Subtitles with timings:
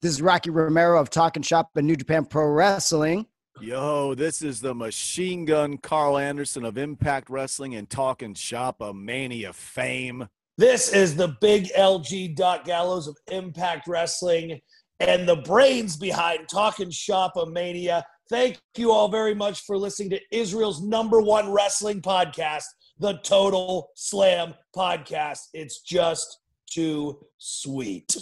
[0.00, 3.26] This is Rocky Romero of Talking Shop and New Japan Pro Wrestling.
[3.60, 8.94] Yo, this is the machine gun Carl Anderson of Impact Wrestling and Talking Shop of
[8.94, 10.28] Mania fame.
[10.56, 14.60] This is the big LG Doc Gallows of Impact Wrestling
[15.00, 18.04] and the brains behind Talking Shop of Mania.
[18.30, 22.66] Thank you all very much for listening to Israel's number one wrestling podcast,
[23.00, 25.40] the Total Slam Podcast.
[25.54, 26.38] It's just
[26.70, 28.16] too sweet.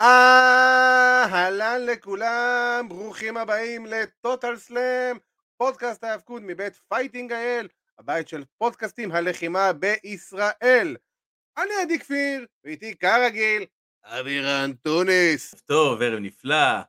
[0.00, 5.16] אהלן לכולם, ברוכים הבאים לטוטל סלאם,
[5.56, 10.96] פודקאסט ההאבקות מבית פייטינג האל, הבית של פודקאסטים הלחימה בישראל.
[11.58, 13.64] אני עדי כפיר, ואיתי כרגיל,
[14.04, 15.54] אבירן טוניס.
[15.54, 16.80] טוב, ערב נפלא.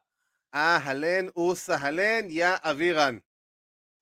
[0.55, 3.17] אהלן וסהלן, יא אבירן.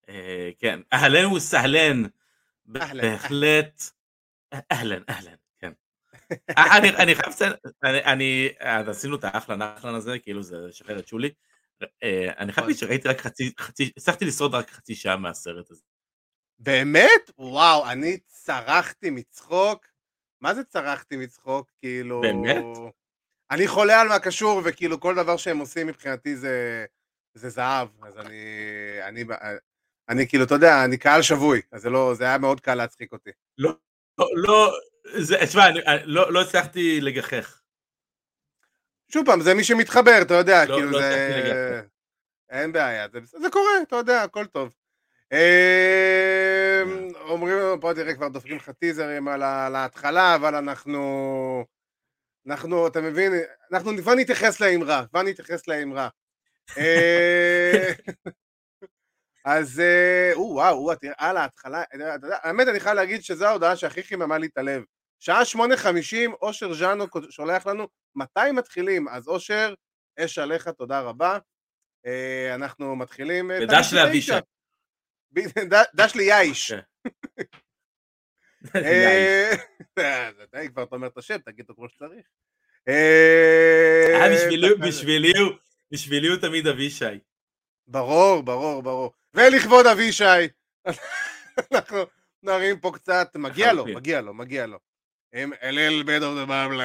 [0.10, 2.04] אה, כן, אהלן וסהלן.
[2.76, 3.02] אהלן.
[3.02, 3.84] בהחלט.
[4.72, 5.36] אהלן, אהלן,
[6.58, 7.54] אני אני חייב לציין,
[7.84, 11.30] אני- אני, אז עשינו את האחלן האחלן הזה, כאילו זה לשחרר את שולי.
[12.04, 15.82] אה, אני חייב להגיד שראיתי רק חצי, חצי, הצלחתי לשרוד רק חצי שעה מהסרט הזה.
[16.60, 17.32] באמת?
[17.38, 19.86] וואו, אני צרחתי מצחוק.
[20.42, 21.72] מה זה צרחתי מצחוק?
[21.82, 22.22] כאילו...
[22.22, 22.64] באמת?
[23.52, 26.86] אני חולה על מה קשור, וכאילו כל דבר שהם עושים מבחינתי זה,
[27.34, 27.88] זה זהב.
[28.04, 28.36] אז אני,
[29.04, 29.24] אני,
[30.10, 33.12] אני כאילו, אתה יודע, אני קהל שבוי, אז זה לא, זה היה מאוד קל להצחיק
[33.14, 33.30] אותי.
[33.58, 33.72] לא,
[34.18, 34.95] לא, זה,
[35.44, 37.62] תשמע, אני לא לא הצלחתי לגחך.
[39.12, 41.82] שוב פעם, זה מי שמתחבר, אתה יודע, לא- כאילו לא זה...
[42.50, 44.76] אין בעיה, זה, זה קורה, אתה יודע, הכל טוב.
[45.34, 46.82] אה,
[47.20, 51.66] אומרים לנו, פה תראה, כבר דופקים לך טיזרים על ההתחלה, אבל אנחנו...
[52.48, 53.34] אנחנו, אתה מבין,
[53.74, 56.10] אנחנו כבר נתייחס לאמרה, כבר נתייחס לאמרה.
[59.46, 61.84] אז, אה, או, וואו, וואו, תראה, על ההתחלה,
[62.32, 64.84] האמת, אני חייב להגיד שזו ההודעה שהכי חיממה לי את הלב.
[65.20, 69.08] שעה שמונה חמישים, אושר ז'אנו שולח לנו, מתי מתחילים?
[69.08, 69.74] אז אושר,
[70.20, 71.38] אש עליך, תודה רבה.
[72.06, 73.52] אה, אנחנו מתחילים...
[73.52, 74.34] אה, ודש לאבישי.
[75.96, 76.74] דש ליאיש.
[80.52, 82.26] די, כבר אתה אומר את השם, תגיד אותו כמו שצריך.
[85.92, 87.20] בשבילי הוא תמיד אבישי.
[87.88, 89.14] ברור, ברור, ברור.
[89.36, 90.24] ולכבוד אבישי,
[91.72, 91.98] אנחנו
[92.44, 93.86] נרים פה קצת, מגיע לו.
[93.86, 94.80] מגיע לו, מגיע לו.
[95.34, 96.82] עם אליל בדו דבם ל...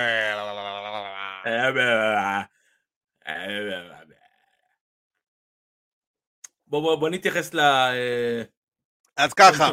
[6.67, 7.55] בוא בוא בוא נתייחס
[9.17, 9.71] אז ככה.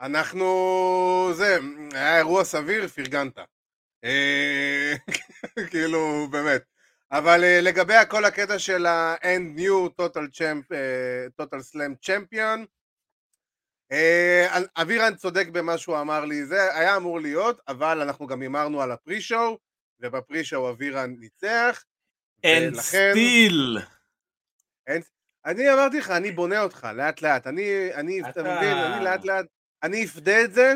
[0.00, 1.30] אנחנו...
[1.34, 1.58] זה,
[1.92, 3.38] היה אירוע סביר, פרגנת.
[4.04, 4.94] אה,
[5.70, 6.75] כאילו, באמת.
[7.12, 12.66] אבל אה, לגבי כל הקטע של ה-End New Total Champ, אה, Total Slam Champion,
[13.92, 14.46] אה,
[14.76, 18.92] אבירן צודק במה שהוא אמר לי, זה היה אמור להיות, אבל אנחנו גם הימרנו על
[18.92, 19.58] הפרי-שואו,
[20.00, 21.84] ובפרי-שואו אבירן ניצח.
[22.44, 23.78] אין ולכן- סטיל.
[25.44, 27.46] אני אמרתי לך, אני בונה אותך, לאט לאט.
[27.46, 29.46] אני, אני, אתה אתה- מבין, אני לאט לאט,
[29.82, 30.74] אני אפדה את זה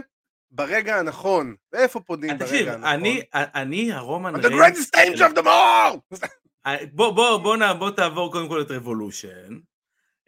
[0.51, 1.55] ברגע הנכון.
[1.73, 2.85] ואיפה פודים ברגע תקשיב, הנכון?
[2.85, 4.79] אני אני הרומן On the ריינס.
[4.79, 6.27] greatest stage of them all!
[6.93, 9.59] בוא בוא בוא נע- בוא תעבור קודם כל את Revolution.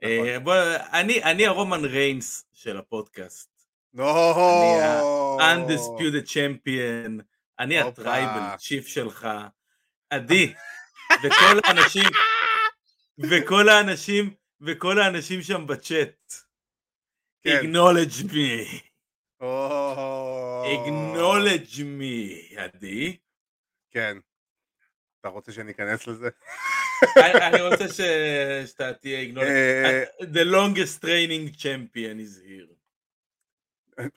[0.03, 0.27] נכון.
[0.29, 0.55] אה, בוא,
[0.93, 3.51] אני אני הרומן ריינס של הפודקאסט.
[3.95, 4.05] נו!
[4.05, 4.83] אני
[5.43, 7.23] ה-undisputed champion,
[7.59, 7.79] אני.
[7.79, 9.29] ה Tribal Chief שלך,
[10.11, 10.53] עדי,
[11.25, 11.35] וכל
[11.65, 12.09] האנשים,
[13.19, 14.31] וכל האנשים,
[14.61, 16.33] וכל האנשים שם בצ'אט,
[17.43, 17.61] כן.
[17.63, 18.81] acknowledge me.
[20.65, 23.17] Acknowledge me, עדי.
[23.91, 24.17] כן.
[25.21, 26.29] אתה רוצה שאני אכנס לזה?
[27.17, 28.01] אני רוצה ש-
[28.71, 32.73] שאתה תהיה acknowledge, אה, the longest training champion is here.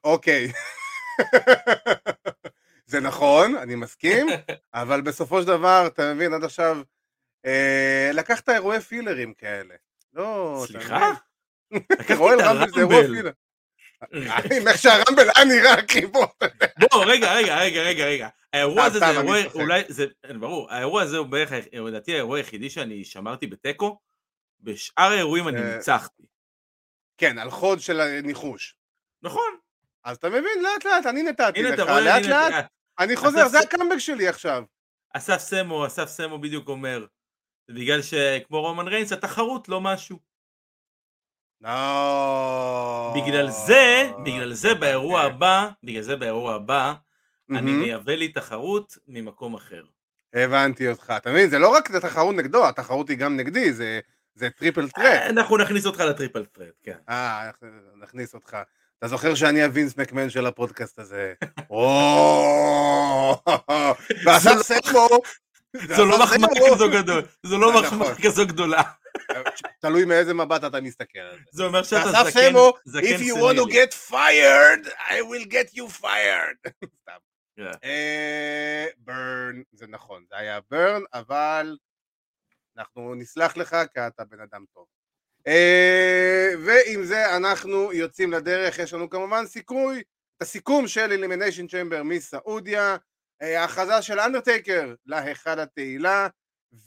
[0.04, 0.52] אוקיי.
[2.86, 4.28] זה נכון, אני מסכים,
[4.74, 6.78] אבל בסופו של דבר, אתה מבין, עד עכשיו,
[7.46, 9.76] אה, לקחת אירועי פילרים כאלה.
[10.14, 11.12] לא, סליחה?
[11.72, 13.32] לקחתי את הרמבל.
[14.68, 16.26] איך שהרמבל היה נראה, אחי, בוא.
[16.80, 18.30] בוא, רגע, רגע, רגע, רגע, רגע.
[18.54, 19.38] האירוע הזה זה אירוע.
[19.54, 20.06] אולי, זה,
[20.40, 24.00] ברור, האירוע הזה הוא בערך, לדעתי האירוע היחידי שאני שמרתי בתיקו,
[24.62, 26.24] בשאר האירועים אני אה, ניצחתי.
[27.18, 28.76] כן, על חוד של ניחוש.
[29.24, 29.58] נכון.
[30.04, 32.66] אז אתה מבין, לאט לאט, אני נתתי לך, לאט לאט,
[33.00, 34.64] אני חוזר, זה הקאמבק שלי עכשיו.
[35.14, 37.06] אסף סמו, אסף סמו בדיוק אומר,
[37.72, 40.20] בגלל שכמו רומן ריינס, התחרות לא משהו.
[41.62, 41.70] לא.
[43.16, 46.94] בגלל זה, בגלל זה באירוע הבא, בגלל זה באירוע הבא,
[47.50, 47.72] אני.
[47.72, 49.84] מייבא לי תחרות ממקום אחר.
[50.34, 51.14] הבנתי אותך.
[51.18, 54.00] אתה מבין, זה לא רק התחרות נגדו, התחרות היא גם נגדי, זה
[54.36, 55.06] זה triple threat.
[55.06, 56.98] אה, אנחנו נכניס אותך ל triple threat, כן.
[57.10, 57.52] אה,
[58.02, 58.58] נכניס אותך.
[59.00, 61.34] אתה זוכר שאני הווינס מקמן של הפודקאסט הזה?
[61.70, 63.36] או,
[64.62, 65.20] סמו,
[65.96, 67.84] זו לא מחמאה סמו- כזו גדול, זו לא נכון.
[68.00, 68.82] מחמאה כזו גדולה.
[69.82, 71.44] תלוי מאיזה מבט אתה מסתכל על זה.
[71.52, 75.46] זה אומר שאתה ואסף זקן, סמו, זקן If you want to get fired, I will
[75.52, 76.72] get you fired.
[77.02, 77.18] סתם.
[77.58, 77.72] כן.
[77.84, 81.78] אה, ברן, זה נכון, זה היה ברן, אבל
[82.78, 84.86] אנחנו נסלח לך כי אתה בן אדם טוב.
[85.48, 90.00] אה, ועם זה אנחנו יוצאים לדרך, יש לנו כמובן סיכוי,
[90.38, 92.98] את הסיכום של Elimination Chamber מסעודיה, אה,
[93.42, 96.28] ההכרזה של אנדרטייקר להיכל התהילה,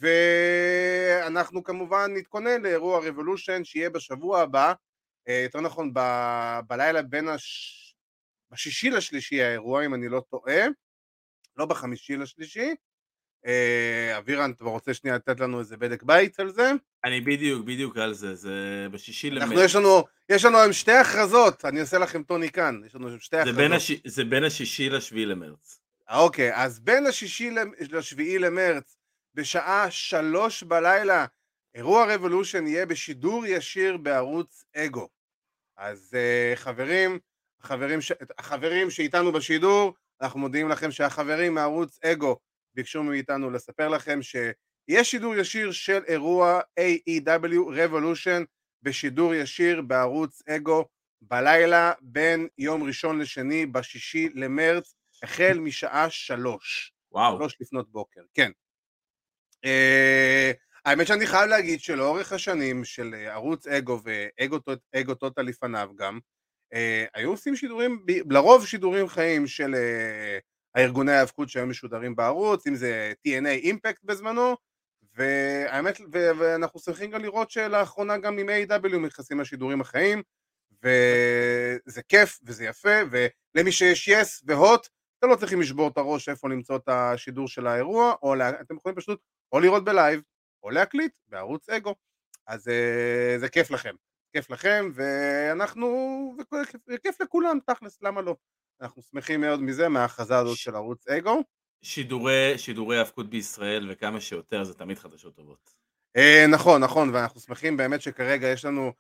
[0.01, 4.73] ואנחנו כמובן נתכונן לאירוע Revolution שיהיה בשבוע הבא,
[5.29, 7.75] אה, יותר נכון ב- בלילה בין הש...
[8.51, 10.67] בשישי לשלישי האירוע, אם אני לא טועה,
[11.57, 12.75] לא בחמישי לשלישי.
[13.47, 16.73] אה, אבירן, אתה רוצה שנייה לתת לנו איזה בדק בית על זה?
[17.05, 19.65] אני בדיוק, בדיוק על זה, זה בשישי אנחנו, למרץ.
[19.65, 23.37] יש לנו, יש לנו היום שתי הכרזות, אני עושה לכם טוני כאן, יש לנו שתי
[23.37, 23.57] הכרזות.
[24.05, 25.81] זה בין השישי לשביעי למרץ.
[26.11, 27.51] אה, אוקיי, אז בין השישי
[27.91, 28.97] לשביעי למרץ,
[29.35, 31.27] בשעה שלוש בלילה,
[31.75, 35.09] אירוע רבולושן יהיה בשידור ישיר בערוץ אגו.
[35.77, 37.19] אז uh, חברים,
[37.61, 38.13] החברים, ש...
[38.39, 42.39] החברים שאיתנו בשידור, אנחנו מודיעים לכם שהחברים מערוץ אגו
[42.75, 48.45] ביקשו מאיתנו לספר לכם שיש שידור ישיר של אירוע AEW Revolution
[48.83, 50.85] בשידור ישיר בערוץ אגו
[51.23, 57.37] בלילה בין יום ראשון לשני בשישי למרץ החל משעה שלוש, וואו.
[57.37, 58.51] שלוש לפנות בוקר, כן.
[59.67, 65.43] Uh, האמת שאני חייב להגיד שלאורך השנים של אה, ערוץ אגו ואגו טוט- אגו טוטל
[65.43, 66.19] לפניו גם,
[66.75, 70.39] אה, היו עושים שידורים, לרוב שידורים חיים של אה,
[70.75, 74.57] הארגוני ההאבקות שהיו משודרים בערוץ, אם זה TNA Impact בזמנו,
[75.15, 80.23] והאמת, ו- ואנחנו שמחים גם לראות שלאחרונה גם עם AEW נכנסים לשידורים החיים,
[80.83, 84.89] וזה כיף וזה יפה, ולמי שיש יס והוט,
[85.19, 88.77] אתם לא צריכים לשבור את הראש איפה למצוא את השידור של האירוע, או לה, אתם
[88.77, 89.21] יכולים פשוט
[89.53, 90.23] או לראות ב live,
[90.63, 91.95] או להקליט בערוץ אגו.
[92.47, 93.95] אז אה, זה כיף לכם.
[94.33, 95.87] כיף לכם, ואנחנו,
[96.89, 98.37] וכיף, לכולם, תכלס, למה לא?
[98.81, 101.43] אנחנו שמחים מאוד מזה, מההכרזה הזאת של ערוץ אגו.
[101.83, 105.71] שידורי, שידורי האבקות בישראל וכמה שיותר זה תמיד חדשות טובות.
[106.17, 108.93] אה, נכון, נכון, ואנחנו שמחים באמת שכרגע יש לנו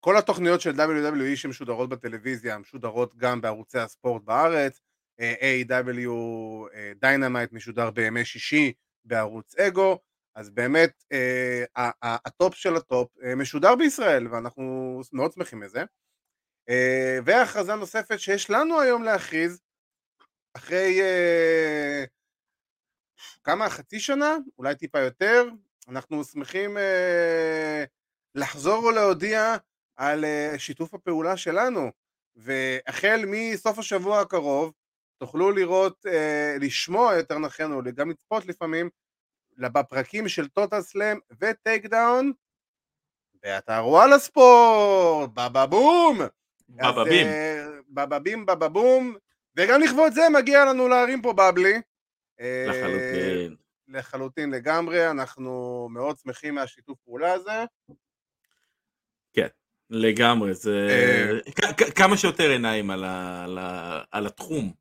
[0.00, 4.80] כל התוכניות של WWE שמשודרות בטלוויזיה, משודרות גם בערוצי הספורט בארץ,
[5.20, 6.08] AEW
[7.00, 8.72] Dynamite משודר בימי שישי
[9.04, 9.98] בערוץ אגו,
[10.34, 11.64] אז באמת אה,
[12.02, 15.84] הטופ של הטופ אה, משודר בישראל, ואנחנו מאוד שמחים מזה.
[16.68, 19.60] אה, והכרזה נוספת שיש לנו היום להכריז,
[20.54, 22.04] אחרי אה,
[23.44, 24.36] כמה, חצי שנה?
[24.58, 25.48] אולי טיפה יותר,
[25.88, 27.84] אנחנו שמחים אה,
[28.34, 29.56] לחזור ולהודיע
[29.96, 31.90] על אה, שיתוף הפעולה שלנו,
[32.36, 34.72] והחל מסוף השבוע הקרוב
[35.18, 38.90] תוכלו לראות, אה, לשמוע יותר נכון, או גם לצפות לפעמים,
[39.58, 42.32] בפרקים של טוטאל סלאם וטייק דאון,
[43.42, 46.18] באתר וואלה ספורט, בבא בום!
[46.68, 47.26] בבבים.
[47.26, 49.16] אה, בבבים בבבום,
[49.56, 51.74] וגם לכבוד זה מגיע לנו להרים פה בבלי.
[52.40, 53.56] אה, לחלוטין.
[53.88, 57.64] לחלוטין לגמרי, אנחנו מאוד שמחים מהשיתוף פעולה הזה.
[59.90, 60.88] לגמרי, זה...
[60.90, 61.90] אה.
[61.96, 64.72] כמה שיותר עיניים על ה- על התחום.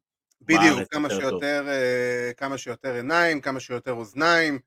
[0.47, 1.19] בדיוק, כמה טוב.
[1.19, 4.59] שיותר, אה, כמה שיותר עיניים, כמה שיותר אוזניים.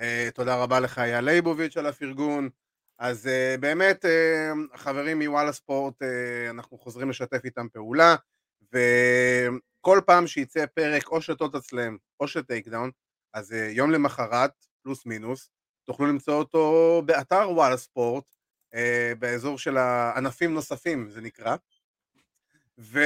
[0.00, 2.48] אה, תודה רבה לך אייל ליבוביץ' על הפרגון.
[2.98, 4.04] אז אה, באמת,
[4.72, 6.02] החברים מוואלה ספורט,
[6.50, 8.16] אנחנו חוזרים לשתף איתם פעולה,
[8.72, 12.90] וכל פעם שיצא פרק או של טוטאל סלאם או של טייק דאון,
[13.34, 14.50] אז יום למחרת,
[14.82, 15.50] פלוס מינוס,
[15.86, 18.24] תוכלו למצוא אותו באתר וואלה ספורט,
[19.18, 21.56] באזור של הענפים נוספים, זה נקרא.
[22.80, 23.00] ו...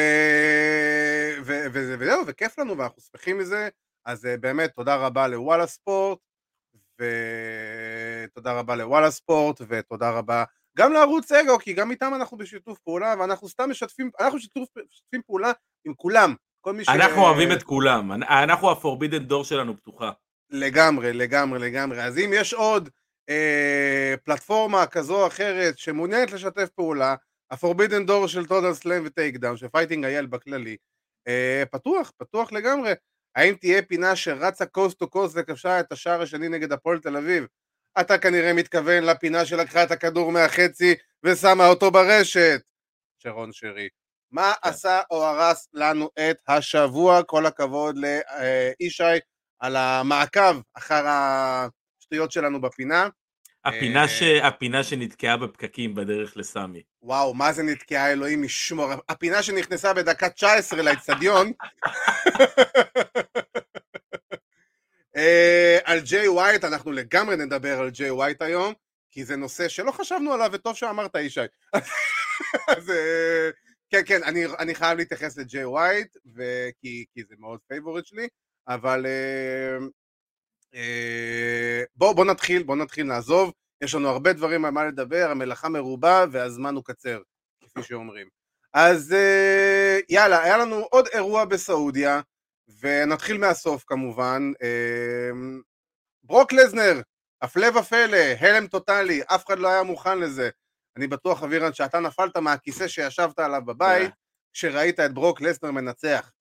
[1.42, 1.52] ו...
[1.72, 1.96] ו...
[1.98, 3.68] וזהו, וכיף לנו ואנחנו שמחים מזה,
[4.04, 6.18] אז אה, באמת תודה רבה לוואלה ספורט,
[7.00, 10.44] ותודה רבה לוואלה ספורט, ותודה רבה
[10.78, 15.22] גם לערוץ אגו, כי גם איתם אנחנו בשיתוף פעולה, ואנחנו סתם משתפים, אנחנו שיתוף, משתפים
[15.26, 15.52] פעולה
[15.84, 16.88] עם כולם, כל מי ש...
[16.88, 20.10] אנחנו אוהבים את כולם, אנ- אנחנו הפורבידן דור שלנו פתוחה.
[20.50, 22.02] לגמרי, לגמרי, לגמרי.
[22.02, 22.88] אז אם יש עוד
[23.28, 27.14] אה, פלטפורמה כזו או אחרת שמעוניינת לשתף פעולה,
[27.54, 30.76] ה forbidden door של טוטאל סלאם וטייק דאון, של פייטינג אייל בכללי,
[31.28, 32.92] אה, פתוח, פתוח לגמרי.
[33.36, 37.46] האם תהיה פינה שרצה coast to coast וכבשה את השער השני נגד הפועל תל אביב?
[38.00, 40.94] אתה כנראה מתכוון לפינה שלקחה את הכדור מהחצי
[41.24, 42.60] ושמה אותו ברשת.
[43.18, 43.88] שרון שרי.
[44.30, 44.68] מה כן.
[44.68, 47.22] עשה או הרס לנו את השבוע?
[47.22, 47.96] כל הכבוד
[48.80, 49.18] לישי
[49.60, 53.08] על המעקב אחר השטויות שלנו בפינה.
[53.64, 54.22] הפינה, אה, ש...
[54.22, 56.82] הפינה שנתקעה בפקקים בדרך לסמי.
[57.02, 58.92] וואו, מה זה נתקעה, אלוהים ישמור.
[59.08, 61.52] הפינה שנכנסה בדקה 19 לאצטדיון.
[65.16, 68.74] אה, על ג'יי ווייט, אנחנו לגמרי נדבר על ג'יי ווייט היום,
[69.10, 71.40] כי זה נושא שלא חשבנו עליו, וטוב שאמרת, ישי.
[72.76, 73.50] אז אה,
[73.90, 76.16] כן, כן, אני, אני חייב להתייחס לג'יי ווייט,
[76.80, 78.28] כי, כי זה מאוד favorite שלי,
[78.68, 79.06] אבל
[81.96, 83.52] בואו בוא נתחיל, בואו נתחיל, נעזוב.
[83.84, 87.20] יש לנו הרבה דברים על מה לדבר, המלאכה מרובה והזמן הוא קצר,
[87.60, 88.28] כפי שאומרים.
[88.74, 92.20] אז אה, יאללה, היה לנו עוד אירוע בסעודיה,
[92.80, 94.52] ונתחיל מהסוף כמובן.
[94.62, 95.30] אה,
[96.24, 97.00] ברוק לזנר,
[97.42, 100.50] הפלא ופלא, הלם טוטאלי, אף אחד לא היה מוכן לזה.
[100.96, 104.10] אני בטוח, אבירן, שאתה נפלת מהכיסא שישבת עליו בבית,
[104.52, 106.32] כשראית את ברוק לזנר מנצח.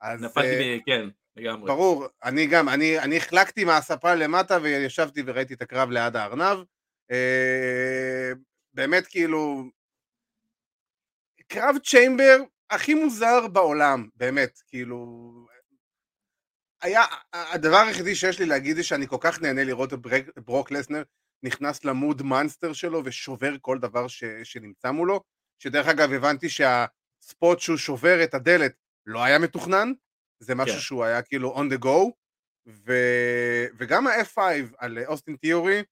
[0.00, 0.82] אז, אה, נפלתי, ב...
[0.86, 1.66] כן, לגמרי.
[1.66, 6.58] ברור, אני גם, אני, אני החלקתי מהספה למטה וישבתי וראיתי את הקרב ליד הארנב.
[7.10, 8.32] אה,
[8.74, 9.64] באמת כאילו,
[11.48, 12.36] קרב צ'יימבר
[12.70, 15.32] הכי מוזר בעולם, באמת, כאילו...
[16.82, 20.70] היה, הדבר היחידי שיש לי להגיד זה שאני כל כך נהנה לראות את ברק, ברוק
[20.70, 21.02] לסנר
[21.42, 25.22] נכנס למוד מאנסטר שלו ושובר כל דבר ש, שנמצא מולו,
[25.58, 28.72] שדרך אגב הבנתי שהספוט שהוא שובר את הדלת
[29.06, 29.92] לא היה מתוכנן,
[30.42, 30.80] זה משהו כן.
[30.80, 32.10] שהוא היה כאילו on the go,
[32.66, 32.92] ו...
[33.78, 34.38] וגם ה-F5
[34.78, 35.82] על אוסטין תיאורי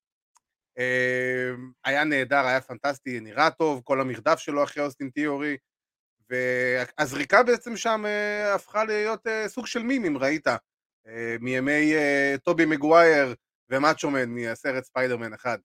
[0.78, 1.54] אה,
[1.84, 5.56] היה נהדר, היה פנטסטי, נראה טוב, כל המרדף שלו אחרי אוסטין תיאורי,
[6.30, 10.46] והזריקה בעצם שם אה, הפכה להיות אה, סוג של מים, אם ראית,
[11.06, 13.34] אה, מימי אה, טובי מגווייר
[13.70, 15.58] ומאצ'ומן מהסרט ספיידרמן אחד.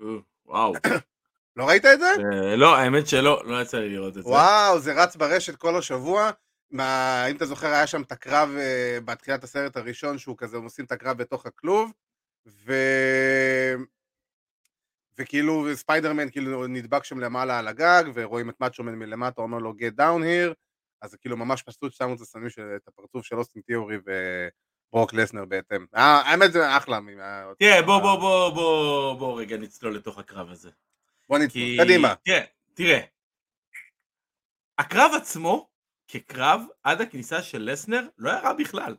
[0.00, 0.06] אה,
[0.46, 0.72] וואו.
[1.56, 2.06] לא ראית את זה?
[2.06, 4.28] אה, לא, האמת שלא, לא יצא לי לראות את זה.
[4.28, 6.30] וואו, זה רץ ברשת כל השבוע.
[6.70, 10.64] מה, אם אתה זוכר, היה שם את הקרב uh, בתחילת הסרט הראשון, שהוא כזה, הם
[10.64, 11.92] עושים את הקרב בתוך הכלוב,
[12.46, 12.72] ו...
[15.18, 20.00] וכאילו ספיידרמן כאילו נדבק שם למעלה על הגג, ורואים את מאצ'ומן מלמטה, אומר לו get
[20.00, 20.54] down here,
[21.02, 25.44] אז כאילו ממש פשוט שמו את השמים של את הפרצוף של אוסטין תיאורי וברוק לסנר
[25.44, 25.86] בהתאם.
[25.94, 26.98] אה, האמת זה אחלה.
[27.58, 30.70] תראה, בוא, בוא, בוא, בוא, בוא רגע נצלול לתוך הקרב הזה.
[31.28, 31.76] בוא כי...
[31.80, 32.14] קדימה.
[32.24, 32.44] תראה,
[32.74, 33.00] תראה.
[34.78, 35.68] הקרב עצמו,
[36.08, 38.96] כקרב, עד הכניסה של לסנר, לא היה רע בכלל.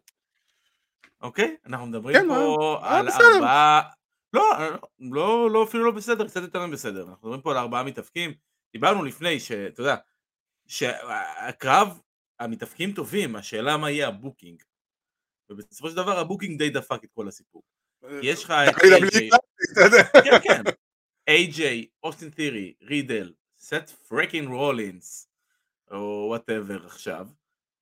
[1.22, 1.56] אוקיי?
[1.66, 3.36] אנחנו מדברים כן, פה היה על בסדר.
[3.36, 3.82] ארבעה...
[4.34, 4.44] לא,
[5.00, 7.02] לא, לא, אפילו לא בסדר, קצת יותר מבסדר.
[7.02, 8.34] אנחנו מדברים פה על ארבעה מתאבקים.
[8.74, 9.96] דיברנו לפני, שאתה יודע,
[10.68, 12.00] שהקרב,
[12.40, 14.64] המתאבקים טובים, השאלה מה יהיה ה booking.
[15.50, 17.64] ובסופו של דבר ה booking די דפק את כל הסיפור.
[18.22, 19.20] יש לך את AJ.
[20.24, 20.64] כן, כן.
[21.28, 25.29] AJ, אוסטין תירי, רידל, סת' freaking רולינס,
[25.92, 27.28] או whatever עכשיו,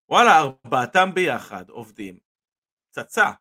[0.09, 2.17] וואלה, ארבעתם ביחד עובדים.
[2.89, 3.31] פצצה.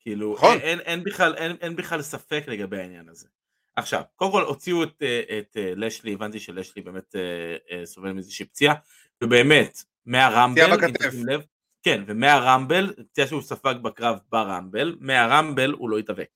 [0.00, 0.50] כאילו, נכון.
[0.52, 3.28] אין, אין, אין, בכלל, אין, אין בכלל ספק לגבי העניין הזה.
[3.76, 8.46] עכשיו, קודם כל הוציאו את, אה, את אה, לאשלי, הבנתי שלאשלי באמת אה, סובל מאיזושהי
[8.46, 8.74] פציעה,
[9.22, 11.14] ובאמת, מהרמבל, פציעה בכתף.
[11.24, 11.42] לב,
[11.82, 16.30] כן, ומהרמבל, פציעה שהוא ספג בקרב ברמבל, מהרמבל הוא לא התאבק.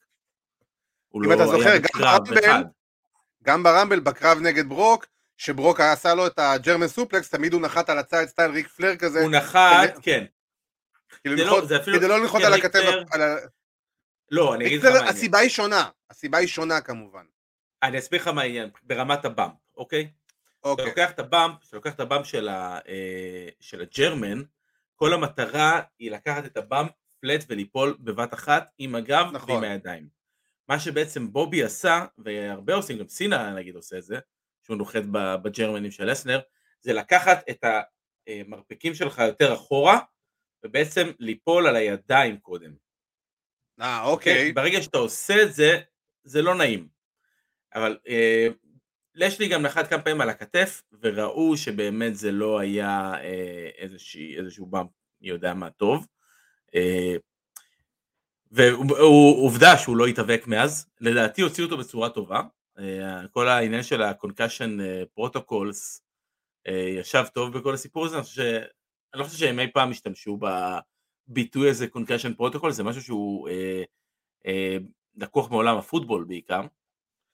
[1.09, 2.65] הוא אם לא אתה זוכר, גם ברמבל.
[3.43, 5.07] גם ברמבל בקרב נגד ברוק,
[5.37, 8.97] שברוק עשה לו את ה German suplex, תמיד הוא נחת על הצד style ריק פלר
[8.97, 10.25] כזה, הוא נחת, כדי- כן.
[11.23, 13.37] כאילו לא- אפילו- כדי לא לנחות כן, על הכתף, פלר- על ה-
[14.31, 15.09] לא, אני אגיד לך מה העניין.
[15.09, 17.25] הסיבה היא שונה, הסיבה היא שונה כמובן,
[17.83, 20.11] אני אסביר לך מה העניין, ברמת ה bump, אוקיי?
[20.61, 24.43] אתה אוקיי, לוקח את הבאמפ, אתה לוקח את הבאמפ של ה- אה, של הג'רמן,
[24.97, 26.91] כל המטרה היא לקחת את הבאמפ
[27.21, 29.51] פלט וליפול בבת אחת עם הגב נכון.
[29.55, 30.09] ועם הידיים.
[30.69, 34.19] מה שבעצם בובי עשה, והרבה עושים, גם סינה נגיד עושה את זה,
[34.67, 35.03] שהוא נוחת
[35.43, 36.41] בג'רמנים של לסנר,
[36.81, 37.65] זה לקחת את
[38.27, 39.99] המרפקים שלך יותר אחורה,
[40.65, 42.75] ובעצם ליפול על הידיים קודם.
[43.81, 44.33] אה, אוקיי?
[44.33, 45.81] אוקיי, ברגע שאתה עושה את זה,
[46.25, 46.89] זה לא נעים.
[47.75, 48.49] אבל אה,
[49.15, 54.67] לשלי גם נחת כמה פעמים על הכתף, וראו שבאמת זה לא היה אה, איזושהי, איזשהו
[54.67, 56.07] באמפ, מי יודע מה טוב.
[56.75, 57.17] אה,
[58.51, 62.41] ועובדה שהוא לא התאבק מאז, לדעתי הוציאו אותו בצורה טובה.
[62.79, 66.01] אה, כל העניין של ה-concussion אה, protocols
[66.67, 68.47] אה, ישב טוב בכל הסיפור הזה, אני חושב ש...
[69.15, 70.39] אני לא חושב שהם אי פעם השתמשו
[71.29, 73.83] בביטוי הזה concussion protocol, זה משהו שהוא אה,
[74.47, 74.77] אה,
[75.17, 76.61] לקוח מעולם הפוטבול בעיקר,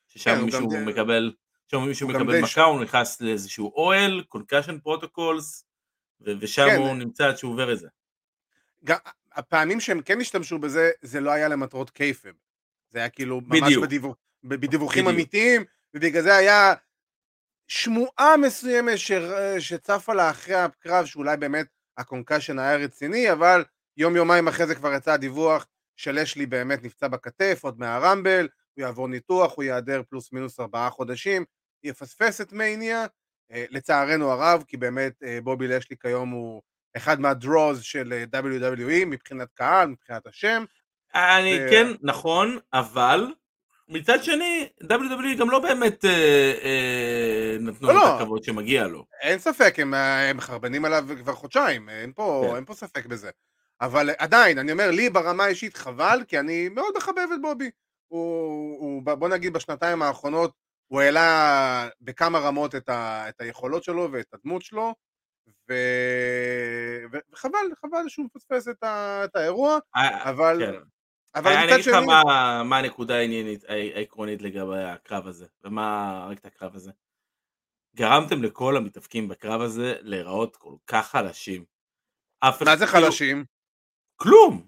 [0.09, 1.33] ששם כן, מישהו גם מקבל,
[1.71, 5.63] שם מישהו מקבל מכה, הוא נכנס לאיזשהו אוהל, concussion protocols,
[6.21, 6.77] ו- ושם כן.
[6.77, 7.89] הוא נמצא עד שהוא עובר את זה.
[8.85, 8.99] גם
[9.33, 12.33] הפעמים שהם כן השתמשו בזה, זה לא היה למטרות קייפב,
[12.89, 13.85] זה היה כאילו ממש בדיוק.
[13.85, 15.15] בדיווח- בדיווחים בדיוק.
[15.15, 16.75] אמיתיים, ובגלל זה היה
[17.69, 19.13] שמועה מסוימת ש...
[19.59, 21.67] שצפה לה אחרי הקרב, שאולי באמת
[21.99, 23.65] ה concussion היה רציני, אבל
[23.97, 29.09] יום יומיים אחרי זה כבר יצא הדיווח שלאשלי באמת נפצע בכתף, עוד מהרמבל, הוא יעבור
[29.09, 31.45] ניתוח, הוא ייעדר פלוס מינוס ארבעה חודשים,
[31.85, 33.07] יפספס את מניה,
[33.53, 36.63] אה, לצערנו הרב, כי באמת אה, בובי לאשלי כיום הוא
[36.97, 40.65] אחד מה draws של אה, WWE מבחינת קהל, מבחינת השם.
[41.15, 43.33] אני ו- כן, נכון, אבל
[43.93, 48.17] מצד שני, WWE גם לא באמת אה, אה, נתנו לא, לו את לא.
[48.17, 49.05] הכבוד שמגיע לו.
[49.21, 52.57] אין ספק, הם, אה, הם מחרבנים עליו כבר חודשיים, אין פה, כן.
[52.57, 53.31] אין פה ספק בזה.
[53.81, 57.71] אבל עדיין, אני אומר, לי ברמה האישית חבל, כי אני מאוד מחבב את בובי.
[58.09, 60.53] הוא, הוא, בוא נגיד, בשנתיים האחרונות,
[60.89, 64.95] הוא העלה בכמה רמות את, ה, את היכולות שלו ואת הדמות שלו,
[65.71, 65.75] ו,
[67.33, 69.79] וחבל, חבל שהוא מפספס את, ה, את האירוע,
[70.25, 70.79] אבל, כן.
[71.35, 71.95] אבל אני אגיד לך
[72.65, 76.91] מה, הנקודה העניינית, העקרונית לגבי הקרב הזה, ומה רק את הקרב הזה.
[77.97, 81.65] גרמתם לכל המתאבקים בקרב הזה להיראות כל כך חלשים.
[82.45, 83.45] מה זה כאילו, חלשים?
[84.17, 84.67] כלום,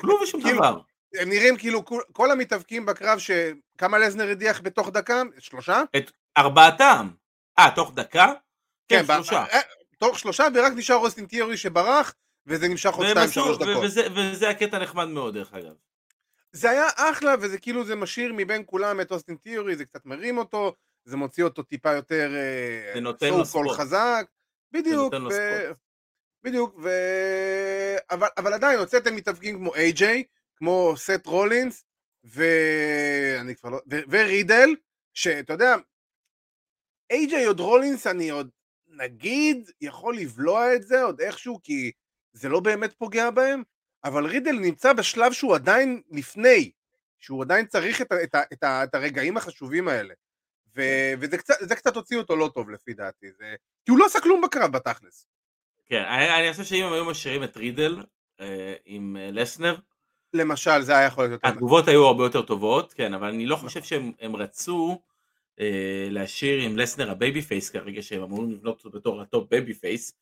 [0.00, 0.80] כלום ושום כאילו, דבר.
[1.20, 5.22] הם נראים כאילו כל- המתאבקים בקרב שכמה לזנר הדיח בתוך דקה?
[5.38, 5.82] שלושה?
[6.38, 7.08] ארבעתם.
[7.58, 8.32] אה, תוך דקה?
[8.88, 9.44] כן, ב- שלושה.
[9.44, 9.60] אה,
[9.98, 12.14] תוך שלושה ורק נשאר אוסטין תיאורי שברח
[12.46, 13.84] וזה נמשך עוד והם שתיים עשו- שלוש ו- דקות.
[13.84, 15.74] וזה- וזה הקטע נחמד מאוד דרך אגב.
[16.54, 20.38] זה היה אחלה וזה כאילו זה משאיר מבין כולם את אוסטין תיאורי זה קצת מרים
[20.38, 22.30] אותו זה מוציא אותו טיפה יותר
[22.94, 23.76] זה נותן לו ספוט.
[23.76, 24.26] חזק
[24.72, 25.70] בדיוק ו...
[26.44, 26.88] בדיוק ו...
[28.10, 30.24] אבל, אבל עדיין הוצאתם מתאבקים כמו איי-ג'יי
[30.56, 31.84] כמו סט רולינס
[32.24, 33.96] ואני כבר לא ו...
[34.10, 34.70] ורידל
[35.14, 35.76] שאתה יודע
[37.10, 38.50] איי-ג'יי עוד רולינס אני עוד
[38.88, 41.92] נגיד יכול לבלוע את זה עוד איכשהו כי
[42.32, 43.62] זה לא באמת פוגע בהם
[44.04, 46.70] אבל רידל נמצא בשלב שהוא עדיין לפני,
[47.18, 50.14] שהוא עדיין צריך את, את, את, את הרגעים החשובים האלה.
[50.76, 50.82] ו,
[51.20, 54.42] וזה קצת, קצת הוציא אותו לא טוב לפי דעתי, זה, כי הוא לא עשה כלום
[54.42, 55.26] בקרב בתכלס.
[55.86, 58.02] כן, אני אני חושב שאם הם היו משאירים את רידל
[58.40, 59.76] אה, עם אה, לסנר,
[60.32, 61.56] למשל, זה היה יכול להיות יותר נכון.
[61.56, 65.02] התגובות היו הרבה יותר טובות, כן, אבל אני לא חושב שהם הם רצו
[65.60, 70.12] אה, להשאיר עם לסנר ה babyface כרגע, שהם אמורים לבנות אותו בתור ה top babyface,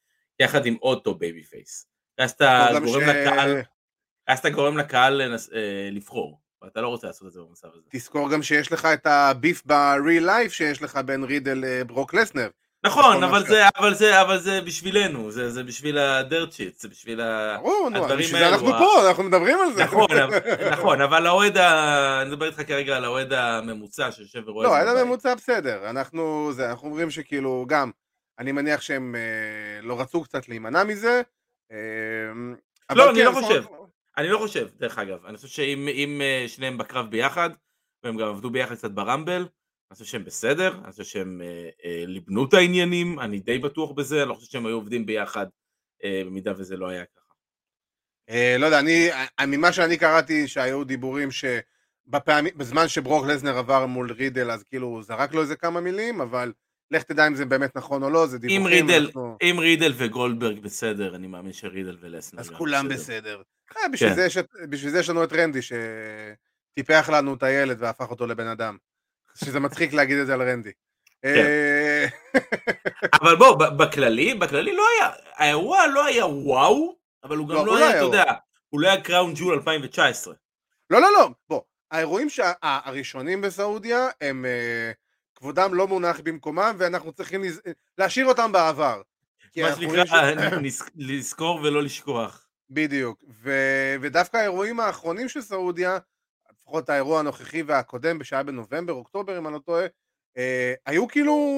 [0.40, 1.91] יחד עם עוד top babyface.
[2.18, 3.60] ואז אתה גורם לקהל,
[4.26, 7.82] אז אתה גורם לקהל אה, לבחור, ואתה לא רוצה לעשות את זה במצב הזה.
[7.90, 12.48] תזכור גם שיש לך את הביף ב-real life שיש לך בין רידל לברוק לסנר.
[12.86, 17.20] נכון, אבל זה, אבל זה, אבל זה בשבילנו, זה, זה בשביל הדירט שיט, זה בשביל
[17.20, 17.56] ה...
[17.58, 19.84] ברור, הדברים בשביל זה האלו, אנחנו פה, אנחנו מדברים על זה.
[19.84, 20.08] נכון,
[20.70, 24.98] נכון, אבל האוהד, ה- אני מדבר איתך כרגע על האוהד הממוצע שיושב ורואה לא, בבית.
[24.98, 27.90] הממוצע בסדר, אנחנו, זה, אנחנו אומרים שכאילו, גם,
[28.38, 31.22] אני מניח שהם אה, לא רצו קצת להימנע מזה.
[32.90, 33.64] אבל לא, אני כן, לא חושב.
[34.16, 37.50] אני לא חושב, דרך אגב, אני חושב שאם אם, אה, שניהם בקרב ביחד,
[38.04, 42.04] והם גם עבדו ביחד קצת ברמבל, אני חושב שהם בסדר, אני חושב שהם אה, אה,
[42.06, 45.46] ליבנו את העניינים, אני די בטוח בזה, אני לא חושב שהם היו עובדים ביחד,
[46.26, 47.34] במידה וזה לא היה ככה.
[48.58, 49.10] לא יודע, אני,
[49.46, 55.02] ממה שאני קראתי שהיו דיבורים שבפעמים, בזמן שברוק לזנר עבר מול רידל, אז כאילו הוא
[55.02, 56.52] זרק לו איזה כמה מילים, אבל
[56.92, 58.66] לך תדע אם זה באמת נכון או לא, זה אם דיווחים.
[58.66, 63.42] רידל, אנחנו- אם רידל וגולדברג בסדר, אני מאמין שרידל ולסנר אז כולם בסדר.
[63.76, 64.16] אה, בשביל כן.
[64.16, 68.26] זה יש את- בשביל זה יש לנו את רנדי, שטיפח לנו את הילד והפך אותו
[68.26, 68.76] לבן אדם.
[69.34, 70.70] שזה מצחיק להגיד את זה על רנדי.
[71.22, 71.28] כן.
[71.28, 72.06] אה,
[73.22, 77.70] אבל בוא, בכללי, בכללי לא היה, האירוע לא היה וואו, אבל הוא גם לא, לא,
[77.70, 78.24] הוא לא היה, אתה יודע,
[78.68, 80.34] הוא לא היה קראון ג'ול 2019.
[80.90, 82.28] לא, לא, לא, בוא, האירועים
[82.62, 84.92] הראשונים בסעודיה הם אה,
[85.42, 87.60] כבודם לא מונח במקומם ואנחנו צריכים לז-
[87.98, 89.02] להשאיר אותם בעבר.
[89.56, 90.10] מה שנקרא, ש-
[90.96, 92.46] לזכור ולא לשכוח.
[92.70, 95.98] בדיוק, ו- ודווקא האירועים האחרונים של סעודיה,
[96.52, 99.86] לפחות האירוע הנוכחי והקודם שהיה בנובמבר, אוקטובר אם אני לא טועה,
[100.36, 101.56] אה, היו כאילו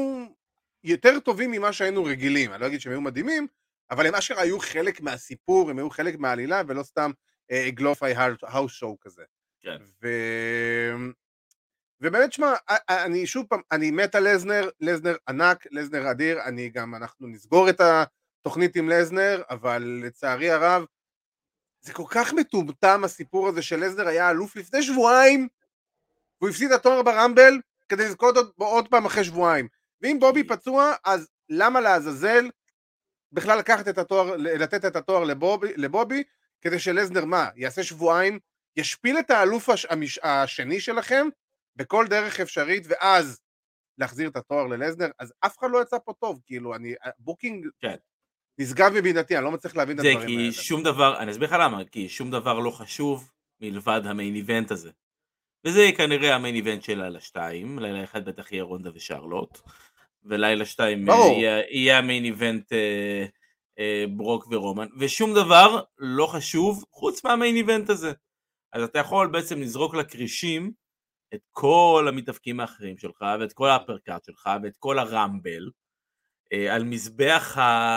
[0.84, 3.46] יותר טובים ממה שהיינו רגילים, אני לא אגיד שהם היו מדהימים,
[3.90, 7.10] אבל הם אשכרה היו חלק מהסיפור, הם היו חלק מהעלילה ולא סתם
[7.50, 9.22] אה, גלופיי האוס שואו כזה.
[9.60, 9.76] כן.
[10.02, 10.08] ו...
[12.04, 12.54] ובאמת, שמע,
[12.90, 17.70] אני שוב פעם, אני מת על לזנר, לזנר ענק, לזנר אדיר, אני גם, אנחנו נסגור
[17.70, 20.84] את התוכנית עם לזנר, אבל לצערי הרב,
[21.80, 25.48] זה כל כך מטומטם הסיפור הזה שלזנר היה אלוף לפני שבועיים,
[26.40, 29.68] והוא הפסיד את התואר ברמבל כדי לזכות עוד, עוד פעם אחרי שבועיים.
[30.00, 32.50] ואם בובי פצוע, אז למה לעזאזל
[33.32, 36.22] בכלל לקחת את התואר, לתת את התואר לבובי, לבובי
[36.60, 38.38] כדי שלסנר מה, יעשה שבועיים,
[38.76, 41.28] ישפיל את האלוף הש, המש, השני שלכם
[41.76, 43.40] בכל דרך אפשרית, ואז
[43.98, 47.96] להחזיר את התואר ללסנר, אז אף אחד לא יצא פה טוב, כאילו, אני, booking כן.
[48.58, 50.52] נשגב מבינתי, אני לא מצליח להבין את זה הדברים כי האלה.
[50.52, 54.70] שום דבר, אני אסביר לך למה, כי שום דבר לא חשוב מלבד ה main event
[54.70, 54.90] הזה.
[55.66, 59.60] וזה כנראה ה main event של לילה 2, לילה אחד בטח יהיה רונדה ושרלוט,
[60.24, 61.38] ולילה 2 ברור.
[61.38, 63.26] יהיה, יהיה ה main event אה,
[63.78, 68.12] אה, ברוק ורומן, ושום דבר לא חשוב חוץ מה main event הזה.
[68.72, 70.72] אז אתה יכול בעצם לזרוק לכרישים
[71.34, 75.70] את כל המתאבקים האחרים שלך, ואת כל ה uppercut שלך, ואת כל ה Rumble,
[76.52, 77.56] אה, על מזבח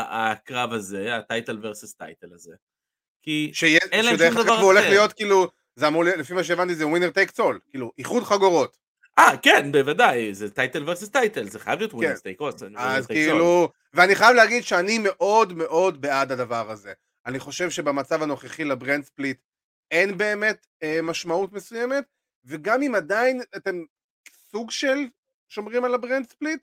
[0.09, 2.55] הקרב הזה, ה title versus title הזה.
[3.21, 4.89] כי שיהיה- אין להם שום דבר הוא הולך אחר.
[4.89, 8.77] להיות כאילו, זה אמור, לפי מה שהבנתי זה winner takes all, כאילו איחוד חגורות.
[9.19, 11.93] אה, כן, בוודאי, זה title versus title, זה חייב להיות.
[11.93, 12.41] winner takes
[12.77, 16.93] אז כאילו, ואני חייב להגיד שאני מאוד מאוד בעד הדבר הזה.
[17.25, 19.37] אני חושב שבמצב הנוכחי ל brand split
[19.91, 22.03] אין באמת אה, משמעות מסוימת,
[22.47, 23.83] וגם אם עדיין אתם
[24.51, 24.97] סוג של
[25.49, 26.59] שומרים על ה brand split,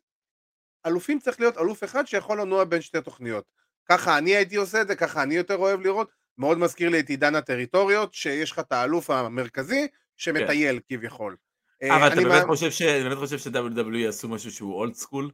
[0.87, 3.45] אלופים צריך להיות אלוף אחד שיכול לנוע בין שתי תוכניות.
[3.89, 6.11] ככה אני הייתי עושה את זה, ככה אני יותר אוהב לראות.
[6.39, 11.37] מאוד מזכיר לי את עידן הטריטוריות, שיש לך את האלוף המרכזי שמטייל כביכול.
[11.83, 11.95] אה, כן.
[11.95, 15.31] אבל אתה באמת מאמין- חושב ש- באמת חושב ש-WWE יעשו משהו שהוא old school?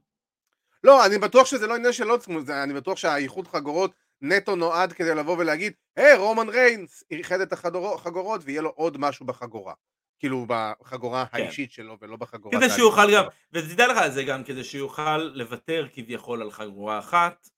[0.85, 4.93] לא, אני בטוח שזה לא עניין של old school, אני בטוח שהאיחוד חגורות נטו נועד
[4.93, 9.75] כדי לבוא ולהגיד, היי, רומן ריינס איחד את החגורות ויהיה לו עוד משהו בחגורה.
[10.21, 11.37] כאילו בחגורה כן.
[11.37, 12.59] האישית שלו ולא בחגורה...
[12.59, 16.99] כדי שהוא יוכל גם, ותדע לך זה גם, כדי שהוא יוכל לוותר כביכול על חגורה
[16.99, 17.49] אחת,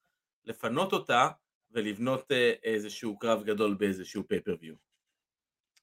[0.45, 1.27] לפנות אותה
[1.71, 4.73] ולבנות אה, איזשהו קרב גדול באיזשהו pay-per-view.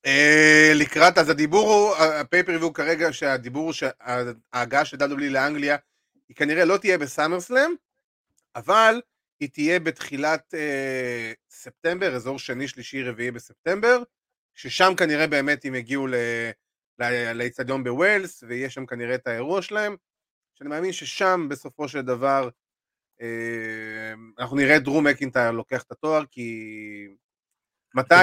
[0.06, 5.76] אה, לקראת, אז הדיבור הוא, הפייפריוויו כרגע, שהדיבור הוא שההגעה של WWE לאנגליה
[6.28, 7.70] היא כנראה לא תהיה בסאמרסלאם,
[8.56, 9.00] אבל
[9.40, 14.02] היא תהיה בתחילת אה, ספטמבר, אזור שני, שלישי, רביעי בספטמבר,
[14.54, 16.50] ששם כנראה באמת הם יגיעו ל-
[17.34, 19.96] לאיצטדיון בווילס, ויש שם כנראה את האירוע שלהם,
[20.54, 22.48] שאני מאמין ששם בסופו של דבר
[23.20, 26.68] אה, אנחנו נראה את דרום מקינטייר לוקח את התואר, כי
[27.94, 28.14] מתי,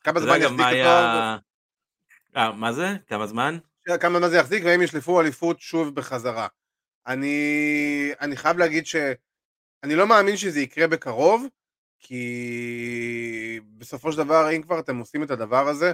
[0.00, 1.38] כמה זמן יחזיק את התואר.
[2.36, 2.86] אה, מה זה?
[3.06, 3.58] כמה זמן?
[4.00, 6.46] כמה זמן זה יחזיק, והאם ישלפו אליפות שוב בחזרה.
[7.06, 11.46] אני, אני חייב להגיד שאני לא מאמין שזה יקרה בקרוב,
[11.98, 15.92] כי בסופו של דבר, אם כבר אתם עושים את הדבר הזה,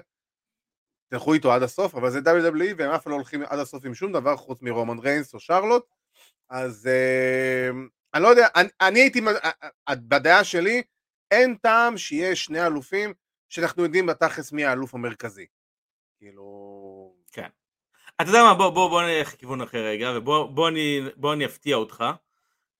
[1.09, 3.95] תלכו איתו עד הסוף, אבל זה WWE, והם אף פעם לא הולכים עד הסוף עם
[3.95, 5.85] שום דבר חוץ מרומן ריינס או שרלוט,
[6.51, 7.71] אז אה,
[8.15, 9.51] אני לא יודע, אני, אני הייתי, אה,
[9.89, 10.83] אה, בדעה שלי,
[11.31, 13.15] אין טעם שיהיה שני אלופים
[13.49, 15.47] שאנחנו יודעים בתכלס מי האלוף המרכזי.
[16.19, 17.19] כאילו...
[18.23, 21.45] אתה יודע מה, בוא, בוא, בוא נלך לכיוון אחר רגע, ובוא בוא אני, בוא אני
[21.45, 22.05] אפתיע אותך.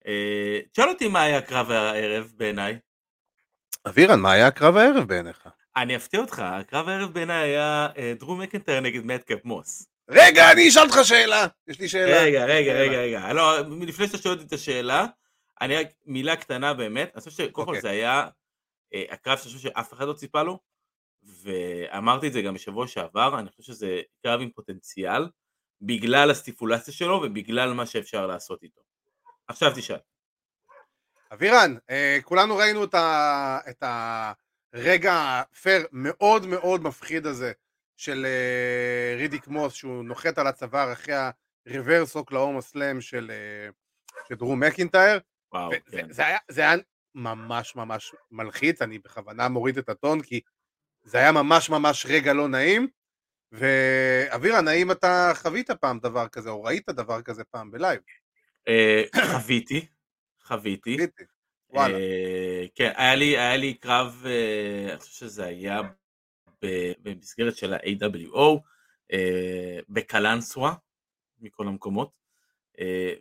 [0.07, 2.79] אה, תשאל אותי מה היה קרב הערב בעיניי.
[3.89, 5.49] אבירן, מה היה הקרב הערב בעיניך?
[5.83, 9.87] אני אפתיע אותך, הקרב הערב בעיניי היה אה, דרום מקנטייר נגד מדקאפ מוס.
[10.09, 11.47] רגע, אני אשאל אותך שאלה.
[11.69, 12.23] יש לי שאלה.
[12.23, 12.73] רגע, רגע.
[12.73, 13.33] רגע, רגע.
[13.33, 15.07] לא, לפני שאתה שואל את השאלה,
[15.61, 17.81] אני רק מילה קטנה באמת, אני חושב שקודם כל אוקיי.
[17.81, 18.29] זה היה
[18.95, 20.59] אה, הקרב שאני חושב שאף אחד לא ציפה לו,
[21.43, 25.29] ואמרתי את זה גם בשבוע שעבר, אני חושב שזה קרב עם פוטנציאל,
[25.81, 28.81] בגלל הסטיפולציה שלו ובגלל מה שאפשר לעשות איתו.
[29.49, 29.99] עכשיו תשאל.
[31.33, 33.83] אבירן, אה, כולנו ראינו את, ה, את
[34.73, 37.53] הרגע הפייר מאוד מאוד מפחיד הזה
[37.97, 41.15] של אה, רידיק מוס, שהוא נוחת על הצוואר אחרי
[41.67, 43.71] הריברס אוקלאומה סלאם של, אה,
[44.29, 45.21] של דרום מקינטייר.
[45.53, 46.07] וואו, ו- כן.
[46.07, 46.77] זה, זה, היה, זה היה
[47.15, 50.41] ממש ממש מלחיץ, אני בכוונה מוריד את הטון, כי
[51.03, 52.89] זה היה ממש ממש רגע לא נעים.
[53.53, 58.01] ואבירן, האם אתה חווית פעם דבר כזה, או ראית דבר כזה פעם בלייב?
[58.69, 59.03] אה,
[59.33, 59.87] חוויתי,
[60.43, 60.97] חוויתי.
[61.71, 61.99] וואלה.
[61.99, 65.81] אה, כן, היה לי, היה לי קרב, אה, אני חושב שזה היה
[67.03, 68.61] במסגרת של ה-AWO,
[69.13, 70.75] אה, בקלנסווה,
[71.41, 72.19] מכל המקומות,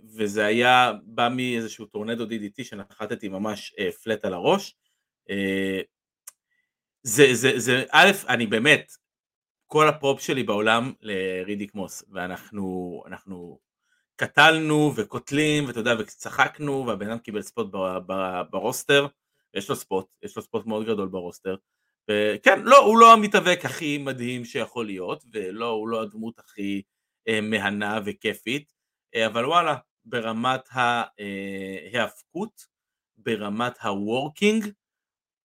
[0.04, 4.76] וזה היה, בא מאיזשהו tornado DDT שנחתתי ממש flat על הראש.
[7.04, 8.92] זה, זה, זה, א', אני באמת,
[9.68, 13.60] כל הפרופס שלי בעולם לרידיק מוס, ואנחנו, אנחנו
[14.18, 17.68] קטלנו וקוטלים, ואתה יודע, וצחקנו, והבן אדם קיבל spot
[18.50, 19.08] ברוסטר,
[19.54, 21.56] יש לו ספוט, יש לו ספוט מאוד גדול ברוסטר,
[22.12, 26.82] וכן, לא, הוא לא המתאבק הכי מדהים שיכול להיות, ולא, הוא לא הדמות הכי
[27.28, 28.74] אה, מהנה וכיפית,
[29.16, 29.76] אה, אבל וואלה,
[30.06, 32.66] ברמת ההיאבקות,
[33.18, 34.68] ברמת הוורקינג,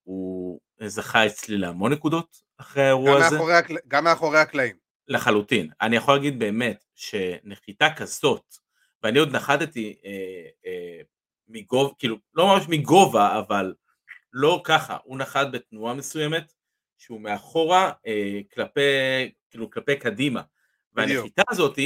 [0.03, 3.37] הוא זכה אצלי להמון נקודות אחרי האירוע גם הזה.
[3.37, 3.55] מאחורי.
[3.89, 4.77] גם מאחורי הקלעים.
[5.09, 5.71] לחלוטין.
[5.81, 8.55] אני יכול להגיד באמת שנחיתה כזאת,
[9.03, 11.01] ואני עוד נחתתי אה, אה,
[11.49, 13.75] מגובה, כאילו, לא ממש מגובה, אבל
[14.33, 16.53] לא ככה, הוא נחת בתנועה מסוימת,
[16.99, 18.81] שהוא מאחורה אה, כלפי,
[19.51, 20.43] כאילו, כלפי קדימה.
[20.93, 21.79] והנחיתה הזאת,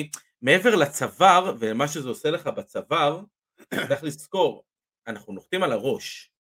[0.43, 3.21] מעבר לצוואר, ומה שזה עושה לך בצוואר,
[3.89, 4.65] צריך לזכור,
[5.07, 6.31] אנחנו נוחתים על הראש.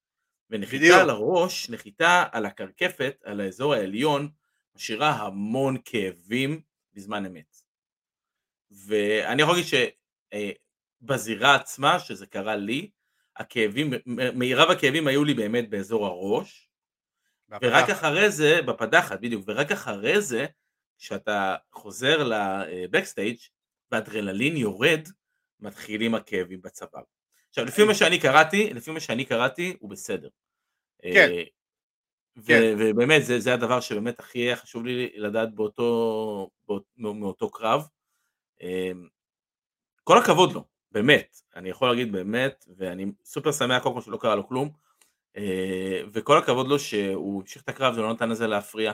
[0.51, 1.01] ונחיתה בדיוק.
[1.01, 4.29] על הראש, נחיתה על הקרקפת, על האזור העליון,
[4.77, 6.61] משאירה המון כאבים
[6.95, 7.57] בזמן אמת.
[8.71, 9.69] ואני יכול להגיד
[11.03, 12.91] שבזירה עצמה, שזה קרה לי,
[13.37, 13.91] הכאבים,
[14.35, 16.71] מירב הכאבים היו לי באמת באזור הראש,
[17.63, 20.47] ורק אחרי זה, בפדחת בדיוק, ורק אחרי זה
[20.99, 23.37] כשאתה חוזר לבקסטייג'
[23.91, 25.09] והאדרנלין יורד,
[25.61, 27.03] מתחילים הכאבים בצוואר.
[27.49, 30.29] עכשיו, לפי מה שאני קראתי, לפי מה שאני קראתי, הוא בסדר.
[31.03, 31.31] כן.
[31.33, 31.43] אה,
[32.37, 32.75] ו- כן.
[32.79, 37.89] ובאמת, זה, זה הדבר שבאמת הכי היה חשוב לי לדעת באותו, באות, מאותו קרב.
[38.63, 38.91] אה,
[40.05, 40.65] כל הכבוד לו,
[40.97, 44.71] באמת, אני יכול להגיד באמת, ואני סופר שמח קודם כל שלא קרה לו כלום,
[45.37, 48.93] אה, וכל הכבוד לו שהוא המשיך את הקרב ולא נתן לזה להפריע.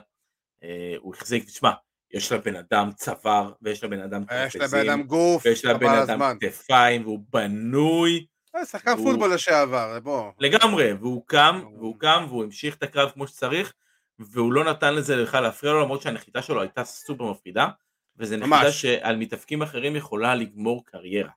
[0.62, 1.70] אה, הוא החזיק, תשמע,
[2.10, 6.18] יש לבן אדם צוואר, ויש לבן אדם יש לבן אדם גוף, ויש לבן אדם.
[6.40, 10.30] כתפיים, והוא בנוי, אה, שחקן הוא- פוטבול לשעבר, בוא.
[10.38, 13.72] לגמרי, והוא קם, הוא- והוא קם, והוא המשיך את הקרב כמו שצריך,
[14.18, 17.68] והוא לא נתן לזה בכלל להפריע לו, למרות שהנחיתה שלו הייתה סופר מפחידה,
[18.16, 18.72] וזו נחיתה.
[18.72, 21.30] שעל מתאפקים אחרים יכולה לגמור קריירה.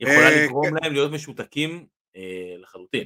[0.00, 0.74] יכולה אה, לגרום כן.
[0.82, 3.04] להם להיות משותקים אה, לחלוטין.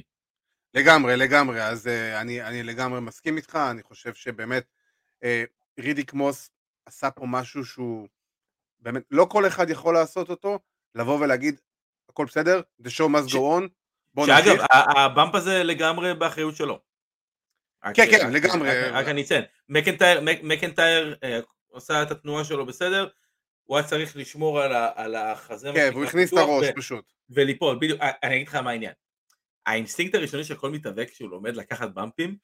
[0.73, 4.63] לגמרי, לגמרי, אז uh, אני, אני לגמרי מסכים איתך, אני חושב שבאמת
[5.23, 5.27] uh,
[5.79, 6.49] רידיק מוס
[6.85, 8.07] עשה פה משהו שהוא
[8.79, 10.59] באמת, לא כל אחד יכול לעשות אותו,
[10.95, 11.59] לבוא ולהגיד,
[12.09, 13.67] הכל בסדר, the show must go on,
[14.13, 14.65] בוא שאגב, נמשיך.
[14.71, 16.79] ה- הבמפ הזה לגמרי באחריות שלו.
[17.93, 18.89] כן, כן, לגמרי.
[18.89, 21.15] רק- אני אציין, מקנטייר, מק- מקנטייר
[21.67, 23.07] עושה את התנועה שלו בסדר,
[23.65, 25.71] הוא היה צריך לשמור על ה- על החזה.
[25.75, 27.13] כן, והוא הכניס את הראש ו- פשוט.
[27.29, 28.93] וליפול, בדיוק, אה, אני אגיד לך מה העניין.
[29.65, 32.37] האינסטינקט הראשוני של כל מתאבק כשהוא לומד לקחת bumpים,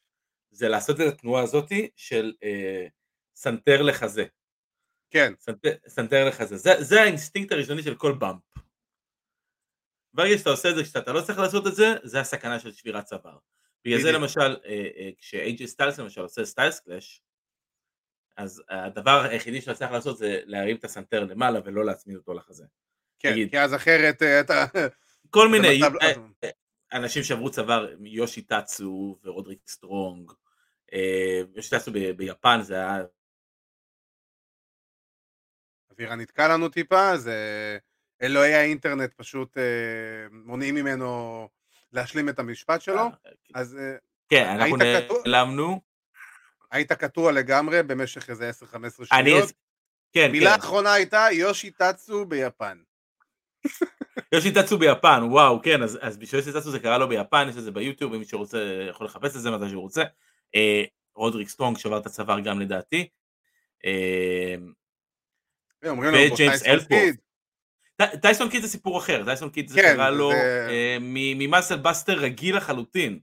[0.51, 2.87] זה לעשות את התנועה הזאתי של אה,
[3.35, 4.25] סנטר לחזה.
[5.11, 6.57] כן, סנטר, סנטר לחזה.
[6.57, 8.41] זה, זה האינסטינקט הראשוני של כל bump.
[10.13, 13.05] ברגע שאתה עושה את זה, כשאתה לא צריך לעשות את זה, זה הסכנה של שבירת
[13.05, 13.37] צוואר.
[13.85, 14.11] בגלל זה.
[14.11, 17.21] למשל, אה, אה, כשאייג'י סטיילס למשל עושה Styles Clash,
[18.39, 22.65] אז הדבר היחידי שאתה צריך לעשות זה להרים את הסנטר למעלה ולא להצמיד אותו לחזה.
[23.19, 23.49] כן, תגיד.
[23.49, 24.65] כי אז אחרת אה, אתה...
[25.29, 25.95] כל מיני, במצב-
[26.43, 26.49] אה,
[26.93, 30.31] אנשים ששברו צוואר, יושי טאצו ורודריק סטרונג,
[30.93, 33.03] אה, יושי טאצו ביפן זה היה,
[35.91, 37.77] אווירה נתקע לנו טיפה, זה...
[38.21, 39.63] אלוהי האינטרנט פשוט אה,
[40.31, 41.47] מונעים ממנו
[41.91, 43.03] להשלים את המשפט שלו,
[43.53, 43.95] אז אה,
[44.29, 45.81] כן, אנחנו נעלמנו,
[46.71, 49.51] היית קטוע לגמרי במשך איזה 10-15 אני, שניות.
[50.11, 52.77] כן, מילה כן, אחרונה הייתה יושי טאצו ביפן.
[54.31, 57.57] יושי טאצו ביפן, וואו, כן, אז, אז בשביל יושי טאצו זה קרה לו ביפן, יש
[57.57, 60.03] את זה ביוטיוב, אם מי שרוצה יכול לחפש את זה מתי שהוא רוצה.
[60.55, 60.83] אה,
[61.15, 63.07] רודריק סטרונג שבר את הצוואר גם לדעתי.
[63.85, 64.55] אה,
[65.83, 67.15] וג'יימס אלסוורף.
[67.97, 71.77] טי- טייסון קיד זה סיפור אחר, טייסון קיד זה כן, קרה לו אה, מ muscle
[71.77, 73.19] buster רגיל לחלוטין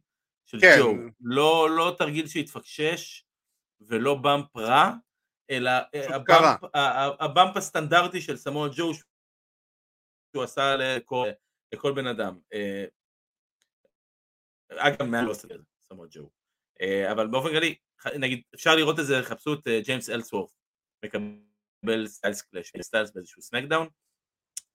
[0.46, 0.76] של כן.
[0.80, 3.25] ג'ו, לא, לא תרגיל שהתפקשש
[3.80, 4.92] ולא bump רע,
[5.50, 6.60] אלא אה, ה bump,
[7.20, 11.28] ה bump הסטנדרטי של סמואל ג'ו שהוא עשה לכל,
[11.74, 12.38] לכל בן אדם.
[12.52, 12.84] אה,
[14.70, 16.30] אגב, מעל לא עושה את זה, סמואל ג'ו.
[16.80, 17.74] אה, אבל באופן כללי,
[18.18, 20.50] נגיד, אפשר לראות את זה, חפשו את ג'יימס אלסוורף,
[21.04, 23.88] מקבל Styles Clash, סטיילס באיזשהו סמקדאון,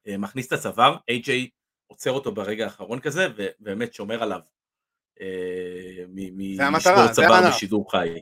[0.08, 1.50] מכניס את הצוואר, איי-ג'יי
[1.88, 4.42] עוצר אותו ברגע האחרון כזה, ובאמת שומר עליו.
[6.56, 7.50] זה המטרה, לשבור זה צוואר.
[7.50, 8.22] בשידור חי.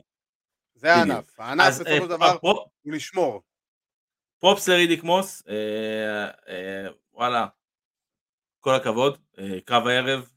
[0.80, 0.94] זה.
[0.94, 1.40] הענף.
[1.40, 3.42] הענף בסופו של אה, דבר הוא לשמור.
[4.38, 7.46] props לרידיק מוס, אה, אה, וואלה,
[8.60, 9.18] כל הכבוד,
[9.64, 10.30] קרב הערב,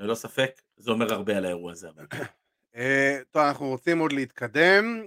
[0.00, 1.88] ללא ספק, זה אומר הרבה על האירוע הזה.
[1.88, 2.06] אבל.
[2.76, 5.02] אה, טוב, אנחנו רוצים עוד להתקדם,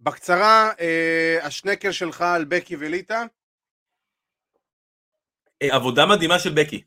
[0.00, 3.24] ובקצרה, אה, השנקל שלך על בקי וליטא.
[5.62, 6.82] אה, עבודה מדהימה של בקי.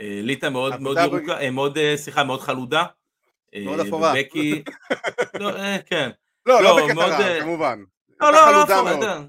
[0.00, 2.84] ליטא מאוד מאוד ירוקה, מאוד, סליחה, מאוד חלודה.
[3.54, 4.12] אה, מאוד אפורה.
[4.12, 4.64] ובקי,
[5.40, 6.10] לא, אה, כן.
[6.46, 7.84] לא, לא, לא בקטרה, אה, כמובן.
[8.20, 9.22] לא, לא, לא, אפורה,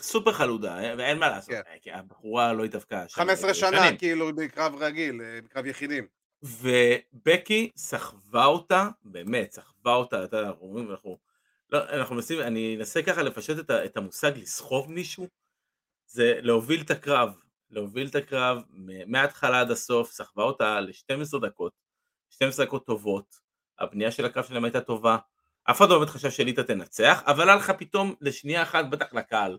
[0.00, 1.60] סופר חלודה, ואין מה לעשות, כן.
[1.82, 3.08] כי הבחורה לא התאבקה.
[3.08, 3.72] שם 15 שנים.
[3.72, 6.06] שנה, כאילו, בקרב רגיל, בקרב יחידים.
[6.42, 11.18] ובקי סחבה אותה, באמת, סחבה אותה, אתה יודע, אנחנו אומרים, אנחנו,
[11.70, 15.28] לא, אנחנו מנסים, אני אנסה ככה לפשט את, את המושג לסחוב מישהו,
[16.06, 17.34] זה להוביל את הקרב,
[17.70, 18.62] להוביל את הקרב
[19.06, 21.72] מההתחלה עד הסוף, סחבה אותה ל-12 דקות,
[22.30, 23.38] 12 דקות טובות,
[23.78, 25.16] הבנייה של הקרב שלהם הייתה טובה,
[25.70, 29.58] אף אחד לא באמת חשב שליטה תנצח, אבל היה לך פתאום לשנייה אחת, בטח לקהל,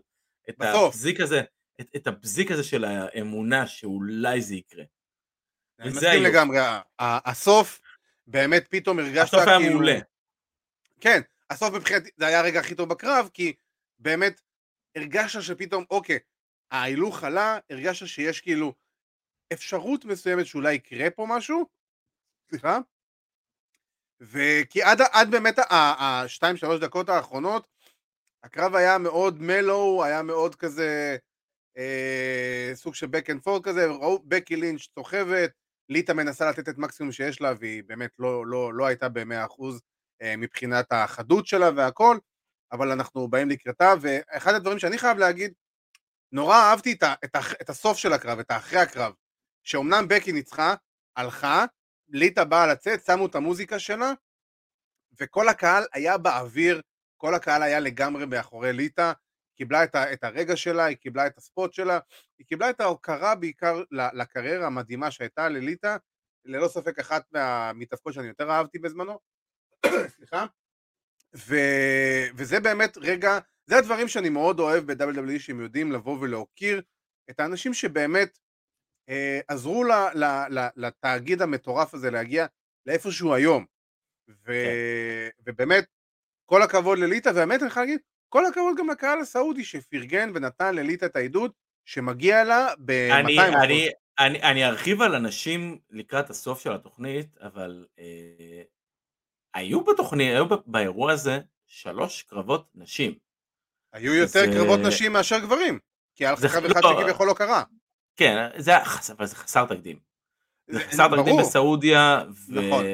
[0.50, 0.94] את בסוף.
[0.94, 1.40] הבזיק הזה,
[1.80, 4.84] את, את הבזיק הזה של האמונה שאולי זה יקרה.
[5.80, 6.22] אני מסכים.
[6.22, 6.58] לגמרי.
[6.98, 7.80] הסוף,
[8.26, 9.72] באמת פתאום הרגשת הסוף היה כאילו...
[9.72, 9.98] מעולה.
[11.00, 13.52] כן, הסוף מבחינתי, זה היה הרגע הכי טוב בקרב, כי
[13.98, 14.40] באמת
[14.96, 16.18] הרגשת שפתאום, אוקיי,
[16.70, 18.74] ההילוך עלה, הרגשת שיש כאילו
[19.52, 21.66] אפשרות מסוימת שאולי יקרה פה משהו,
[22.50, 22.78] סליחה,
[24.20, 27.66] וכי עד, עד באמת השתיים שלוש דקות האחרונות,
[28.44, 31.16] הקרב היה מאוד מלו, היה מאוד כזה
[31.78, 35.50] אה, סוג של back and forth כזה, ראו בקי לינץ' סוחבת,
[35.88, 39.80] ליטה מנסה לתת את מקסימום שיש לה, והיא באמת לא, לא, לא הייתה במאה אחוז
[40.22, 42.18] אה, מבחינת החדות שלה והכל,
[42.72, 45.52] אבל אנחנו באים לקראתה, ואחד הדברים שאני חייב להגיד,
[46.32, 49.12] נורא אהבתי את, ה, את, ה, את הסוף של הקרב, את האחרי הקרב,
[49.64, 50.74] שאומנם בקי ניצחה,
[51.16, 51.64] הלכה,
[52.10, 54.12] ליטה באה לצאת, שמו את המוזיקה שלה,
[55.20, 56.80] וכל הקהל היה באוויר,
[57.16, 59.12] כל הקהל היה לגמרי מאחורי ליטה,
[59.56, 61.98] קיבלה את, ה, את הרגע שלה, היא קיבלה את הספוט שלה,
[62.38, 65.96] היא קיבלה את ההוקרה בעיקר לקריירה המדהימה שהייתה לליטה,
[66.44, 69.18] ללא ספק אחת מהמתאבקות שאני יותר אהבתי בזמנו,
[70.16, 70.46] סליחה,
[71.36, 71.56] ו,
[72.36, 76.82] וזה באמת רגע, זה הדברים שאני מאוד אוהב ב-WWE שהם יודעים לבוא ולהוקיר
[77.30, 78.38] את האנשים שבאמת
[79.48, 82.46] עזרו ל, ל, ל, לתאגיד המטורף הזה להגיע
[82.86, 83.64] לאיפשהו היום.
[84.28, 85.42] ו, כן.
[85.46, 85.84] ובאמת,
[86.46, 91.06] כל הכבוד לליטה, והאמת אני חייב להגיד, כל הכבוד גם לקהל הסעודי שפרגן ונתן לליטה
[91.06, 91.52] את העידוד
[91.84, 93.14] שמגיע לה ב-200%.
[93.14, 98.62] אני, אני, אני, אני ארחיב על אנשים לקראת הסוף של התוכנית, אבל אה,
[99.54, 103.14] היו בתוכנית, היו באירוע הזה שלוש קרבות נשים.
[103.92, 104.52] היו יותר זה...
[104.52, 105.78] קרבות נשים מאשר גברים,
[106.14, 107.00] כי היה לך קרב אחד לא...
[107.00, 107.62] שכביכול לא קרה.
[108.20, 108.72] כן, זה,
[109.18, 109.98] אבל זה חסר תקדים.
[110.68, 111.22] זה חסר ברור.
[111.22, 112.52] תקדים בסעודיה, ו...
[112.52, 112.84] נכון.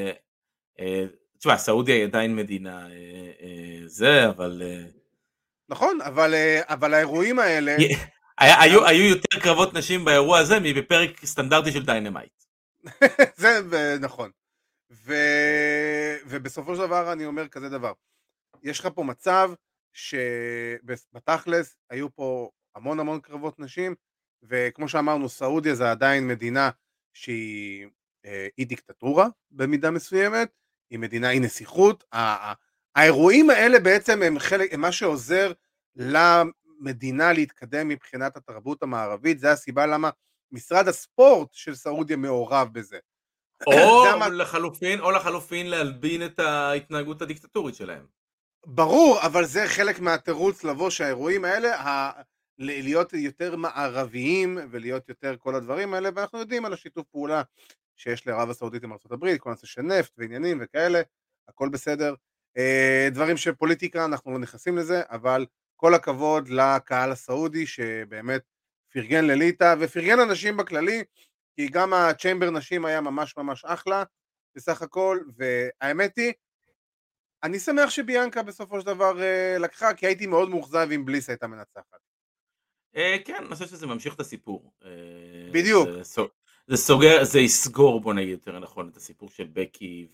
[0.80, 1.04] אה,
[1.38, 4.62] תשמע, סעודיה היא עדיין מדינה אה, אה, זה, אבל...
[5.68, 7.76] נכון, אבל, אבל האירועים האלה...
[8.38, 12.42] היה, היו, היו יותר קרבות נשים באירוע הזה מבפרק סטנדרטי של דיינמייט.
[13.36, 14.30] זה נכון.
[14.90, 15.14] ו...
[16.26, 17.92] ובסופו של דבר אני אומר כזה דבר,
[18.62, 19.50] יש לך פה מצב
[19.92, 23.94] שבתכלס היו פה המון המון קרבות נשים,
[24.42, 26.70] וכמו שאמרנו, סעודיה זה עדיין מדינה
[27.14, 27.86] שהיא
[28.26, 30.48] אה, אי דיקטטורה במידה מסוימת,
[30.90, 32.04] היא מדינה אי נסיכות,
[32.96, 35.52] האירועים האלה בעצם הם חלק, הם מה שעוזר
[35.96, 40.10] למדינה להתקדם מבחינת התרבות המערבית, זה הסיבה למה
[40.52, 42.98] משרד הספורט של סעודיה מעורב בזה.
[43.66, 48.06] או לחלופין, או לחלופין להלבין את ההתנהגות הדיקטטורית שלהם.
[48.66, 51.82] ברור, אבל זה חלק מהתירוץ לבוא שהאירועים האלה.
[52.58, 57.42] להיות יותר מערביים ולהיות יותר כל הדברים האלה, ואנחנו יודעים על השיתוף פעולה
[57.96, 61.00] שיש לערב הסעודית עם ארה"ב, כל הנושא של נפט ועניינים וכאלה,
[61.48, 62.14] הכל בסדר.
[62.56, 68.42] אה, דברים של פוליטיקה, אנחנו לא נכנסים לזה, אבל כל הכבוד לקהל הסעודי שבאמת
[68.92, 71.04] פרגן לליטא ופרגן אנשים בכללי,
[71.56, 74.04] כי גם הצ'יימבר נשים היה ממש ממש אחלה
[74.54, 76.32] בסך הכל, והאמת היא,
[77.42, 81.46] אני שמח שביאנקה בסופו של דבר אה, לקחה, כי הייתי מאוד מאוכזב אם בליס הייתה
[81.46, 82.05] מנצחת.
[82.96, 84.72] אה, כן, אני חושב שזה ממשיך את הסיפור.
[85.52, 85.88] בדיוק.
[86.68, 90.06] זה סוגר, זה יסגור בוא נגיד יותר נכון את הסיפור של בקי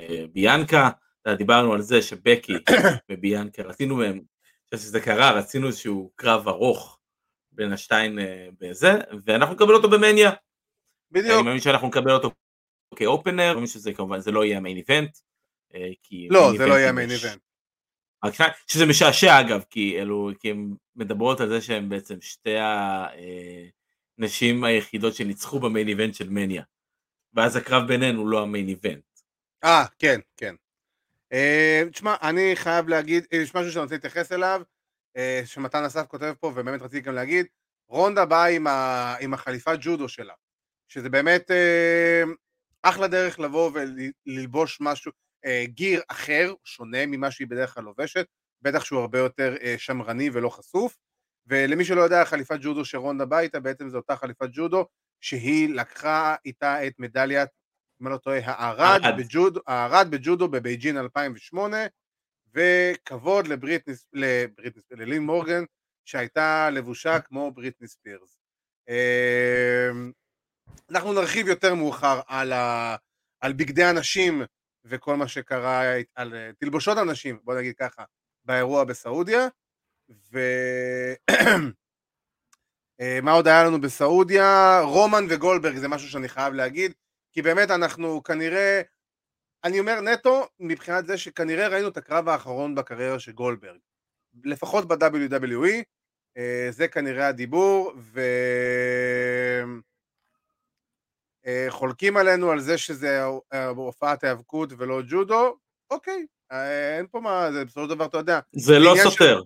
[0.00, 0.90] וביאנקה,
[1.28, 2.52] דיברנו על זה שבקי
[3.10, 4.20] וביאנקה רצינו מהם,
[4.74, 6.98] שזה קרה, רצינו איזשהו קרב ארוך
[7.52, 8.92] בין השתיים אה, בזה,
[9.24, 10.30] ואנחנו נקבל אותו במניה.
[11.10, 11.32] בדיוק.
[11.34, 12.30] אני מאמין שאנחנו נקבל אותו
[12.96, 15.18] כאופנר, אני מאמין שזה כמובן, זה לא יהיה המיין איבנט.
[15.74, 15.88] אה,
[16.30, 17.45] לא, זה לא יהיה המיין איבנט.
[18.66, 22.56] שזה משעשע אגב, כי אלו, כי הן מדברות על זה שהן בעצם שתי
[24.18, 26.62] הנשים אה, היחידות שניצחו במיין איבנט של מניה.
[27.34, 29.04] ואז הקרב ביניהן הוא לא המיין איבנט.
[29.64, 30.54] אה, כן, כן.
[31.92, 34.62] תשמע, אני חייב להגיד, יש משהו שאני רוצה להתייחס אליו,
[35.16, 37.46] אה, שמתן אסף כותב פה, ובאמת רציתי גם להגיד,
[37.88, 39.34] רונדה באה עם, ה, עם
[39.80, 40.34] ג'ודו שלה,
[40.88, 42.22] שזה באמת אה,
[42.82, 45.16] אחלה דרך לבוא וללבוש משהו, אה,
[45.64, 48.26] גיר אחר, שונה ממה שהיא בדרך כלל לובשת,
[48.62, 50.96] בטח שהוא הרבה יותר אה, שמרני ולא חשוף,
[51.46, 54.86] ולמי שלא יודע, חליפת ג'ודו שרונדה באה איתה, בעצם זו אותה חליפת ג'ודו,
[55.20, 57.48] שהיא לקחה איתה את מדליית,
[58.02, 59.60] אם אני לא טועה, הארד בג'ודו,
[60.10, 61.76] בג'ודו בבייג'ין 2008,
[62.54, 65.64] וכבוד לבריטני, לבריטני, ללין מורגן,
[66.04, 68.38] שהייתה לבושה כמו בריטני ספירס.
[68.88, 70.12] אמ,
[70.90, 72.96] אנחנו נרחיב יותר מאוחר על, ה,
[73.40, 74.42] על בגדי הנשים
[74.88, 75.82] וכל מה שקרה,
[76.14, 78.04] על תלבושות הנשים, בוא נגיד ככה,
[78.44, 79.48] באירוע בסעודיה.
[80.08, 81.16] ומה
[83.00, 84.80] אה, עוד היה לנו בסעודיה?
[84.80, 86.92] רומן וגולדברג זה משהו שאני חייב להגיד,
[87.32, 88.82] כי באמת אנחנו כנראה
[89.64, 93.78] אני אומר נטו מבחינת זה שכנראה ראינו את הקרב האחרון בקריירה של גולדברג,
[94.44, 95.82] לפחות ב-WWE,
[96.36, 98.36] אה, זה כנראה הדיבור, וחולקים
[101.46, 103.24] אה, עלינו על זה שזה
[103.76, 105.56] הופעת היאבקות ולא ג'ודו,
[105.90, 108.40] אוקיי, אה, אין פה מה, זה בסופו של דבר, אתה יודע.
[108.52, 109.38] זה לא סותר.
[109.38, 109.42] של...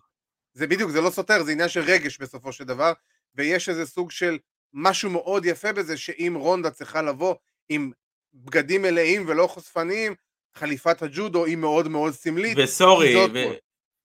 [0.53, 2.93] זה בדיוק, זה לא סותר, זה עניין של רגש בסופו של דבר,
[3.35, 4.39] ויש איזה סוג של
[4.73, 7.35] משהו מאוד יפה בזה, שאם רונדה צריכה לבוא
[7.69, 7.91] עם
[8.35, 10.15] בגדים מלאים ולא חושפניים,
[10.55, 12.59] חליפת הג'ודו היא מאוד מאוד סמלית.
[12.59, 13.39] וסורי, ו...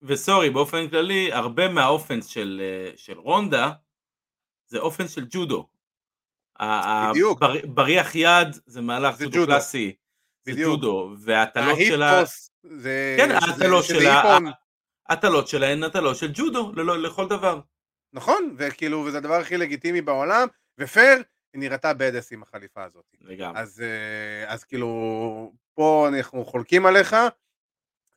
[0.02, 3.72] וסורי, באופן כללי, הרבה מהאופנס של, אה, של רונדה
[4.68, 5.68] זה אופן של ג'ודו.
[6.62, 7.40] בדיוק.
[7.40, 9.96] בר, בריח יד זה מהלך ג'ודו קלאסי.
[10.46, 10.52] זה.
[10.64, 12.24] ג'ודו, והטלות שלה...
[12.64, 13.16] זה...
[13.18, 14.38] כן, ההטלות שלה.
[15.10, 17.60] ההטלות שלה הן הטלות של ג'ודו, לכל דבר.
[18.14, 20.48] נכון, וכאילו, וזה הדבר הכי לגיטימי בעולם,
[20.80, 23.06] ופייר, היא נראתה בדס עם החליפה הזאת.
[23.22, 23.60] לגמרי.
[23.60, 27.16] אז, אה, אז כאילו, פה אנחנו חולקים עליך,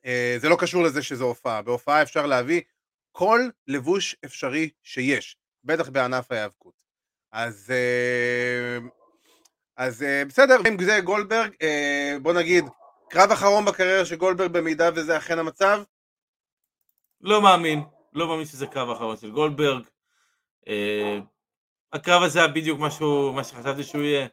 [0.04, 2.60] אה, זה לא קשור לזה שזו הופעה, בהופעה אפשר להביא
[3.12, 6.74] כל לבוש אפשרי שיש, בטח בענף ההיאבקות.
[7.32, 8.78] אז, אה,
[9.76, 12.64] אז אה, בסדר, עם זה גולדברג, אה, בוא נגיד,
[13.10, 15.82] קרב אחרון בקריירה של גולדברג במידה וזה אכן המצב,
[17.20, 19.82] לא מאמין, לא מאמין שזה קרב האחרון של גולדברג.
[21.92, 24.26] הקרב הזה היה בדיוק משהו, מה שחשבתי שהוא יהיה.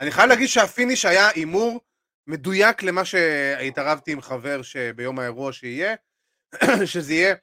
[0.00, 1.80] אני חייב להגיד שה finish היה הימור
[2.26, 5.94] מדויק למה שהתערבתי עם חבר שביום האירוע שיהיה,
[6.92, 7.34] שזה יהיה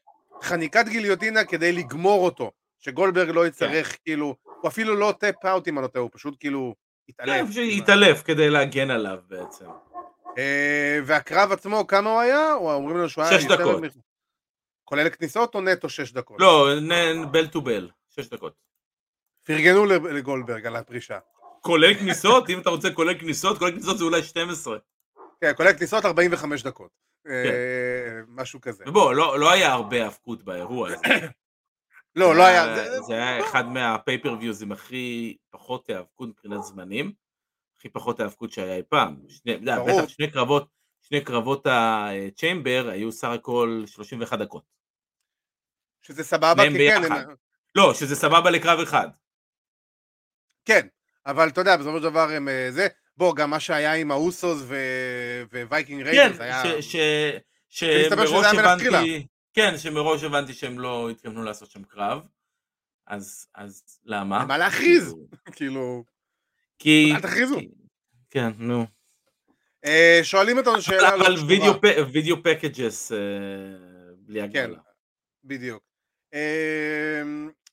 [0.42, 5.78] חניקת גיליוטינה כדי לגמור אותו, שגולדברג לא יצטרך כאילו, הוא אפילו לא tap out אם
[5.78, 6.76] אני לא טועה, הוא פשוט כאילו
[7.10, 7.48] התעלף.
[7.54, 9.66] כן, התעלף כדי להגן עליו בעצם.
[10.38, 12.54] אה, והקרב עצמו, כמה הוא היה?
[12.54, 13.40] או אומרים לנו שהוא היה...
[13.40, 13.84] שש דקות.
[14.86, 16.38] כולל כניסות או נטו שש דקות?
[16.40, 16.70] לא,
[17.32, 18.54] בל טו בל, שש דקות.
[19.44, 21.20] פרגנו לגולדברג על הפרישה.
[21.62, 22.50] כולל כניסות?
[22.50, 24.78] אם אתה רוצה כולל כניסות, כולל כניסות זה אולי 12.
[25.42, 26.90] כן, כולל כניסות 45 דקות.
[27.28, 28.84] אה, משהו כזה.
[28.88, 30.98] ובוא, לא, לא היה הרבה האבקות באירוע הזה.
[32.16, 32.76] לא, לא היה...
[32.76, 37.14] זה- זה היה אחד מה pay-per-viewsים הכי פחות היאבקות מבחינת זמנים,
[37.78, 39.16] הכי פחות היאבקות שהיה אי פעם.
[39.46, 40.68] בטח שני קרבות,
[41.02, 44.64] שני קרבות ה Chamber היו סך הכל 31 דקות.
[46.02, 47.02] שזה סבבה, כי כן,
[47.76, 49.08] לא, שזה סבבה לקרב אחד.
[50.66, 50.88] כן,
[51.26, 52.88] אבל אתה יודע, בסופו של דבר הם אה, זה,
[53.18, 54.62] בוא, גם מה שהיה עם האוסוס
[55.70, 56.64] ווייקינג כן, ריידרס היה...
[57.70, 58.46] שזה שמראש.
[58.56, 62.22] הבנתי, כן, שמראש הבנתי שהם לא התכוונו לעשות שם קרב.
[63.08, 64.44] אז, אז למה?
[64.44, 65.04] למה להכריז?
[65.04, 65.26] כאילו,
[65.56, 66.04] כאילו...
[66.80, 67.12] כי...
[67.16, 67.60] אל תכריזו.
[68.30, 68.86] כן, נו.
[69.86, 71.36] אה, שואלים אותנו שאלה לא אבל.
[71.48, 73.18] וידאו פ- וידאו פקג'ס אה,
[74.18, 74.82] בלי כן, הגבלה.
[75.44, 75.84] בדיוק.
[76.34, 77.22] אה,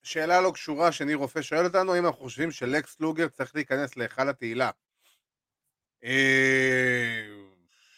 [0.02, 4.28] שאלה לא קשורה שניר רופא שואל אותנו, האם אנחנו חושבים שלקס לוגר צריך להיכנס להיכל
[4.28, 4.70] התהילה?
[6.04, 7.22] אה,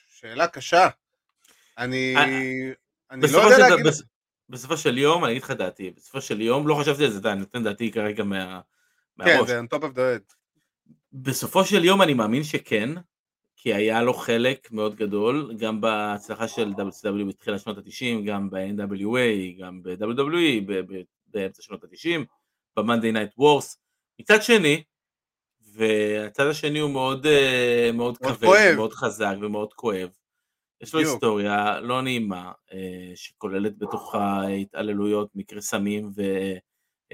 [0.09, 0.89] שאלה קשה.
[1.79, 2.14] אני...
[3.11, 3.86] אני לא יודע להגיד...
[3.86, 4.02] בס-
[4.48, 7.40] בסופו של יום, אני אגיד לך דעתי, בסופו של יום, לא חשבתי על זה, אני
[7.40, 8.61] נותן דעתי כרגע מה-
[9.24, 9.48] כן, מהראש.
[9.48, 10.34] זה on top of the head.
[11.12, 12.90] בסופו של יום אני מאמין שכן,
[13.56, 19.61] כי היה לו חלק מאוד גדול, גם בהצלחה של WCW בתחילת שנות ה-90, גם ב-NWA,
[19.61, 20.72] גם ב-WWE
[21.26, 22.20] באמצע שנות ה-90,
[22.76, 23.76] ב-Monday Night Wars.
[24.20, 24.82] מצד שני,
[25.72, 28.74] והצד השני הוא מאוד, אה, מאוד מאוד כבד, כואב.
[28.76, 30.09] מאוד חזק ומאוד כואב.
[30.81, 31.01] יש לו.
[31.01, 32.79] היסטוריה לא נעימה, אה,
[33.14, 36.11] שכוללת בתוכה התעללויות, מקרי סמים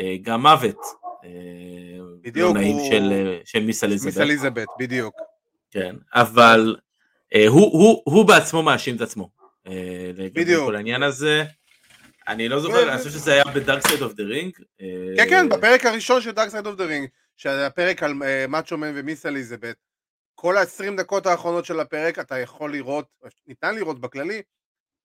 [0.00, 0.78] וגם מוות.
[1.24, 1.30] אה,
[2.20, 4.22] בדיוק, לא נעים הוא- של, אה, של מיס מיס אליזבת.
[4.22, 5.14] אליזבת, בדיוק.
[5.70, 6.76] כן, אבל
[7.34, 9.28] אה, הוא, הוא, הוא בעצמו מאשים את עצמו.
[9.66, 10.64] אה, בדיוק.
[10.64, 11.44] כל העניין הזה.
[12.28, 14.52] אני לא זוכר, אני חושב שזה היה ב Dark Side of the Ring.
[15.16, 18.76] כן, כן, בפרק הראשון של Dark Side of the Ring, שזה הפרק על אה, מאצ'ו
[18.78, 19.76] מן ומיס אליזבת,
[20.34, 23.06] כל ה-20 דקות האחרונות של הפרק אתה יכול לראות,
[23.46, 24.42] ניתן לראות בכללי,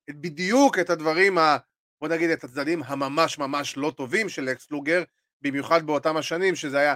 [0.10, 1.58] את- בדיוק את הדברים, ה,
[2.02, 5.04] בוא נגיד את הצדדים הממש ממש לא טובים של לקס לוגר,
[5.42, 6.96] במיוחד באותם השנים שזה היה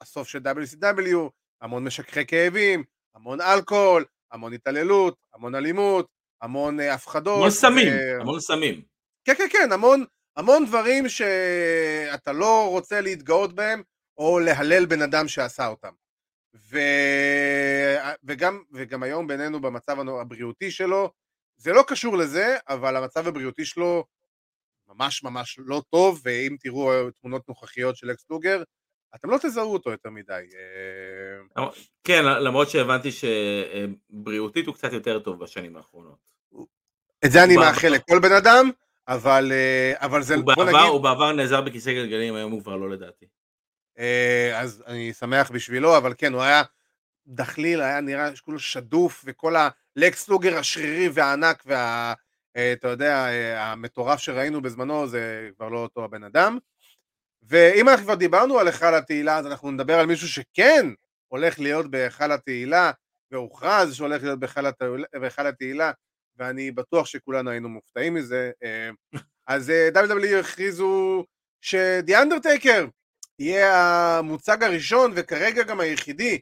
[0.00, 1.16] הסוף של WCW,
[1.60, 6.06] המון משככי כאבים, המון אלכוהול, המון התעללות, המון אלימות,
[6.42, 7.36] המון אה, הפחדות.
[7.36, 8.82] המון סמים, אה, המון סמים.
[9.24, 10.04] כן, כן, כן, המון,
[10.36, 13.82] המון דברים שאתה לא רוצה להתגאות בהם,
[14.18, 15.92] או להלל בן אדם שעשה אותם.
[16.54, 16.78] ו...
[18.24, 21.10] וגם, וגם היום בינינו במצב הבריאותי שלו,
[21.56, 24.04] זה לא קשור לזה, אבל המצב הבריאותי שלו
[24.88, 28.62] ממש ממש לא טוב, ואם תראו תמונות נוכחיות של אקס לוגר,
[29.14, 30.46] אתם לא תזהו אותו יותר מדי.
[31.56, 31.68] אה,
[32.04, 36.32] כן, למרות שהבנתי שבריאותית הוא קצת יותר טוב בשנים האחרונות.
[37.24, 38.70] את זה אני מאחל לכל בן אדם,
[39.08, 42.76] אבל, אה, אבל זה, הוא בעבר, נגיד, הוא בעבר נעזר בכיסא גלגלים, היום הוא כבר
[42.76, 43.26] לא לדעתי.
[43.98, 46.62] אה, אז אני שמח בשבילו, אבל כן, הוא היה
[47.26, 52.14] דחליל, היה נראה שכולו שדוף, וכל הלקס לוגר השרירי והענק, וה...
[52.56, 56.58] אה, אתה יודע, אה, המטורף שראינו בזמנו, זה כבר לא אותו הבן אדם.
[57.42, 60.86] ואם אנחנו כבר דיברנו על היכל התהילה, אז אנחנו נדבר על מישהו שכן
[61.28, 62.90] הולך להיות בהיכל התהילה,
[63.30, 64.38] והוכרז שהולך להיות
[65.12, 65.92] בהיכל התהילה-
[66.36, 68.50] ואני בטוח שכולנו היינו מופתעים מזה.
[69.46, 71.24] אז WWE הכריזו
[71.60, 72.86] שדי אנדרטייקר
[73.38, 73.74] יהיה
[74.18, 76.40] המוצג הראשון וכרגע גם היחידי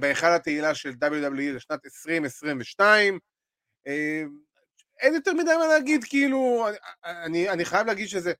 [0.00, 3.18] בהיכל התהילה של WWE לשנת 2022.
[3.86, 4.22] אה,
[5.00, 6.66] אין יותר מדי מה להגיד, כאילו,
[7.04, 8.32] אני, אני, חייב להגיד שזה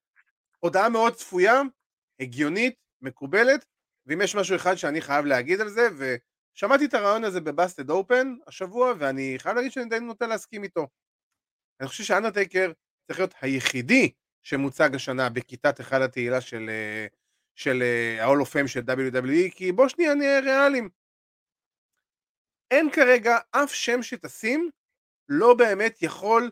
[0.59, 1.63] הודעה מאוד צפויה,
[2.21, 3.65] הגיונית, מקובלת,
[4.07, 5.89] ואם יש משהו אחד שאני חייב להגיד על זה,
[6.55, 10.89] שמעתי את הרעיון הזה בבאסטד אופן השבוע, ואני חייב להגיד שאני די נוטה להסכים איתו.
[11.81, 12.73] אני חושב שאנדרטייקר
[13.07, 17.07] צריך להיות היחידי שמוצג השנה בכיתת היכל התהילה של, אה,
[17.61, 17.83] של
[18.21, 20.89] ה-all of fame של WWE, כי בוא שנייה נהיה ריאליים.
[22.71, 24.71] אין כרגע אף שם שתשים
[25.29, 26.51] לא באמת יכול,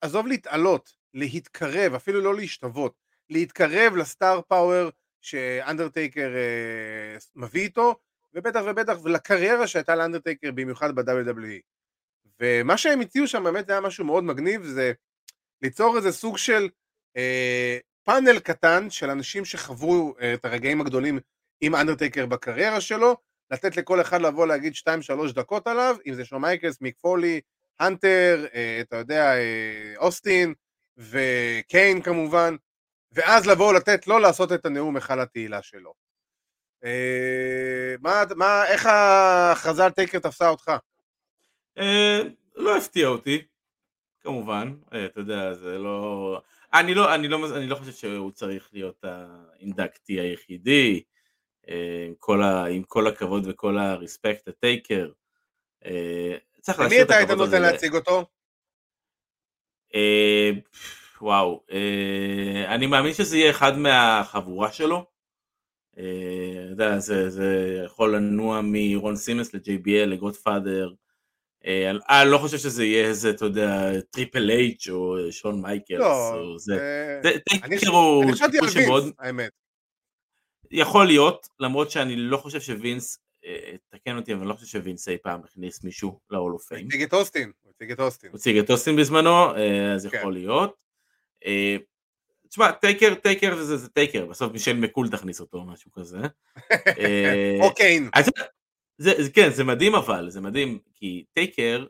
[0.00, 2.94] עזוב להתעלות, להתקרב, אפילו לא להשתוות,
[3.30, 7.94] להתקרב לסטאר פאוור שאנדרטייקר אה, מביא איתו,
[8.34, 11.60] ובטח ובטח ולקריירה שהייתה לאנדרטייקר במיוחד ב-WWE.
[12.40, 14.92] ומה שהם הציעו שם באמת היה משהו מאוד מגניב, זה
[15.62, 16.68] ליצור איזה סוג של
[17.16, 21.18] אה, פאנל קטן של אנשים שחוו אה, את הרגעים הגדולים
[21.60, 23.16] עם אנדרטייקר בקריירה שלו,
[23.50, 24.72] לתת לכל אחד לבוא להגיד
[25.28, 27.40] 2-3 דקות עליו, אם זה שון מייקלס, מיק פולי,
[27.80, 30.54] הנטר, אה, אתה יודע, אה, אוסטין
[30.96, 32.56] וקיין כמובן,
[33.12, 35.94] ואז לבוא לתת לו לעשות את הנאום היכל התהילה שלו.
[38.00, 40.72] מה, מה, איך ההכרזה על טייקר תפסה אותך?
[42.56, 43.42] לא הפתיע אותי,
[44.20, 46.40] כמובן, אתה יודע, זה לא...
[46.74, 51.02] אני לא, אני לא, אני לא חושב שהוא צריך להיות ה inductee היחידי,
[51.68, 55.10] עם כל, ה, עם כל הכבוד וכל ה respect לטייקר.
[56.60, 57.16] צריך להשאיר את הכבוד הזה.
[57.16, 58.26] למי אתה היית נותן להציג אותו?
[61.20, 61.64] וואו,
[62.68, 65.06] אני מאמין שזה יהיה אחד מהחבורה שלו.
[65.92, 66.00] אתה
[66.70, 70.92] יודע, זה, זה יכול לנוע מרון סימונס ל-JBL, לגודפאדר.
[72.08, 76.00] אני לא חושב שזה יהיה איזה, אתה יודע, טריפל אייץ' או שון מייקלס.
[76.00, 77.18] לא, או זה.
[77.62, 77.78] אני
[78.32, 79.50] חשבתי על וינס, האמת.
[80.70, 83.18] יכול להיות, למרות שאני לא חושב שווינס,
[83.88, 86.38] תקן אותי, אבל אני לא חושב שווינס אי פעם הכניס מישהו of fame.
[86.70, 87.52] הוא הציג את אוסטין.
[87.62, 88.30] הוא הציג את אוסטין.
[88.30, 89.56] הוא הציג את אוסטין בזמנו,
[89.94, 90.18] אז כן.
[90.18, 90.82] יכול להיות.
[92.48, 96.18] תשמע, טייקר, טייקר זה, טייקר, בסוף מישל מקול תכניס אותו, משהו כזה.
[97.60, 98.00] אוקיי.
[99.02, 101.86] זה, זה, כן, זה מדהים אבל, זה מדהים, כי טייקר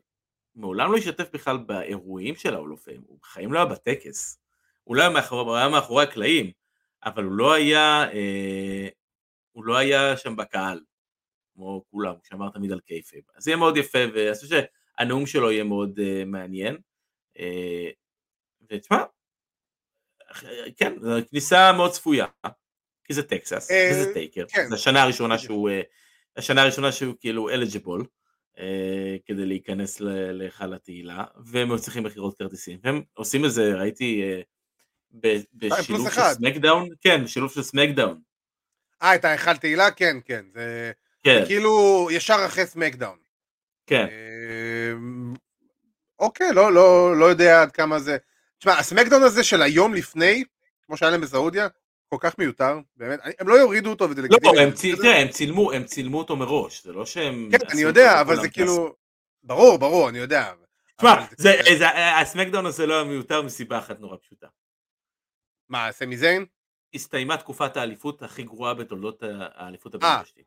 [0.54, 4.38] מעולם לא השתתף בכלל באירועים של ה Hall of Fame, הוא בחיים לא היה בטקס.
[4.84, 6.50] הוא לא היה מאחורי, הוא היה מאחורי הקלעים,
[7.04, 8.88] אבל הוא לא היה, אה,
[9.52, 10.80] הוא לא היה שם בקהל,
[11.54, 13.22] כמו כולם, כששמר תמיד על kayfabe.
[13.34, 16.76] אז זה יהיה מאוד יפה, ואני חושב שהנאום שלו יהיה מאוד אה, מעניין.
[17.38, 17.90] אה,
[18.70, 19.04] ותשמע,
[20.76, 22.26] כן, זו כניסה מאוד צפויה,
[23.04, 24.68] כי זה טקסס, אה, וזה טייקר, כן.
[24.68, 25.82] זו השנה הראשונה שהוא, אה,
[26.36, 28.04] השנה הראשונה שהוא כאילו eligible,
[28.58, 34.22] אה, כדי להיכנס להיכל התהילה, והם צריכים מכירות כרטיסים, והם עושים את זה, ראיתי
[35.54, 38.20] בשילוב של סמקדאון, כן, בשילוב של סמקדאון.
[39.02, 39.90] אה, את ההיכל תהילה?
[39.90, 41.40] כן, כן, זה, כן.
[41.40, 43.18] זה כאילו ישר אחרי סמקדאון.
[43.86, 44.06] כן.
[46.18, 48.16] אוקיי, לא, לא, לא יודע עד כמה זה...
[48.58, 50.44] תשמע, הסמקדאון הזה של היום לפני,
[50.86, 51.68] כמו שהיה להם בסעודיה,
[52.12, 54.56] כל כך מיותר, באמת, הם לא יורידו אותו וזה לגיטימי.
[54.56, 57.48] לא, הם, ציל, תראה, הם, צילמו, הם צילמו אותו מראש, זה לא שהם...
[57.52, 58.94] כן, אני יודע, אבל זה כאילו...
[59.42, 60.52] ברור, ברור, אני יודע.
[60.96, 61.26] תשמע,
[62.20, 64.46] הסמקדאון הזה לא היה מיותר מסיבה אחת נורא פשוטה.
[65.68, 66.46] מה, סמי זיין?
[66.94, 69.22] הסתיימה תקופת האליפות הכי גרועה בתולדות
[69.54, 70.46] האליפות הבין-יבשתית.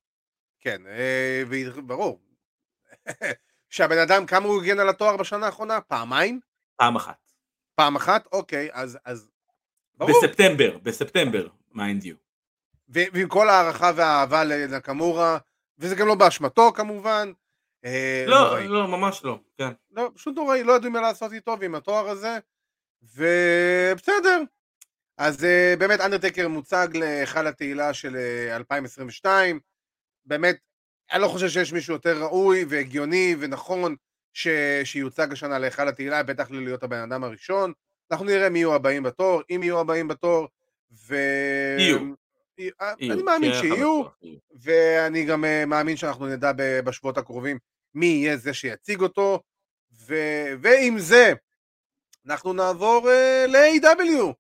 [0.59, 1.43] כן, אה,
[1.86, 2.20] ברור.
[3.70, 5.82] שהבן אדם, כמה הוא הגן על התואר בשנה האחרונה?
[5.82, 6.39] פעמיים?
[6.76, 7.32] פעם אחת.
[7.76, 8.26] פעם אחת?
[8.32, 8.97] אוקיי, אז...
[9.05, 9.35] אז
[9.98, 10.12] ברור.
[10.12, 12.16] בספטמבר, בספטמבר, mind you.
[12.89, 15.38] ועם כל ההערכה והאהבה לנקמורה,
[15.80, 17.32] וזה גם לא באשמתו כמובן.
[17.86, 18.68] אה, לא, נוראי.
[18.68, 19.70] לא, ממש לא, כן.
[19.91, 22.38] לא, פשוט נוראי, לא ידעו מה לעשות איתו ועם התואר הזה,
[23.04, 24.41] ובסדר.
[25.18, 28.18] אז אה, באמת אנדרטקר מוצג להיכל התהילה של
[28.52, 29.62] 2022, אה,
[30.26, 30.58] באמת,
[31.12, 33.96] אני לא חושב שיש מישהו יותר ראוי והגיוני ונכון
[34.34, 34.48] ש...
[34.84, 37.74] שיוצג השנה להיכל התהילה, בטח להיות הבן אדם הראשון.
[38.12, 40.47] אנחנו נראה מי יהיו הבאים בתור, אם יהיו הבאים בתור,
[41.08, 41.16] ו...
[41.80, 41.97] יהיו.
[42.80, 44.03] אני מאמין שיהיו,
[44.62, 47.60] ואני גם אה, מאמין שאנחנו נדע בשבועות הקרובים
[47.95, 49.39] מי יהיה זה שיציג אותו,
[50.08, 50.16] ו...
[50.62, 51.34] ועם זה
[52.28, 54.34] אנחנו נעבור uh, ל-AW,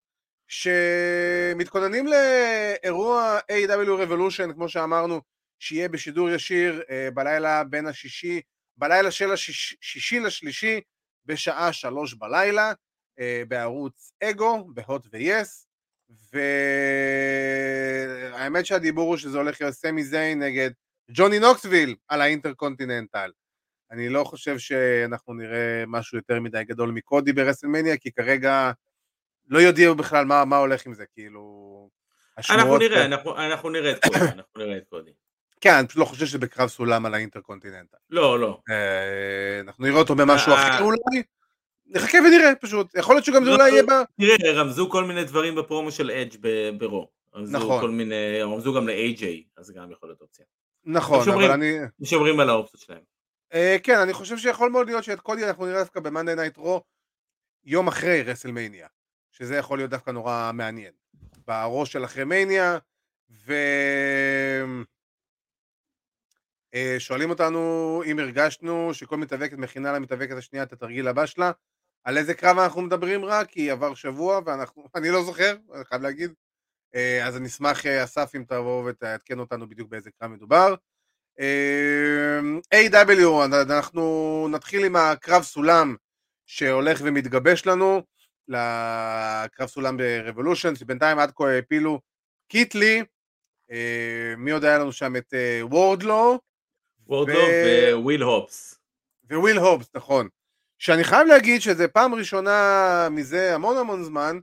[0.47, 5.21] שמתכוננים לאירוע AW Revolution, כמו שאמרנו,
[5.59, 8.41] שיהיה בשידור ישיר uh, בלילה בין השישי
[8.77, 10.81] בלילה של השישי לשלישי
[11.25, 12.73] בשעה שלוש בלילה אה,
[13.47, 15.67] בערוץ אגו, בהוט ויס
[18.33, 20.71] והאמת שהדיבור הוא שזה הולך להיות סמי זיין נגד
[21.11, 23.31] ג'וני נוקסוויל על ה Intercontinental.
[23.91, 28.71] אני לא חושב שאנחנו נראה משהו יותר מדי גדול מקודי ברסלמניה, כי כרגע
[29.47, 31.89] לא יודעים בכלל מה, מה הולך עם זה, כאילו...
[32.49, 35.11] אנחנו נראה, אנחנו, אנחנו נראה את קודי, אנחנו נראה את קודי.
[35.61, 37.97] כן, אני פשוט לא חושב שזה בקרב סולם על האינטרקונטיננטל.
[38.09, 38.59] לא, לא.
[38.69, 41.23] אה, אנחנו נראה אותו במשהו אה, אחר אולי.
[41.87, 43.89] נחכה ונראה פשוט, יכול להיות שגם זה אולי יהיה ב...
[44.21, 46.37] תראה, רמזו כל מיני דברים בפרומו של אדג'
[46.77, 47.09] ברו.
[47.35, 47.81] נכון.
[47.81, 49.23] כל מיני, רמזו גם ל-AJ,
[49.57, 50.45] אז גם יכול להיות אופציה.
[50.85, 51.29] נכון.
[51.29, 51.77] אבל אני...
[52.03, 53.01] שומרים על האופציות שלהם.
[53.53, 56.79] אה, כן, אני חושב שיכול מאוד להיות שאת קודי אנחנו נראה דווקא ב-Monday Night Raw
[57.65, 58.87] יום אחרי רסלמניה,
[59.31, 60.93] שזה יכול להיות דווקא נורא מעניין.
[61.47, 62.77] בראש של אחרי מניה,
[63.31, 63.53] ו...
[66.73, 71.51] אה, שואלים אותנו אם הרגשנו שכל מתאבקת מכינה למתאבקת השנייה את התרגיל הבא שלה,
[72.05, 76.01] על איזה קרב אנחנו מדברים רק, כי עבר שבוע ואנחנו, אני לא זוכר, אני חייב
[76.01, 76.33] להגיד,
[76.95, 80.75] אה, אז אני אשמח, אה, אסף, אם תבוא ותעדכן אותנו בדיוק באיזה קרב מדובר.
[81.39, 82.39] אה,
[82.73, 83.45] A.W.
[83.45, 85.95] אנחנו נתחיל עם הקרב סולם
[86.45, 88.01] שהולך ומתגבש לנו
[88.47, 91.99] לקרב סולם ברבולושן, שבינתיים עד כה העפילו
[92.47, 93.03] קיטלי,
[94.37, 95.15] מי עוד היה לנו שם?
[95.15, 96.39] את וורדלו
[97.07, 98.79] וורדלו ו- וויל הובס.
[99.31, 100.29] וויל הובס, נכון.
[100.79, 104.39] שאני חייב להגיד שזה פעם ראשונה מזה המון המון זמן,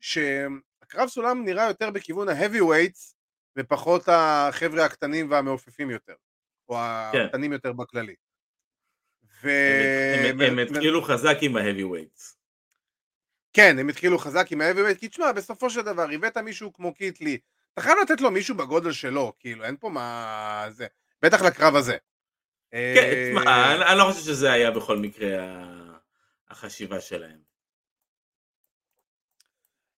[0.00, 3.14] שהקרב סולם נראה יותר בכיוון ה-heavyweights
[3.58, 6.14] ופחות החבר'ה הקטנים והמעופפים יותר,
[6.68, 6.76] או
[7.12, 7.20] כן.
[7.26, 8.14] הקטנים יותר בכללי.
[9.42, 9.50] ו...
[10.30, 12.34] הם- הם ו- התחילו חזק עם ה-heavyweights.
[13.52, 17.16] כן, הם התחילו חזק עם ה-heavyweight, כי תשמע, בסופו של דבר, הבאת מישהו כמו קיט
[17.16, 17.38] לי,
[17.72, 20.66] אתה חייב לתת לו מישהו בגודל שלו, כאילו, אין פה מה...
[20.70, 20.86] זה...
[21.22, 21.96] בטח לקרב הזה.
[22.74, 25.62] כן, אה, תשמע, אני- לא חושב שזה היה בכל מקרה
[26.48, 27.38] החשיבה שלהם.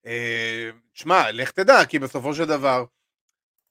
[0.07, 2.85] אה, תשמע, לך תדע, כי בסופו של דבר,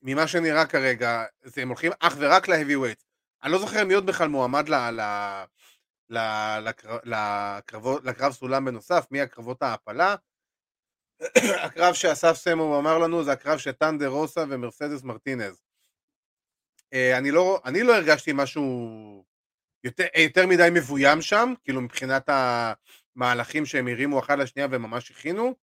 [0.02, 3.04] ממה שנראה כרגע, זה הם הולכים אך ורק ל-heavyweight.
[3.44, 4.70] אני לא זוכר מי עוד בכלל מועמד
[6.10, 10.16] לקרב- סולם בנוסף, מי הקרבות ההעפלה.
[11.66, 15.65] הקרב שאסף סמו אמר לנו זה הקרב של טנדר רוסה ומרסדס מרטינז.
[16.96, 19.26] אה, אני לא, אני לא הרגשתי משהו
[19.84, 22.30] יותר, יותר מדי מבוים שם, כאילו מבחינת
[23.16, 25.56] המהלכים שהם הרימו אחד לשנייה וממש הכינו.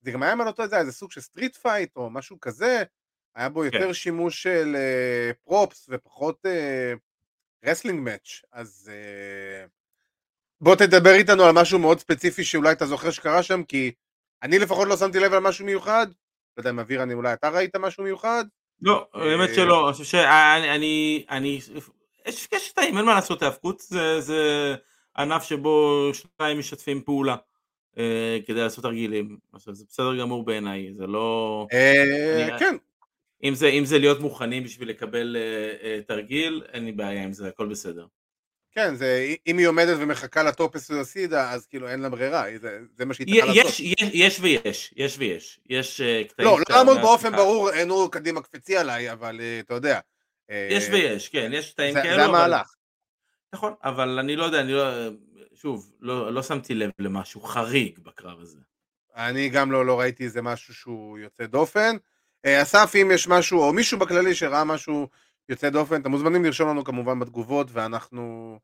[0.00, 2.82] זה גם היה זה היה איזה סוג של street fight או משהו כזה,
[3.34, 3.92] היה בו יותר כן.
[3.92, 4.76] שימוש של
[5.44, 6.46] props ופחות
[7.64, 9.66] wrestling match, אז אה,
[10.60, 13.92] בוא תדבר איתנו על משהו מאוד ספציפי שאולי אתה זוכר שקרה שם, כי
[14.42, 16.06] אני לפחות לא שמתי לב על משהו מיוחד,
[16.56, 18.44] לא יודע אם אביר, אני אולי אתה ראית משהו מיוחד?
[18.82, 21.60] לא, באמת אה, שלא, אני חושב שאני, אני, אני,
[22.26, 24.74] יש קטעים, אין מה לעשות, האבקות זה, זה
[25.16, 27.36] ענף שבו שניים משתפים פעולה
[27.98, 32.76] אה, כדי לעשות תרגילים, עכשיו זה בסדר גמור בעיניי, זה לא, אה, כן,
[33.44, 35.36] אם זה, אם זה להיות מוכנים בשביל לקבל
[36.06, 38.06] תרגיל, אין לי בעיה עם זה, הכל בסדר.
[38.76, 43.04] כן, זה, אם היא עומדת ומחכה לטופס הסידה, אז כאילו אין לה ברירה, זה, זה
[43.04, 43.64] מה שהיא צריכה לעשות.
[43.64, 47.90] יש, יש, יש ויש, יש ויש, יש אה, קטעים לא, לא לעמוד באופן ברור, אין
[47.90, 50.00] הוא קדימה קפצי עליי, אבל אה, אתה יודע.
[50.50, 52.74] אה, יש ויש, כן, יש קטעים כאלו, זה המהלך.
[53.54, 54.84] נכון, אבל אני לא יודע, אני לא,
[55.54, 58.58] שוב, לא, לא שמתי לב למשהו חריג בקרב הזה.
[59.16, 61.96] אני גם לא, לא ראיתי איזה משהו שהוא יוצא דופן.
[62.44, 65.08] אה, אסף, אם יש משהו, או מישהו בכללי שראה משהו
[65.48, 68.58] יוצא דופן, אתם מוזמנים לרשום לנו כמובן בתגובות, ואנחנו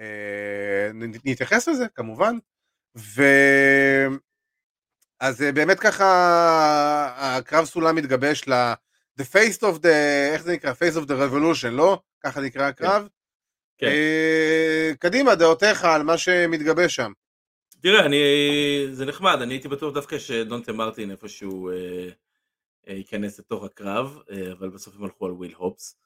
[0.00, 0.90] אה,
[1.24, 2.38] נתייחס לזה, כמובן.
[2.96, 3.22] ו...
[5.20, 6.06] אז אה, באמת ככה,
[7.16, 8.72] הקרב סולם מתגבש ל...
[9.20, 9.88] The face of the,
[10.32, 10.72] איך זה נקרא?
[10.72, 12.00] face of the revolution, לא?
[12.24, 13.08] ככה נקרא הקרב?
[13.78, 13.86] כן.
[13.86, 17.12] אה, קדימה, דעותיך על מה שמתגבש שם.
[17.82, 18.16] תראה, אני,
[18.92, 22.08] זה נחמד, אני הייתי בטוח דווקא שדנטה מרטין איפשהו אה,
[22.88, 25.96] אה, ייכנס לתוך הקרב, אה, אבל בסוף הם הלכו על וויל הובס.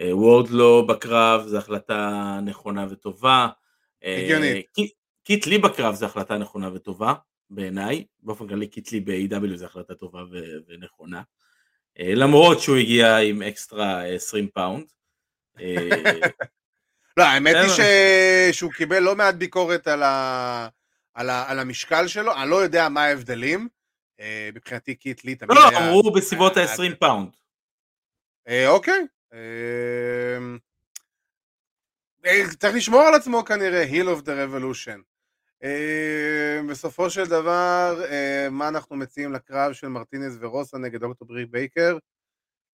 [0.00, 3.48] אה, וורדלו בקרב זו החלטה נכונה וטובה.
[4.04, 4.66] אה, הגיונית.
[4.74, 4.92] קי-
[5.24, 7.14] קיט לי בקרב זו החלטה נכונה וטובה,
[7.50, 8.04] בעיניי.
[8.20, 11.22] באופן כללי קיט לי ב-AEW זו החלטה טובה ו- ונכונה.
[11.98, 14.84] אה, למרות שהוא הגיע עם אקסטרה 20 פאונד.
[17.16, 17.68] לא, האמת היא.
[17.68, 17.80] ש...
[18.58, 20.68] שהוא קיבל לא מעט ביקורת על, ה...
[21.14, 21.50] על, ה...
[21.50, 23.68] על המשקל שלו, אני לא יודע מה ההבדלים.
[24.54, 25.88] מבחינתי קיט לי תמיד לא, היה...
[25.88, 27.28] אמרו בסביבות אה, ה-20 פאונד.
[28.66, 29.06] אוקיי.
[29.32, 30.38] אה,
[32.26, 35.00] אה, צריך לשמור על עצמו כנראה, Hill of the Revolution.
[35.64, 41.48] אה, בסופו של דבר, אה, מה אנחנו מציעים לקרב של מרטינז ורוסה נגד דוקטור בריק
[41.50, 41.98] בייקר?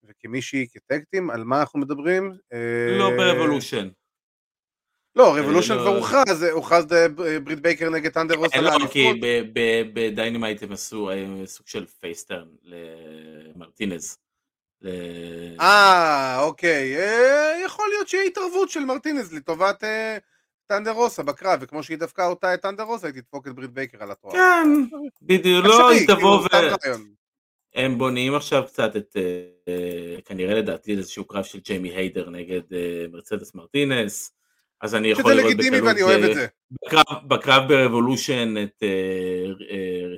[0.04, 2.32] וכמישהי כטקטים, על מה אנחנו מדברים?
[2.52, 3.88] אה, לא ברבולושן.
[5.16, 6.86] לא, Revolution לא- כבר הוכרז, הוכרז
[7.44, 8.70] ברית בייקר נגד ת'אנדר רוזה לא.
[8.90, 9.08] כי
[9.94, 11.10] ב Dynamite הם עשו
[11.44, 14.18] סוג של face turn למרטינז.
[14.86, 16.96] ל- אה, אוקיי.
[16.96, 20.18] אה, יכול להיות שיהיה התערבות של מרטינז לטובת אה,
[20.66, 24.02] ת'אנדר רוזה בקרב, וכמו שהיא דפקה אותה את ת'אנדר רוזה, היא תדפוק את ברית בייקר
[24.02, 24.32] על התואר.
[24.32, 24.68] כן,
[25.22, 27.16] בדיוק, לא, היא תבוא כאילו, ו...
[27.74, 29.22] הם בונים עכשיו קצת את, אה,
[29.68, 34.32] אה, כנראה לדעתי איזשהו קרב של ג'יימי הייטר נגד אה, מרצדס מרטינס,
[34.80, 36.46] אז אני יכול שזה לראות לגיטימי בקלות ואני אוהב אה, את זה.
[36.86, 38.88] בקרב, בקרב ברבולושן את אה,
[39.70, 40.16] אה,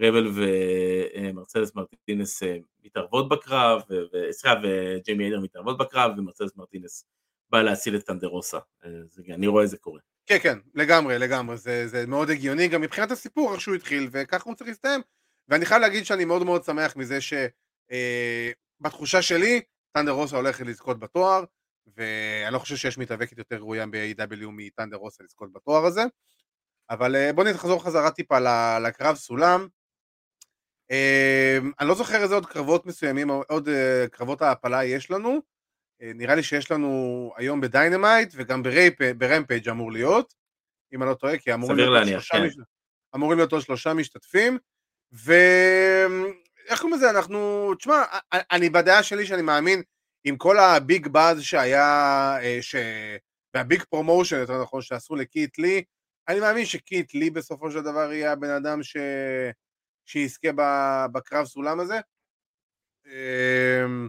[0.00, 3.82] רבל ומרצלס מרטינס אה, מתערבות בקרב,
[4.30, 7.04] סליחה, וג'יימי איידר מתערבות בקרב, ומרצלס מרטינס
[7.50, 8.58] בא להציל את טנדרוסה.
[8.84, 8.90] אה,
[9.34, 10.00] אני רואה את זה קורה.
[10.26, 14.50] כן, כן, לגמרי, לגמרי, זה, זה מאוד הגיוני, גם מבחינת הסיפור, איך שהוא התחיל, וככה
[14.50, 15.00] הוא צריך להסתיים.
[15.48, 19.60] ואני חייב להגיד שאני מאוד מאוד שמח מזה שבתחושה אה, שלי,
[19.92, 21.44] ת'אנדר רוזה הולכת לזכות בתואר,
[21.96, 26.02] ואני לא חושב שיש מתאבקת יותר ראויה ב-AEW מת'אנדר רוזה לזכות בתואר הזה.
[26.90, 28.38] אבל אה, בואו נחזור חזרה טיפה
[28.78, 29.68] לקרב סולם.
[30.90, 35.40] אה, אני לא זוכר איזה עוד קרבות מסוימים, עוד אה, קרבות העפלה יש לנו.
[36.02, 38.62] נראה לי שיש לנו היום ב Dynamite וגם
[39.18, 40.34] ב Rampage אמור להיות,
[40.94, 42.46] אם אני לא טועה, כי אמורים להיות, להניח, כן.
[42.46, 42.56] מש...
[43.14, 44.58] אמורים להיות עוד שלושה משתתפים.
[45.12, 49.82] ואיך קוראים לזה, אנחנו, תשמע, אני בדעה שלי שאני מאמין
[50.24, 52.76] עם כל ה big buzz שהיה, ש...
[53.54, 55.84] וה big promotion, יותר נכון, שעשו לקית' לי,
[56.28, 58.96] אני מאמין שקית' לי בסופו של דבר יהיה הבן אדם ש...
[60.10, 60.48] שיזכה
[61.12, 62.00] בקרב סולם הזה.
[63.06, 64.08] אמ,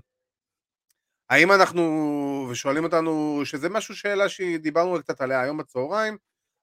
[1.30, 6.18] האם אנחנו, ושואלים אותנו, שזה משהו, שאלה שדיברנו קצת עליה היום בצהריים,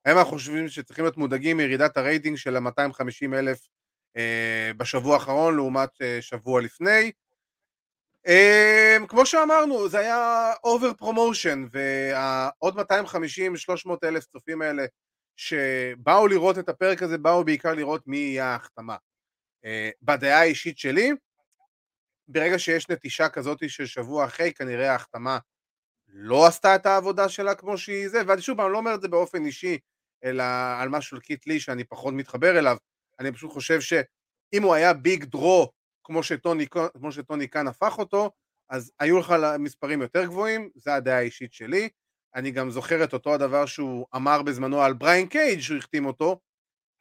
[0.05, 3.59] האם אנחנו חושבים שצריכים להיות מודאגים מירידת הרייטינג של ה-250 אלף
[4.16, 7.12] אה, בשבוע האחרון לעומת אה, שבוע לפני?
[8.26, 12.82] אה, כמו שאמרנו, זה היה over promotion, והעוד 250-300
[14.05, 14.84] אלף צופים האלה
[15.36, 18.97] שבאו לראות את הפרק הזה, באו בעיקר לראות מי יהיה ההחתמה.
[19.64, 19.68] Uh,
[20.02, 21.11] בדעה האישית שלי,
[22.28, 25.38] ברגע שיש נטישה כזאת של שבוע אחרי, כנראה ההחתמה
[26.09, 29.09] לא עשתה את העבודה שלה כמו שהיא זה, ואני שוב פעם לא אומר את זה
[29.09, 29.78] באופן אישי,
[30.24, 30.44] אלא
[30.80, 32.76] על משהו של קית' לי שאני פחות מתחבר אליו,
[33.20, 35.72] אני פשוט חושב שאם הוא היה big draw
[36.04, 38.30] כמו שטוני, כמו שטוני קאן הפך אותו,
[38.70, 41.88] אז היו לך מספרים יותר גבוהים, זו הדעה האישית שלי.
[42.34, 46.40] אני גם זוכר את אותו הדבר שהוא אמר בזמנו על בריין קייג' שהוא החתים אותו,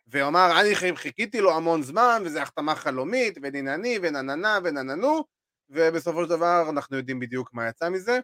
[0.07, 5.25] והוא אמר, אני חיכיתי לו המון זמן, וזו החתמה חלומית, ונינני, ונננה, ונננו,
[5.69, 8.19] ובסופו של דבר אנחנו יודעים בדיוק מה יצא מזה.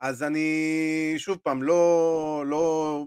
[0.00, 3.04] אז אני, שוב פעם, לא, לא,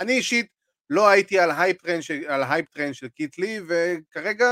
[0.00, 0.46] אני אישית
[0.90, 4.48] לא הייתי על hype train של, הייפ של קית' לי, וכרגע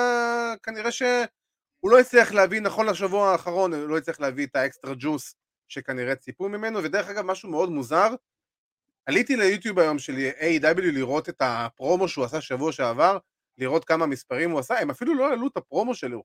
[0.63, 4.95] כנראה שהוא לא הצליח להביא, נכון לשבוע האחרון, הוא לא הצליח להביא את ה extra
[4.99, 5.35] juice
[5.69, 8.15] שכנראה ציפו ממנו, ודרך אגב משהו מאוד מוזר,
[9.07, 13.19] עליתי ליוטיוב היום של AEW לראות את הפרומו שהוא עשה שבוע שעבר,
[13.59, 16.23] לראות כמה מספרים הוא עשה, הם אפילו לא העלו את הפרומו שלו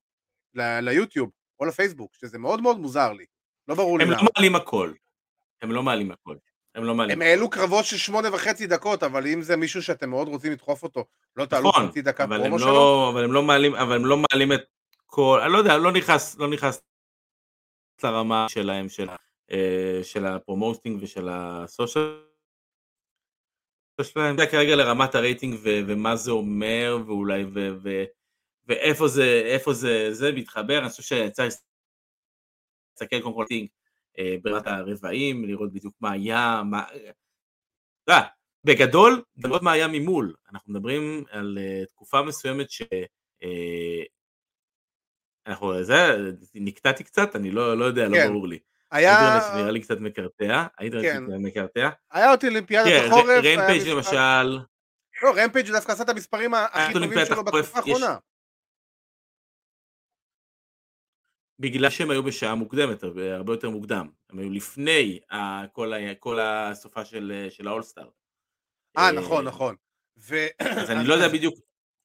[0.54, 3.26] ליוטיוב או לפייסבוק, שזה מאוד מאוד מוזר לי,
[3.68, 4.14] לא ברור לי למה.
[4.14, 4.94] הם לא מעלים הכל,
[5.62, 6.36] הם לא מעלים הכל.
[6.76, 7.22] הם לא מעלים.
[7.22, 10.84] הם העלו קרבות של שמונה וחצי דקות, אבל אם זה מישהו שאתם מאוד רוצים לדחוף
[10.84, 11.06] אותו,
[11.36, 13.10] לא תעלו נכון, חצי דקה פרומו לא, שלו.
[13.14, 14.62] אבל הם לא מעלים, אבל הם לא מעלים את
[15.06, 16.82] כל, אני לא יודע, לא נכנס, לא נכנס
[18.04, 19.10] לרמה שלהם, של
[19.52, 22.22] אה, של הפרומו posting ושל ה social
[24.04, 27.46] שלהם, זה כרגע לרמת הרייטינג ומה זה אומר ואולי
[28.68, 31.54] ואיפה זה, איפה זה, זה מתחבר, אני חושב שצריך
[33.00, 33.46] להסתכל קודם כל
[34.20, 36.84] אה, ברמת הרבעים, לראות בדיוק מה היה, מה...
[38.08, 38.16] לא,
[38.64, 41.58] בגדול, לראות מה היה ממול, אנחנו מדברים על
[41.90, 42.82] תקופה מסוימת ש...
[45.48, 45.96] אנחנו, זה,
[46.56, 48.24] נקטעתי קצת, אני לא, לא יודע, לא כן.
[48.24, 48.60] לא ברור לי.
[48.96, 49.18] היה...
[49.18, 51.24] האינטרנט נראה לי קצת מקרטע, האינטרנט כן.
[51.28, 51.90] מקרטע.
[52.12, 53.44] היה אותי אולימפיאדת החורף.
[53.46, 54.60] רמפייג' למשל.
[55.24, 58.18] לא, רמפייג' דווקא עשה את המספרים הכי טובים שלו בתקופה האחרונה.
[61.60, 64.10] בגלל שהם היו בשעה מוקדמת, הרבה יותר מוקדם.
[64.30, 65.20] הם היו לפני
[66.20, 68.10] כל הסופה של האולסטאר.
[68.98, 69.76] אה, נכון, נכון.
[70.60, 71.56] אז אני לא יודע בדיוק,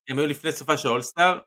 [0.08, 1.38] הם היו לפני סופה של האולסטאר.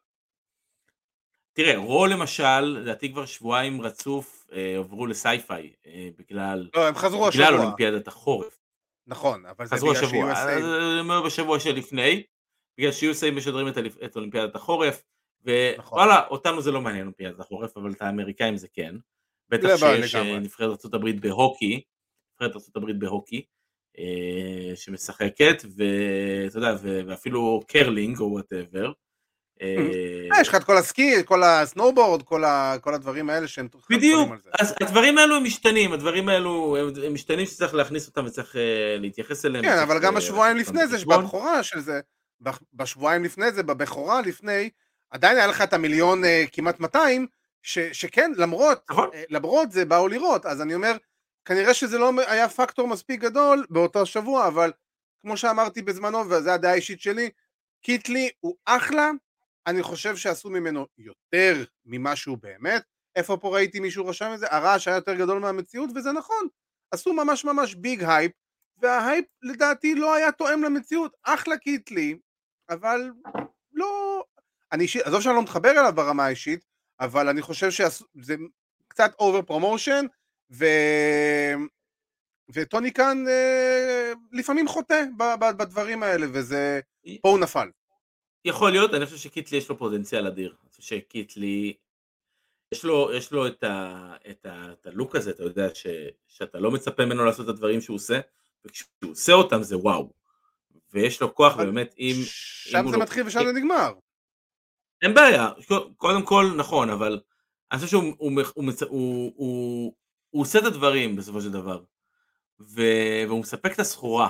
[1.53, 4.42] תראה, רו למשל, לדעתי כבר שבועיים רצוף אה,
[4.77, 7.59] עברו ל Syfy אה, בגלל, לא, הם חזרו בגלל השבוע.
[7.59, 8.59] אולימפיאדת החורף.
[9.07, 10.47] נכון, אבל זה בגלל אז
[10.99, 12.23] הם היו בשבוע שלפני,
[12.77, 15.03] בגלל שיוסי משדרים את, את אולימפיאדת החורף,
[15.77, 15.97] נכון.
[15.99, 16.37] ווואלה, נכון.
[16.37, 18.95] אותנו זה לא מעניין אולימפיאדת החורף, אבל את האמריקאים זה כן.
[19.49, 21.81] בטח שיש אה, נבחרת ארה"ב בהוקי,
[22.33, 23.45] נבחרת ארה"ב בהוקי,
[24.75, 28.91] שמשחקת, ואתה יודע, ואפילו קרלינג או whatever.
[29.61, 32.23] אה, יש לך את כל הסקי, כל הסנואובורד,
[32.81, 33.67] כל הדברים האלה שהם...
[33.89, 34.29] בדיוק,
[34.59, 39.45] אז הדברים האלו הם משתנים, הדברים האלו הם משתנים שצריך להכניס אותם וצריך אה, להתייחס
[39.45, 39.65] אליהם.
[39.65, 41.99] כן, אבל גם בשבועיים לפני זה, בבכורה של זה,
[42.73, 44.69] בשבועיים לפני זה, בבכורה לפני,
[45.09, 47.27] עדיין היה לך את המיליון אה, כמעט 200,
[47.63, 49.09] שכן, למרות, נכון.
[49.29, 50.97] למרות זה באו לראות, אז אני אומר,
[51.45, 54.71] כנראה שזה לא היה פקטור מספיק גדול באותו שבוע, אבל
[55.21, 57.29] כמו שאמרתי בזמנו, וזו הדעה האישית שלי,
[57.81, 59.11] קית' לי הוא אחלה,
[59.67, 62.83] אני חושב שעשו ממנו יותר ממה שהוא באמת.
[63.15, 64.47] איפה פה ראיתי מישהו רשם את זה?
[64.49, 66.47] הרעש היה יותר גדול מהמציאות, וזה נכון.
[66.91, 68.31] עשו ממש ממש big hype,
[68.77, 71.13] וה hype לדעתי לא היה תואם למציאות.
[71.23, 72.17] אחלה קית' לי,
[72.69, 73.11] אבל
[73.73, 74.23] לא...
[74.71, 76.65] אני אישית, עזוב שאני לא מתחבר אליו ברמה האישית,
[76.99, 78.35] אבל אני חושב שזה
[78.87, 80.05] קצת over promotion,
[80.51, 80.65] ו...
[82.53, 86.79] וטוני קאן אה, לפעמים חוטא ב- ב- בדברים האלה, וזה...
[87.21, 87.69] פה הוא נפל.
[88.45, 90.55] יכול להיות, אני חושב שקיטלי יש לו פוטנציאל אדיר.
[90.61, 91.73] אני חושב שקיטלי,
[92.71, 95.87] יש לו, יש לו את, ה, את, ה, את הלוק הזה, אתה יודע, ש,
[96.27, 98.19] שאתה לא מצפה ממנו לעשות את הדברים שהוא עושה,
[98.65, 100.13] וכשהוא עושה אותם זה וואו.
[100.93, 102.15] ויש לו כוח, ובאמת, אם...
[102.25, 103.93] שם אם זה לא- מתחיל ושם זה נגמר.
[105.01, 105.49] אין בעיה,
[105.97, 107.21] קודם כל נכון, אבל
[107.71, 109.93] אני חושב שהוא הוא, הוא, הוא, הוא,
[110.29, 111.83] הוא עושה את הדברים בסופו של דבר,
[112.59, 112.81] ו,
[113.27, 114.29] והוא מספק את הסחורה.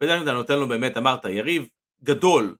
[0.00, 1.68] בדרך כלל נותן לו באמת, אמרת, יריב
[2.02, 2.56] גדול,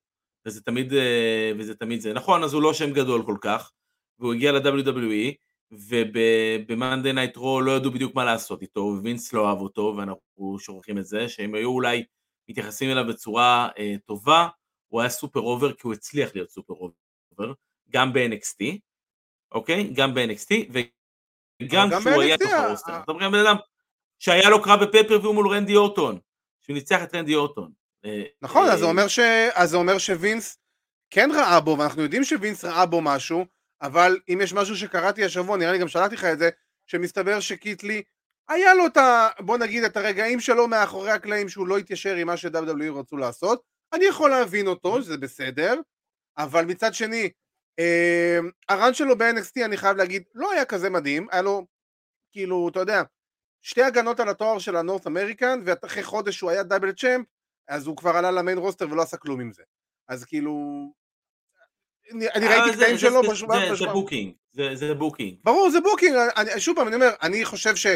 [0.46, 2.12] וזה תמיד, אה, וזה תמיד זה.
[2.12, 3.72] נכון, אז הוא לא שם גדול כל כך,
[4.18, 5.32] והוא הגיע ל-WWE,
[5.72, 10.98] וב-Monday Night Raw לא ידעו בדיוק מה לעשות איתו, ווינס לא אהב אותו, ואנחנו שוכחים
[10.98, 12.04] את זה, שהם היו אולי
[12.48, 14.48] מתייחסים אליו בצורה אה, טובה,
[14.88, 17.52] הוא היה super over, כי הוא הצליח להיות super over,
[17.90, 18.78] גם ב-NXT,
[19.52, 19.90] אוקיי?
[19.94, 20.88] גם ב-NXT, וגם
[21.90, 22.92] גם כשהוא היה ב-NXT, בתוך ה- הרוסטר.
[22.92, 23.56] ה- אתה מדבר על בן אדם
[24.18, 26.18] שהיה לו קרב בפייפריוויו מול רנדי אורטון,
[26.62, 27.72] שהוא ניצח את רנדי אורטון.
[28.42, 29.18] נכון, אז זה אה, אומר, ש...
[29.54, 30.58] אז זה אומר שווינס
[31.10, 33.46] כן ראה בו, ואנחנו יודעים שווינס ראה בו משהו,
[33.82, 36.50] אבל אם יש משהו שקראתי השבוע, נראה לי גם שלחתי לך את זה,
[36.86, 38.02] שמסתבר שקיטלי,
[38.48, 39.28] היה לו את ה...
[39.40, 43.62] בוא נגיד את הרגעים שלו מאחורי הקלעים שהוא לא התיישר עם מה ש-WWE רצו לעשות,
[43.92, 45.74] אני יכול להבין אותו, שזה בסדר,
[46.38, 47.30] אבל מצד שני,
[47.78, 48.38] אה,
[48.68, 51.66] ה run שלו ב-NXT, אני חייב להגיד, לא היה כזה מדהים, היה לו,
[52.32, 53.02] כאילו, אתה יודע,
[53.62, 57.26] שתי הגנות על התואר של ה North American, ואחרי חודש שהוא היה double champ,
[57.68, 59.62] אז הוא כבר עלה ל main roster ולא עשה כלום עם זה.
[60.08, 60.52] אז כאילו...
[62.10, 63.66] אני, ראיתי אה, זה- קטעים זה- שלו זה- בשבוע...
[63.66, 65.38] זה- בשבוע- בוקינג, זה- בוקינג.
[65.44, 67.86] ברור, זה booking, אני, שוב פעם, אני אומר, אני חושב ש...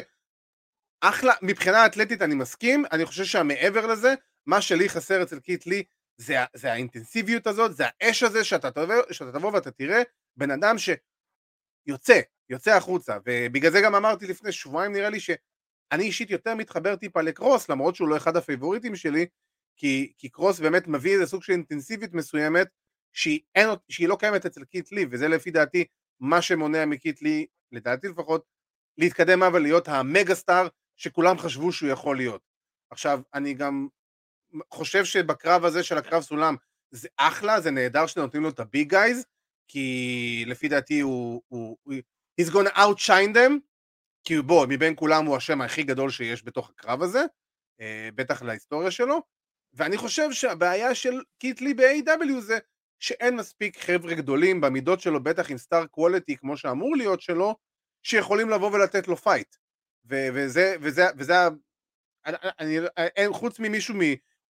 [1.00, 4.14] אחלה, מבחינה אתלטית אני מסכים, אני חושב שהמעבר לזה,
[4.46, 5.84] מה שלי חסר אצל קית' לי,
[6.16, 10.02] זה, זה האינטנסיביות הזאת, זה האש הזה, שאתה תבוא, שאתה תבוא ואתה תראה
[10.36, 15.38] בן אדם שיוצא, יוצא החוצה, ובגלל זה גם אמרתי לפני שבועיים נראה לי שאני
[16.04, 19.26] אישית יותר מתחבר טיפה לקרוס, למרות שהוא לא אחד הפייבוריטים שלי,
[19.78, 22.68] כי, כי קרוס באמת מביא איזה סוג של אינטנסיביות מסוימת,
[23.12, 25.84] שהיא, אין, שהיא לא קיימת אצל Keith Lee, וזה לפי דעתי
[26.20, 28.44] מה שמונע מ Keith Lee, לדעתי לפחות,
[28.98, 32.42] להתקדם אבל להיות ה mega star שכולם חשבו שהוא יכול להיות.
[32.90, 33.88] עכשיו, אני גם
[34.70, 36.56] חושב שבקרב הזה של הקרב סולם
[36.90, 39.24] זה אחלה, זה נהדר שנותנים לו את הביג גייז,
[39.68, 41.94] כי לפי דעתי הוא, הוא, הוא
[42.40, 43.52] he's gonna outshine them,
[44.24, 47.24] כי בוא, מבין כולם הוא השם הכי גדול שיש בתוך הקרב הזה,
[47.80, 49.22] אה, בטח להיסטוריה שלו,
[49.74, 52.58] ואני חושב שהבעיה של קיטלי ב-AW זה
[53.00, 57.56] שאין מספיק חבר'ה גדולים במידות שלו, בטח עם סטאר קוולטי כמו שאמור להיות שלו,
[58.02, 59.56] שיכולים לבוא ולתת לו fight.
[60.10, 61.34] ו- וזה, וזה, וזה,
[62.26, 64.00] אני, אני, אין, חוץ ממישהו, מ,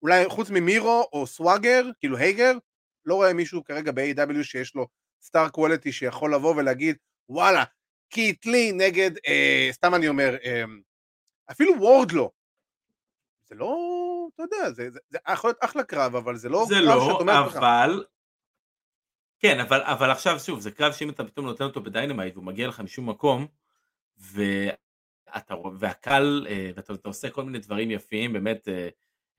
[0.01, 2.53] אולי חוץ ממירו או סוואגר, כאילו הייגר,
[3.05, 4.87] לא רואה מישהו כרגע ב-AEW שיש לו
[5.21, 6.97] star quality שיכול לבוא ולהגיד,
[7.29, 7.63] וואלה,
[8.09, 10.63] קית' לי נגד, אה, סתם אני אומר, אה,
[11.51, 12.31] אפילו וורדלו.
[13.49, 13.77] זה לא,
[14.35, 17.09] אתה יודע, זה, זה, זה יכול להיות אחלה קרב, אבל זה לא זה קרב לא,
[17.11, 17.55] שאתה אומר לך.
[17.55, 18.03] אבל...
[19.39, 22.45] כן, אבל, אבל עכשיו שוב, זה קרב שאם אתה פתאום נותן אותו ב Dynamite והוא
[22.45, 23.47] מגיע לך משום מקום,
[24.17, 28.89] ואתה, והקהל, אה, ואתה אתה עושה כל מיני דברים יפים, באמת אה,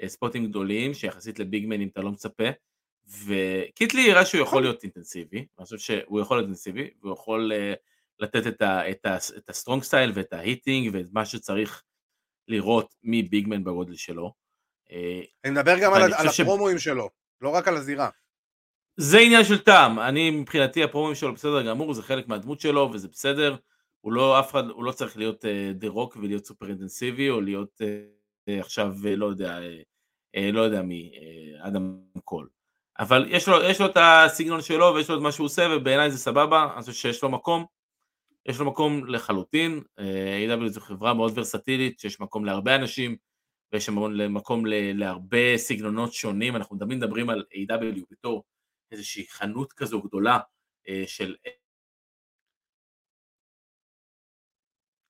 [0.03, 2.45] אה, spotים גדולים, שיחסית ל big manים אתה לא מצפה,
[3.25, 7.53] וקית' לי יראה שהוא יכול להיות אינטנסיבי, אני חושב שהוא יכול להיות אינטנסיבי, והוא יכול
[8.19, 11.83] לתת את, ה, את, ה, את ה strong style ואת ה hitting ואת מה שצריך
[12.49, 14.33] לראות מ big man בגודל שלו.
[14.93, 17.11] אה, אני מדבר גם על, על חושב ש- ה promoאים שלו,
[17.41, 18.09] לא רק על הזירה.
[18.97, 22.91] זה עניין של טעם, אני מבחינתי ה promoים שלו בסדר גמור, זה חלק מהדמות שלו
[22.93, 23.57] וזה בסדר,
[24.01, 27.83] הוא לא אף אחד, הוא לא צריך להיות דה רוק ולהיות סופר אינטנסיבי או להיות
[27.83, 28.01] אה,
[28.49, 29.81] אה, עכשיו אה, לא יודע, אה,
[30.37, 32.49] אה, לא יודע מי, אה, אדם קול,
[32.99, 36.11] אבל יש לו, יש לו את הסגנון שלו ויש לו את מה שהוא עושה ובעיניי
[36.11, 37.65] זה סבבה, אני חושב שיש לו מקום,
[38.47, 43.17] יש לו מקום לחלוטין, אה, AEW זו חברה מאוד ורסטילית, שיש מקום להרבה אנשים
[43.73, 48.05] ויש המון מקום להרבה סגנונות שונים, אנחנו תמיד מדברים על A.W.
[48.11, 48.45] בתור
[48.93, 50.39] איזושהי חנות כזו גדולה
[50.89, 51.37] אה, של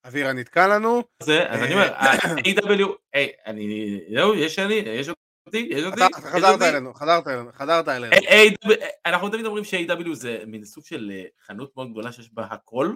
[0.05, 1.03] אווירה נתקע לנו.
[1.23, 5.09] זה, אז אני אומר, ה-AW, היי, אני, זהו, יש אני, יש
[5.47, 6.63] אותי, יש אותי, חזרת.
[6.63, 8.13] אלינו, חזרת אלינו, חזרת אלינו.
[8.13, 12.45] AW, אנחנו תמיד אומרים ש-AW זה מין סוג של אה, חנות מאוד גדולה שיש בה
[12.45, 12.95] הכל,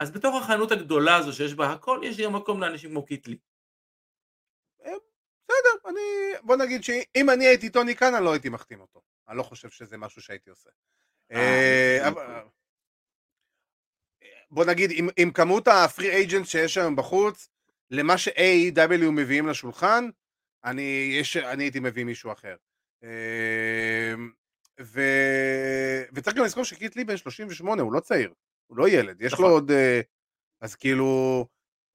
[0.00, 3.36] אז בתוך החנות הגדולה הזו שיש בה הכל, יש גם מקום לאנשים כמו קיטלי.
[5.56, 6.00] בסדר, אני,
[6.42, 9.00] בוא נגיד שאם אני הייתי טוני כאן, אני לא הייתי מחתים אותו.
[9.28, 10.70] אני לא חושב שזה משהו שהייתי עושה.
[11.32, 12.42] אה, אה, זה אבל-
[14.50, 17.48] בוא נגיד, עם, עם כמות הפרי אייג'נט שיש היום בחוץ,
[17.90, 20.08] למה ש-AEW מביאים לשולחן,
[20.64, 22.56] אני, יש, אני הייתי מביא מישהו אחר.
[23.04, 24.14] אה,
[24.80, 25.00] ו...
[26.12, 28.32] וצריך גם לזכור שקית' לי בן 38, הוא לא צעיר,
[28.66, 29.44] הוא לא ילד, יש נכון.
[29.44, 29.70] לו עוד...
[29.70, 30.00] אה,
[30.60, 31.46] אז כאילו,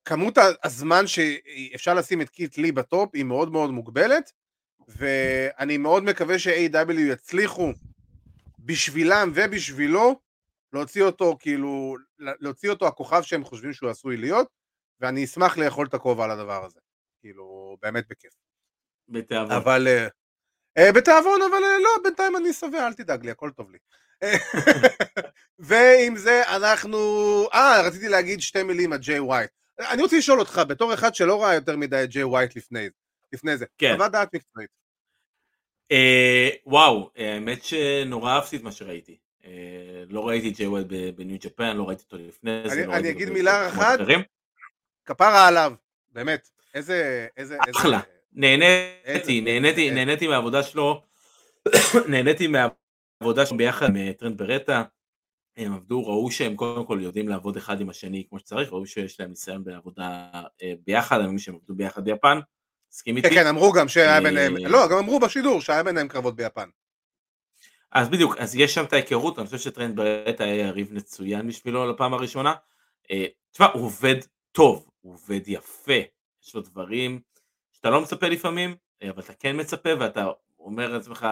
[0.06, 4.32] כמות הזמן שאפשר לשים את קית' לי ב top היא מאוד מאוד מוגבלת,
[4.88, 7.72] ואני מאוד מקווה ש-AEW יצליחו
[8.60, 10.20] בשבילם ובשבילו
[10.74, 14.48] להוציא אותו כאילו, להוציא אותו הכוכב שהם חושבים שהוא עשוי להיות,
[15.00, 16.80] ואני אשמח לאכול את הכובע על הדבר הזה.
[17.22, 18.34] כאילו, באמת בכיף.
[19.10, 19.52] בתיאבון.
[19.52, 19.88] אבל...
[19.88, 20.08] אה,
[20.78, 23.78] אה, בתיאבון, אבל אה, לא, בינתיים אני שבע, אל תדאג לי, הכל טוב לי.
[25.60, 26.98] ועם זה אנחנו...
[27.54, 29.52] אה, רציתי להגיד שתי מילים על ג'יי ווייט.
[29.90, 32.88] אני רוצה לשאול אותך, בתור אחד שלא ראה יותר מדי את ג'יי ווייט לפני,
[33.34, 33.94] לפני זה, כן.
[33.98, 34.70] חוות דעת מקצועית.
[35.92, 39.18] אה, וואו, האמת שנורא אהבתי את מה שראיתי.
[39.46, 39.52] אה,
[40.10, 42.74] לא ראיתי את ג'יי ווייט בניו ג'פאן, לא ראיתי אותו לפני זה.
[42.74, 44.00] אני- לא אני אגיד מילה אחת.
[45.06, 45.74] כפרה עליו,
[46.12, 46.50] באמת.
[46.74, 47.28] איזה...
[47.38, 47.58] איזה...
[47.68, 48.00] איזה- אחלה.
[48.34, 48.70] נהניתי,
[49.06, 51.04] איזה- נהניתי, איזה- נהניתי מהעבודה שלו,
[52.12, 54.84] נהניתי מהעבודה שלו ביחד עם טרנט ברטה.
[55.58, 59.20] הם עבדו, ראו שהם קודם כל יודעים לעבוד אחד עם השני כמו שצריך, ראו שיש
[59.20, 60.30] להם ניסיון בעבודה
[60.62, 62.40] אה, ביחד, אני מבין שהם עבדו ביחד ביפן,
[62.92, 63.30] מסכים איתי?
[63.30, 64.58] כן, כן, אמרו גם שהיה אה, ביניהם...
[64.58, 66.70] לא, גם אמרו בשידור שהיה ביניהם קרבות ביפן.
[67.92, 71.92] אז בדיוק, אז יש שם את ההיכרות, אני חושב שטרנט ברטה היה יריב מצוין בשבילו
[71.92, 72.54] לפעם הראשונה.
[73.12, 74.16] אה, תשמע, הוא עובד
[74.52, 76.00] טוב, הוא עובד יפה,
[76.44, 77.20] יש לו דברים
[77.72, 78.76] שאתה לא מצפה לפעמים,
[79.10, 80.28] אבל אתה כן מצפה ואתה
[80.60, 81.28] אומר לעצמך,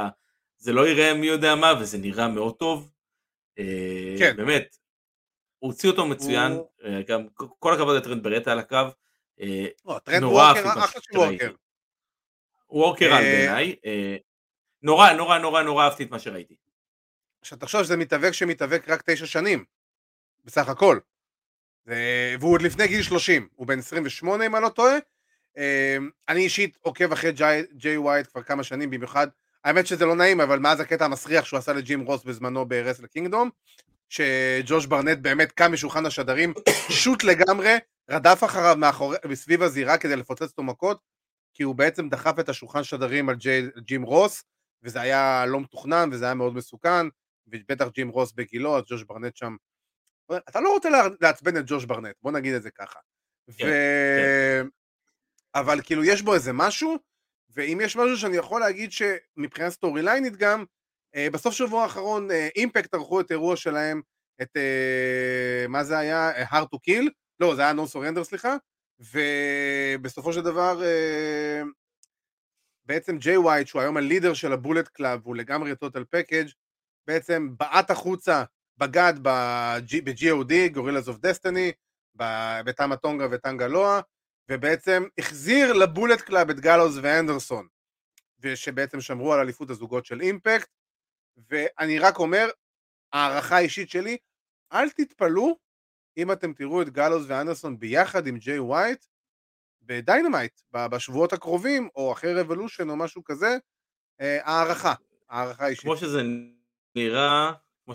[0.58, 2.90] זה לא יראה מי יודע מה, וזה נראה מאוד טוב.
[3.60, 4.36] אה, כן.
[4.38, 4.78] באמת,
[5.60, 7.28] הוציא אותו מצוין, הוא- אה, גם
[7.60, 8.78] כל הכבוד לטרנט ברטה על הקו.
[9.42, 11.18] אה, לא, טרנט נורא worker, אחלה של.
[11.18, 11.52] worker.
[12.70, 13.76] worker על בעיניי,
[14.82, 16.56] נורא נורא נורא נורא אהבתי את מה שראיתי.
[17.42, 19.66] עכשיו תחשוב שזה מתאבק שמתאבק רק תשע שנים,
[20.46, 21.00] בסך הכל.
[21.86, 24.96] והוא עוד לפני גיל 30, הוא בן 28 אם אני לא טועה.
[26.30, 27.32] אני אישית עוקב אחרי
[27.74, 29.28] ג'יי ווייט כבר כמה שנים, במיוחד,
[29.64, 33.50] האמת שזה לא נעים, אבל מאז הקטע המסריח שהוא עשה לג'ים רוס בזמנו ברסל קינגדום,
[34.10, 36.54] שג'וש ברנט באמת קם משולחן השדרים,
[37.04, 37.78] שוט לגמרי,
[38.10, 41.00] רדף אחריו מאחורי, מסביב הזירה כדי לפוצץ אותו מכות,
[41.54, 44.44] כי הוא בעצם דחף את השולחן שדרים על ג'יי, ג'ים רוס,
[44.84, 47.08] וזה היה לא מתוכנן וזה היה מאוד מסוכן,
[47.48, 49.56] ובטח ג'ים רוס בגילו, אז ג'וש ברנט שם.
[50.50, 50.90] אתה לא רוצה
[51.22, 53.00] לעצבן את ג'וש ברנט, בוא נגיד את זה ככה.
[53.58, 54.62] כן, ו...
[55.56, 56.98] אבל כאילו יש בו איזה משהו,
[57.50, 60.66] ואם יש משהו שאני יכול להגיד שמבחינה סטורי ליינית גם,
[61.16, 64.02] אה, בסוף שבוע האחרון אה, אימפקט ערכו את אירוע שלהם,
[64.42, 66.32] את, אה, מה זה היה?
[66.32, 67.10] אה, hard to kill?
[67.40, 68.56] לא, זה היה no surrender סליחה,
[69.00, 71.62] ובסופו של דבר אה,
[72.86, 76.48] בעצם ג'יי ווייט, שהוא היום ה leader של הבולט קלאב, והוא לגמרי total package,
[77.08, 78.44] בעצם בעט החוצה,
[78.78, 81.72] בגד ב-GOD, גורילאז אוף דסטיני,
[82.66, 84.02] בטאמה טונגה וטנגה לואה,
[84.50, 87.68] ובעצם החזיר לבולט קלאב את גאלוז ואנדרסון,
[88.40, 90.70] ושבעצם שמרו על אליפות הזוגות של אימפקט,
[91.50, 92.50] ואני רק אומר,
[93.14, 94.18] הערכה האישית שלי,
[94.74, 95.58] אל תתפלאו
[96.18, 99.06] אם אתם תראו את גאלוז ואנדרסון ביחד עם ג'יי ווייט
[99.82, 103.58] בדיינמייט, בשבועות הקרובים, או אחרי רבולושן או משהו כזה,
[104.22, 104.94] אה, הערכה,
[105.30, 105.84] הערכה אישית.
[105.84, 106.22] כמו שזה
[106.96, 107.52] נראה,
[107.86, 107.94] כמו,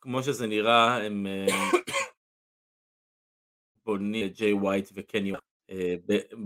[0.00, 1.46] כמו שזה נראה, הם אה,
[3.84, 5.55] בונים את ג'יי ווייט וקני ב-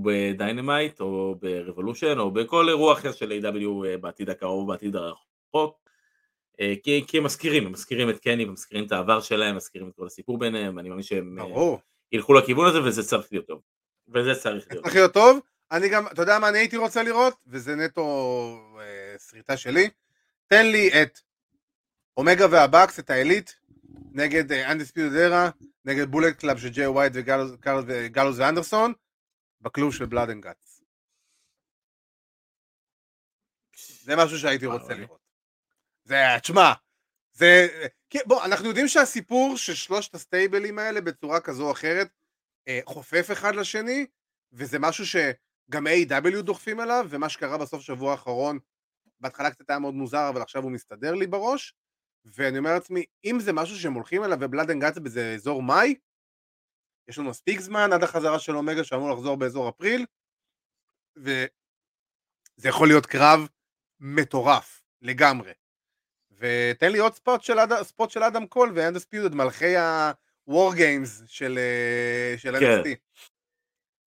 [0.03, 5.81] בדיינמייט או ברבולושן או בכל אירוע אחר של AEW אה, בעתיד הקרוב בעתיד הרחוק.
[6.61, 9.95] אה, כי, כי הם מזכירים, הם מזכירים את קני ומזכירים את העבר שלהם, מזכירים את
[9.97, 11.81] כל הסיפור ביניהם, אני מאמין שהם אה, ברור.
[12.13, 13.61] ילכו לכיוון הזה וזה צריך להיות טוב.
[14.15, 14.85] וזה צריך להיות.
[14.85, 15.39] צריך להיות טוב.
[15.73, 17.35] אני גם, אתה יודע מה אני הייתי רוצה לראות?
[17.47, 18.05] וזה נטו
[18.81, 19.91] אה, סריטה שלי.
[20.47, 21.19] תן לי את
[22.17, 23.57] אומגה והבקס, את העילית,
[24.13, 25.51] נגד Undisputed Era,
[25.85, 26.87] נגד בולט קלאב של ג'יי
[27.23, 28.93] גאלוז- וגאלוז ואנדרסון,
[29.61, 30.83] בכלוב של בלאד אנד גאטס.
[34.03, 34.95] זה משהו שהייתי רוצה.
[34.95, 35.21] לראות.
[36.05, 36.73] זה, תשמע,
[37.33, 37.69] זה,
[38.11, 42.09] כי, בוא, אנחנו יודעים שהסיפור של שלושת ה stableים האלה בצורה כזו או אחרת
[42.69, 44.07] אה, חופף אחד לשני,
[44.53, 48.59] וזה משהו שגם AEW דוחפים אליו, ומה שקרה בסוף שבוע האחרון,
[49.21, 51.75] בהתחלה קצת היה מאוד מוזר, אבל עכשיו הוא מסתדר לי בראש,
[52.25, 55.95] ואני אומר לעצמי, אם זה משהו שהם הולכים אליו ובלאד אנד גאטס באיזה אזור מאי,
[57.11, 60.07] יש לנו מספיק זמן עד החזרה של אומגה שאמור לחזור באזור אפריל,
[61.17, 61.49] וזה
[62.65, 63.49] יכול להיות קרב
[64.01, 65.53] מטורף, לגמרי.
[66.31, 67.83] ותן לי עוד spot של, אד...
[67.83, 72.81] spot של אדם קול ו Undisputed, מלכי ה-war games של, אה, של כן.
[72.81, 72.89] NXT.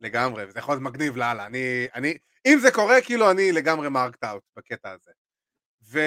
[0.01, 1.45] לגמרי, וזה יכול להיות מגניב לאללה.
[1.45, 5.11] אני, אני, אם זה קורה, כאילו אני לגמרי marked out בקטע הזה.
[5.83, 5.99] ו...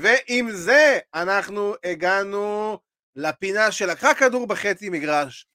[0.00, 2.78] ועם זה אנחנו הגענו
[3.16, 5.46] לפינה שלקחה כדור בחצי מגרש,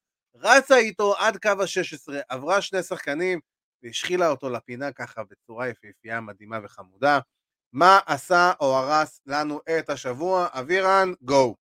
[0.44, 3.40] רצה איתו עד קו ה-16, עברה שני שחקנים
[3.84, 7.20] והשחילה אותו לפינה ככה בצורה יפהפייה, מדהימה וחמודה.
[7.74, 10.48] מה עשה או הרס לנו את השבוע?
[10.52, 11.56] אבירן, גו.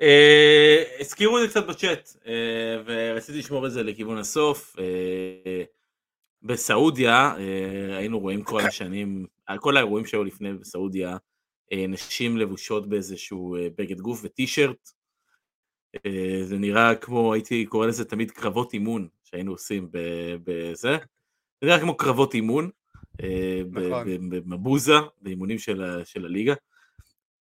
[0.00, 4.76] אה, הזכירו את זה קצת בצ'אט, אה, ורציתי לשמור את זה לכיוון הסוף.
[4.78, 5.62] אה,
[6.42, 7.34] בסעודיה
[7.96, 9.26] היינו רואים כל השנים,
[9.60, 11.16] כל האירועים שהיו לפני בסעודיה,
[11.88, 14.90] נשים לבושות באיזשהו בגד גוף וטישרט.
[16.44, 19.88] זה נראה כמו, הייתי קורא לזה תמיד קרבות אימון שהיינו עושים
[20.44, 20.96] בזה.
[21.60, 22.70] זה נראה כמו קרבות אימון.
[23.72, 24.30] נכון.
[24.30, 26.54] במבוזה, באימונים של הליגה.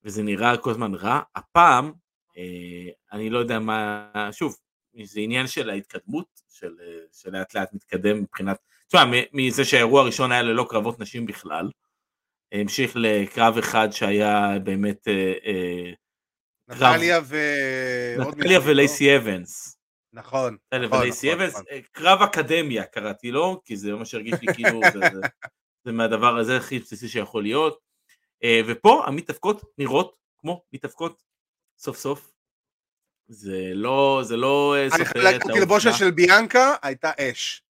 [0.03, 1.19] וזה נראה כל הזמן רע.
[1.35, 1.91] הפעם
[2.37, 4.57] אה, אני לא יודע מה, שוב,
[5.03, 6.73] זה עניין של ההתקדמות, של,
[7.11, 11.69] שלאט לאט מתקדם מבחינת, תשמע, מזה שהאירוע הראשון היה ללא קרבות נשים בכלל,
[12.51, 15.91] המשיך לקרב אחד שהיה באמת אה, אה,
[16.71, 17.37] נטליה ו...
[18.19, 19.77] נטליה ולייסי אבנס.
[20.13, 21.65] נכון, נכון, ולייסי נכון, אבנס, נכון.
[21.91, 24.79] קרב אקדמיה קראתי לו, כי זה ממש הרגיש לי כאילו,
[25.85, 27.79] זה, מהדבר הזה הכי בסיסי שיכול להיות.
[28.67, 31.21] ופה המתאבקות נראות כמו מתאבקות
[31.77, 32.31] סוף סוף.
[33.27, 35.53] זה לא, זה לא אה, סותר את העובדה.
[35.53, 37.63] התלבושת של ביאנקה הייתה אש.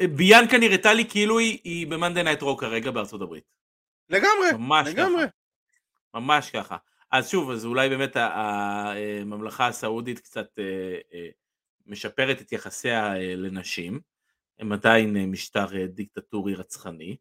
[0.00, 3.44] אה, ביאנקה נראתה לי כאילו היא, היא ב Monday Night Raw כרגע בארצות הברית.
[4.08, 5.22] לגמרי, ממש לגמרי.
[5.22, 6.20] ככה.
[6.20, 6.76] ממש ככה.
[7.10, 11.28] אז שוב, אז אולי באמת הממלכה הסעודית קצת אה,
[11.86, 14.00] משפרת את יחסיה לנשים.
[14.58, 17.16] הם עדיין משטר דיקטטורי רצחני.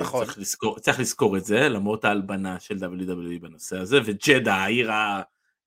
[0.00, 0.24] נכון.
[0.24, 4.90] צריך לזכור, צריך לזכור את זה, למרות ההלבנה של WWE בנושא הזה, וג'דה, העיר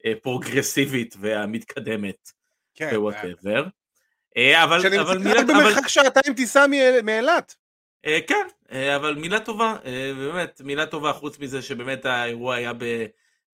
[0.06, 2.32] הפרוגרסיבית והמתקדמת,
[2.76, 3.68] כן, whatever.
[4.38, 5.44] אה, אבל, אבל מילה...
[5.44, 6.66] במרחק שעתיים טיסה
[7.04, 7.56] מאילת.
[8.06, 9.76] אה, כן, אה, אבל מילה טובה,
[10.18, 13.06] באמת, מילה טובה, חוץ מזה שבאמת האירוע היה ב...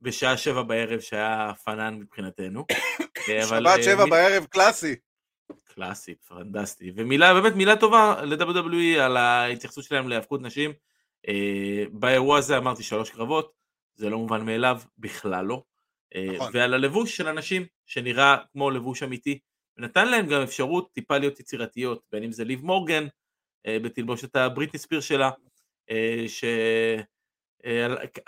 [0.03, 2.65] בשעה שבע בערב, שהיה פאנן מבחינתנו.
[3.49, 4.95] שבת שבע בערב קלאסי.
[5.63, 10.73] קלאסי, פנדסטי, ומילה, באמת מילה טובה ל-WWE על ההתייחסות שלהם להיאבקות נשים.
[11.27, 13.51] אה, באירוע הזה אמרתי שלוש קרבות,
[13.95, 15.63] זה לא מובן מאליו, בכלל לא.
[16.15, 16.51] אה, נכון.
[16.53, 19.39] ועל הלבוש של אנשים, שנראה כמו לבוש אמיתי,
[19.77, 23.09] ונתן להם גם אפשרות טיפה להיות יצירתיות, בין אם זה ליב מורגן, אה,
[23.67, 25.29] בתלבושת הבריטני ספיר שלה,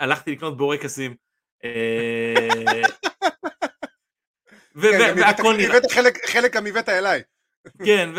[0.00, 1.14] שהלכתי לקנות בורקסים.
[4.74, 5.78] והכל נראה...
[6.26, 7.22] חלק גם הבאת אליי.
[7.84, 8.10] כן,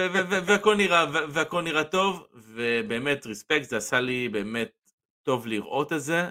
[0.46, 4.72] והכל נראה, והכל נראה טוב, ובאמת ריספקט, זה עשה לי באמת
[5.24, 6.30] טוב לראות את זה,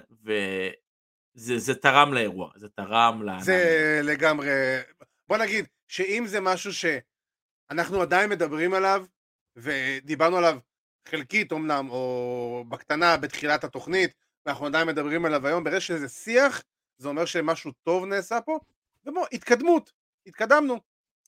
[1.35, 3.39] וזה תרם לאירוע, זה תרם ל...
[3.39, 4.49] זה לגמרי,
[5.27, 9.05] בוא נגיד שאם זה משהו שאנחנו עדיין מדברים עליו,
[9.55, 10.57] ודיברנו עליו
[11.07, 14.11] חלקית אמנם, או בקטנה בתחילת התוכנית,
[14.45, 16.63] ואנחנו עדיין מדברים עליו היום, ברגע שזה שיח,
[16.97, 18.59] זה אומר שמשהו טוב נעשה פה,
[19.05, 19.91] ובוא, התקדמות,
[20.25, 20.79] התקדמנו.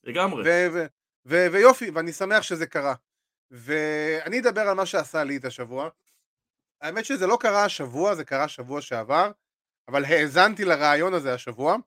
[0.04, 0.44] לגמרי.
[1.26, 2.94] ויופי, ואני שמח שזה קרה.
[3.52, 5.90] ואני אדבר על מה שעשה לי את השבוע.
[6.82, 9.32] האמת שזה לא קרה השבוע, זה קרה שבוע שעבר,
[9.88, 11.78] אבל האזנתי לרעיון הזה השבוע.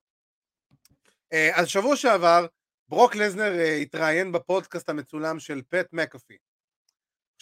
[1.32, 2.46] אה, אז שבוע שעבר,
[2.88, 6.36] ברוק לזנר אה, התראיין בפודקאסט המצולם של פט מקאפי.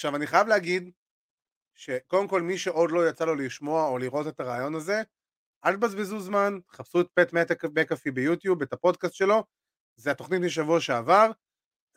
[0.01, 0.91] עכשיו, אני חייב להגיד
[1.75, 5.03] שקודם כל מי שעוד לא יצא לו לשמוע או לראות את הרעיון הזה,
[5.65, 7.33] אל תבזבזו זמן, חפשו את פט
[7.79, 9.45] מקאפי ביוטיוב, את הפודקאסט שלו,
[9.97, 11.31] זה התוכנית משבוע שעבר,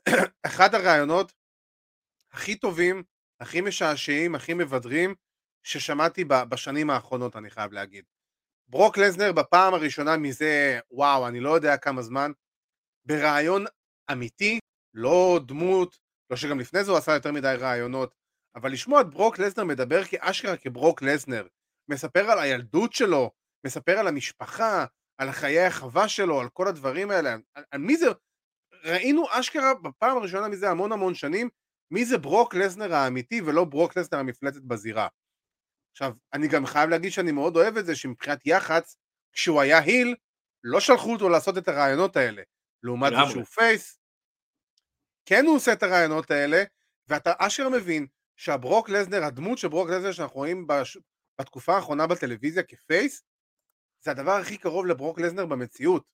[0.48, 1.34] אחד הרעיונות
[2.32, 3.04] הכי טובים,
[3.40, 5.16] הכי משעשעים, הכי מבדרים
[5.64, 8.06] ששמעתי בשנים האחרונות, אני חייב להגיד.
[8.68, 12.32] ברוק לזנר בפעם הראשונה מזה, וואו, אני לא יודע כמה זמן,
[13.06, 13.66] ברעיון
[14.12, 14.60] אמיתי,
[14.94, 16.03] לא דמות,
[16.34, 18.16] לא שגם לפני זה הוא עשה יותר מדי רעיונות,
[18.56, 21.48] אבל לשמוע את ברוק לזנר מדבר כאשכרה כברוק לזנר,
[21.92, 23.32] מספר על הילדות שלו,
[23.66, 24.86] מספר על המשפחה,
[25.18, 28.06] על החיי החווה שלו, על כל הדברים האלה, על, על מי זה,
[28.84, 31.50] ראינו אשכרה בפעם הראשונה מזה המון המון שנים
[31.92, 35.08] מי זה ברוק לסנר האמיתי ולא ברוק לסנר המפלצת בזירה.
[35.92, 38.98] עכשיו, אני גם חייב להגיד שאני מאוד אוהב את זה שמבחינת יח"צ,
[39.34, 40.16] כשהוא היה heel,
[40.64, 42.42] לא שלחו אותו לעשות את הרעיונות האלה.
[42.84, 44.00] לעומת זה שהוא face,
[45.26, 46.64] כן הוא עושה את הרעיונות האלה,
[47.08, 50.98] ואתה ישר מבין שהברוק לזנר, הדמות של ברוק לזנר שאנחנו רואים בש...
[51.42, 53.24] בתקופה האחרונה בטלוויזיה כ face,
[54.04, 56.06] זה הדבר הכי קרוב לברוק לזנר במציאות.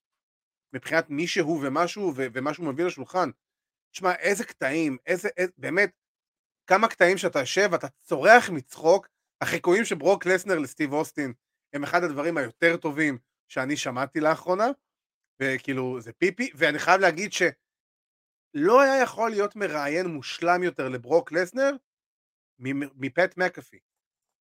[0.72, 3.30] מבחינת מי שהוא ומה שהוא ומה שהוא מביא לשולחן.
[3.92, 5.90] תשמע, איזה קטעים, איזה, איזה, באמת,
[6.66, 9.08] כמה קטעים שאתה יושב ואתה צורח מצחוק,
[9.40, 11.32] החיקויים של ברוק לסנר לסטיב אוסטין
[11.72, 13.18] הם אחד הדברים היותר טובים
[13.48, 14.66] שאני שמעתי לאחרונה,
[15.42, 17.32] וכאילו זה פיפי, ואני חייב להגיד
[18.56, 21.70] שלא היה יכול להיות מראיין מושלם יותר לברוק לסנר
[22.96, 23.78] מפט מקאפי.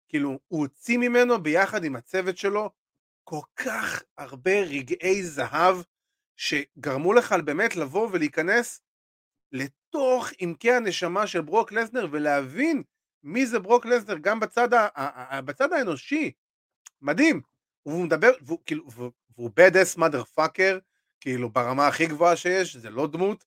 [0.08, 2.70] כאילו, הוא הוציא ממנו ביחד עם הצוות שלו
[3.24, 5.76] כל כך הרבה רגעי זהב
[6.36, 8.80] שגרמו לך באמת לבוא ולהיכנס
[9.52, 12.82] לתוך עמקי הנשמה של ברוק לסנר ולהבין
[13.22, 16.32] מי זה ברוק לסנר גם בצד, ה, ה, ה, בצד האנושי,
[17.02, 17.40] מדהים,
[17.86, 18.86] והוא מדבר, והוא, כאילו,
[19.36, 20.80] והוא bad ass motherfucker,
[21.20, 23.44] כאילו ברמה הכי גבוהה שיש, זה לא דמות,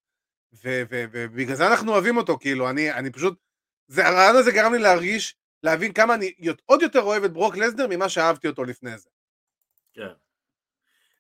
[0.54, 3.40] ובגלל זה אנחנו אוהבים אותו, כאילו, אני, אני פשוט,
[3.88, 6.34] זה, הרעיון הזה גרם לי להרגיש, להבין כמה אני
[6.66, 9.10] עוד יותר אוהב את ברוק לסנר ממה שאהבתי אותו לפני זה.
[9.94, 10.08] כן.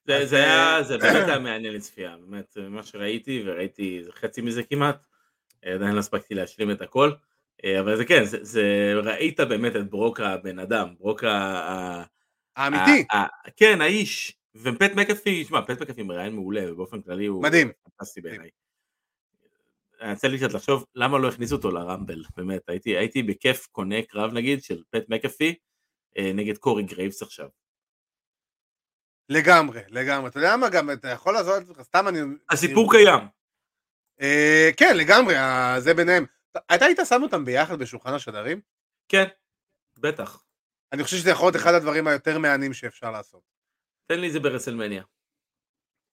[0.07, 5.05] זה, זה היה, זה באמת היה מעניין לצפייה, באמת, מה שראיתי, וראיתי חצי מזה כמעט,
[5.65, 7.11] עדיין לא הספקתי להשלים את הכל,
[7.79, 12.03] אבל זה כן, זה, זה ראית באמת את ברוק הבן אדם, ברוק ה...
[12.55, 13.05] האמיתי.
[13.11, 13.27] ה, ה,
[13.57, 17.43] כן, האיש, ופט מקאפי, שמע, פט מקאפי מראיין מעולה, ובאופן כללי הוא...
[17.43, 17.71] מדהים.
[17.83, 18.49] פנטסטי בעיניי.
[20.01, 24.01] אני רוצה לי קצת לחשוב למה לא הכניסו אותו לרמבל, באמת, הייתי, הייתי בכיף קונה
[24.01, 25.55] קרב נגיד של פט מקאפי
[26.17, 27.49] נגד קורי גרייבס עכשיו.
[29.29, 30.29] לגמרי, לגמרי.
[30.29, 32.19] אתה יודע מה גם, אתה יכול לעזור לעצמך, סתם אני...
[32.49, 33.27] הסיפור קיים.
[34.21, 35.33] אה, כן, לגמרי,
[35.79, 36.25] זה ביניהם.
[36.75, 38.61] אתה היית שם אותם ביחד בשולחן השדרים?
[39.09, 39.25] כן,
[39.99, 40.43] בטח.
[40.93, 43.41] אני חושב שזה יכול להיות אחד הדברים היותר מהנים שאפשר לעשות.
[44.05, 45.03] תן לי את זה ברסלמניה.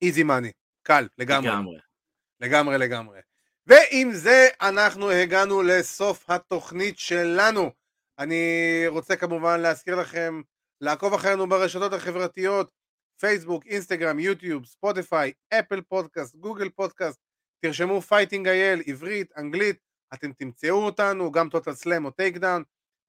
[0.03, 0.53] easy money,
[0.83, 1.49] קל, לגמרי.
[1.49, 1.79] לגמרי.
[2.41, 3.21] לגמרי, לגמרי.
[3.67, 7.71] ועם זה אנחנו הגענו לסוף התוכנית שלנו.
[8.19, 10.41] אני רוצה כמובן להזכיר לכם
[10.81, 12.71] לעקוב אחרינו ברשתות החברתיות,
[13.21, 17.21] פייסבוק, אינסטגרם, יוטיוב, ספוטיפיי, Apple Podcast, Google Podcast,
[17.65, 19.77] תרשמו Fighting IL, עברית, אנגלית,
[20.15, 22.63] אתם תמצאו אותנו, גם טוטל סלאם או טייק דאון.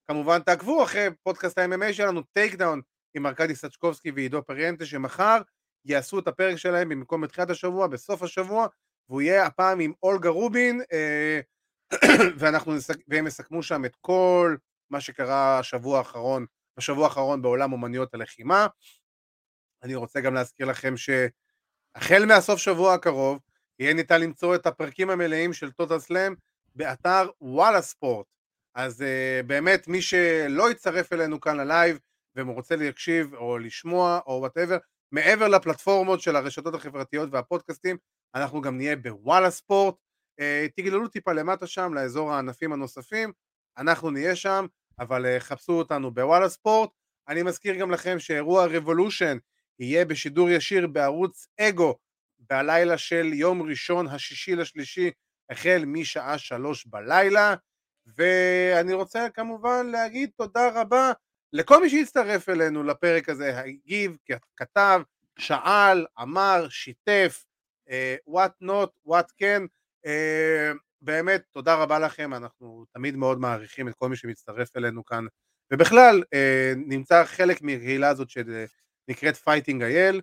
[0.07, 2.81] כמובן תעקבו אחרי פודקאסט ה-MMA שלנו, טייק דאון,
[3.13, 5.41] עם ארכדי סצ'קובסקי ועידו פריאנטה, שמחר
[5.85, 8.67] יעשו את הפרק שלהם במקום בתחילת השבוע, בסוף השבוע,
[9.09, 11.39] והוא יהיה הפעם עם אולגה רובין, אה,
[12.39, 12.97] ואנחנו נסק...
[13.07, 14.55] והם יסכמו שם את כל
[14.89, 16.45] מה שקרה השבוע האחרון,
[16.77, 18.67] בשבוע האחרון בעולם אומניות הלחימה.
[19.83, 23.39] אני רוצה גם להזכיר לכם שהחל מהסוף שבוע הקרוב,
[23.79, 26.35] יהיה ניתן למצוא את הפרקים המלאים של טוטל סלאם
[26.75, 28.25] באתר וואלה ספורט.
[28.75, 31.99] אז uh, באמת מי שלא יצטרף אלינו כאן ללייב
[32.35, 34.77] ורוצה להקשיב או לשמוע או whatever,
[35.11, 37.97] מעבר לפלטפורמות של הרשתות החברתיות והפודקאסטים,
[38.35, 39.95] אנחנו גם נהיה בוואלה ספורט.
[40.41, 43.31] Uh, תגללו טיפה למטה שם לאזור הענפים הנוספים,
[43.77, 44.65] אנחנו נהיה שם,
[44.99, 46.89] אבל uh, חפשו אותנו בוואלה ספורט.
[47.29, 49.37] אני מזכיר גם לכם שאירוע רבולושן
[49.79, 51.97] יהיה בשידור ישיר בערוץ אגו
[52.39, 55.11] בלילה של יום ראשון השישי לשלישי
[55.49, 57.55] החל משעה שלוש בלילה
[58.17, 61.11] ואני רוצה כמובן להגיד תודה רבה
[61.53, 64.17] לכל מי שהצטרף אלינו לפרק הזה, הגיב,
[64.57, 65.01] כתב,
[65.37, 67.45] שאל, אמר, שיתף,
[67.89, 69.67] uh, what not, what can,
[70.05, 75.25] uh, באמת תודה רבה לכם, אנחנו תמיד מאוד מעריכים את כל מי שמצטרף אלינו כאן,
[75.73, 80.21] ובכלל uh, נמצא חלק מהקהילה הזאת שנקראת Fighting IL,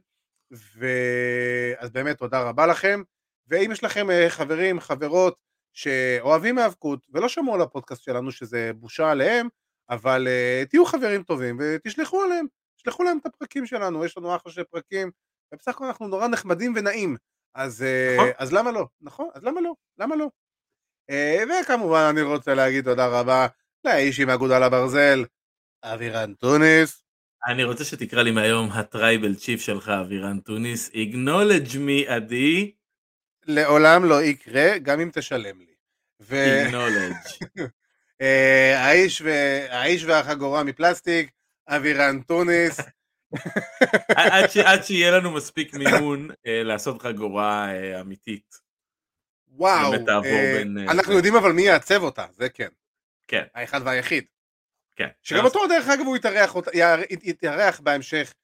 [1.79, 3.03] אז באמת תודה רבה לכם,
[3.49, 5.37] ואם יש לכם uh, חברים, חברות,
[5.73, 9.49] שאוהבים האבקות ולא שמעו על הפודקאסט שלנו שזה בושה עליהם,
[9.91, 12.47] אבל uh, תהיו חברים טובים ותשלחו עליהם,
[12.77, 15.11] תשלחו להם את הפרקים שלנו, יש לנו אחלה של פרקים,
[15.55, 17.17] ובסך הכל אנחנו נורא נחמדים ונעים,
[17.55, 18.31] אז, uh, נכון.
[18.39, 18.87] אז למה לא?
[19.01, 19.75] נכון, אז למה לא?
[19.99, 20.29] למה לא?
[21.11, 23.47] Uh, וכמובן אני רוצה להגיד תודה רבה
[23.85, 25.25] לאיש עם אגודל הברזל,
[25.85, 27.05] אבירן טוניס.
[27.47, 32.73] אני רוצה שתקרא לי מהיום ה Tribal Chief שלך, אבירן טוניס, acknowledge me, עדי.
[33.47, 35.75] לעולם לא יקרה, גם אם תשלם לי.
[36.21, 36.37] ו...
[36.67, 37.45] acknowledge.
[38.25, 39.31] אה, האיש, ו...
[39.71, 41.31] האיש והחגורה מפלסטיק,
[41.69, 42.81] אבירן טוניס.
[44.17, 44.57] עד, ש...
[44.57, 48.65] עד שיהיה לנו מספיק מימון אה, לעשות חגורה אה, אמיתית.
[49.49, 49.93] וואו,
[50.23, 51.19] בין, אנחנו זה.
[51.19, 52.69] יודעים אבל מי יעצב אותה, זה כן.
[53.29, 53.45] כן.
[53.55, 54.25] האחד והיחיד.
[54.97, 55.09] כן.
[55.23, 56.55] שגם אותו דרך אגב הוא יתארח,
[57.23, 58.35] יתארח בהמשך.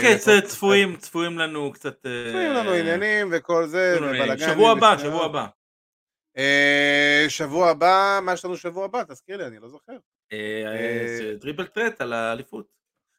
[0.00, 2.00] כן, טוב, צפויים, צפויים לנו קצת...
[2.00, 3.98] צפויים לנו עניינים וכל זה,
[4.38, 4.98] שבוע הבא.
[4.98, 5.46] שבוע הבא.
[6.36, 9.02] אה, שבוע הבא, מה יש לנו שבוע הבא?
[9.08, 9.92] תזכיר לי, אני לא זוכר.
[10.32, 12.66] אה, אה, triple threat על האליפות.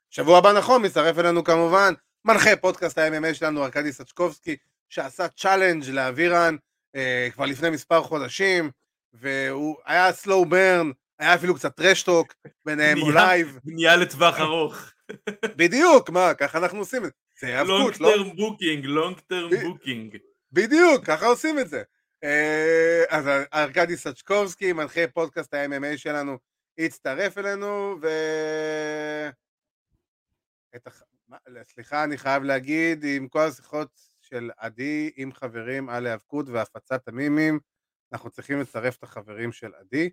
[0.10, 1.94] שבוע הבא נכון, מצטרף אלינו כמובן
[2.26, 4.56] מנחה פודקאסט ה-MMA שלנו ארכדי סצ'קובסקי
[4.90, 6.56] שעשה challenge לאבירן
[6.96, 8.72] אה, כבר לפני מספר חודשים
[9.14, 12.34] והוא היה slow burn, היה אפילו קצת trash talk
[12.66, 14.92] ביניהם נהיה- לייב, בנייה לטווח ארוך.
[15.56, 17.12] בדיוק, מה, ככה אנחנו עושים את
[17.42, 18.12] זה, זה long היאבקות, לא?
[18.16, 20.18] term booking, long term booking.
[20.52, 21.84] בדיוק, ככה עושים את זה.
[23.10, 26.38] אז ארכדי סצ'קובסקי, מנחה פודקאסט ה-MMA שלנו,
[26.78, 28.08] הצטרף אלינו, ו...
[30.76, 31.04] את הח...
[31.64, 33.90] סליחה, אני חייב להגיד, עם כל השיחות
[34.22, 37.60] של עדי עם חברים על היאבקות והפצת המימים,
[38.14, 40.10] אנחנו צריכים לצרף את החברים של עדי.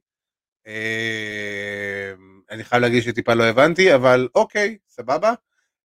[0.66, 2.12] אה,
[2.50, 5.32] אני חייב להגיד שטיפה לא הבנתי, אבל אוקיי, סבבה.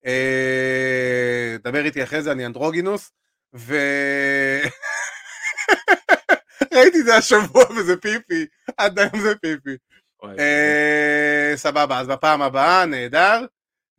[0.06, 3.11] אה, דבר איתי אחרי זה, אני אנדרוגינוס,
[3.56, 3.76] ו...
[6.73, 8.45] ראיתי את זה השבוע וזה פיפי,
[8.77, 9.77] עד היום זה פיפי.
[10.39, 13.45] אה, סבבה, אז בפעם הבאה, נהדר.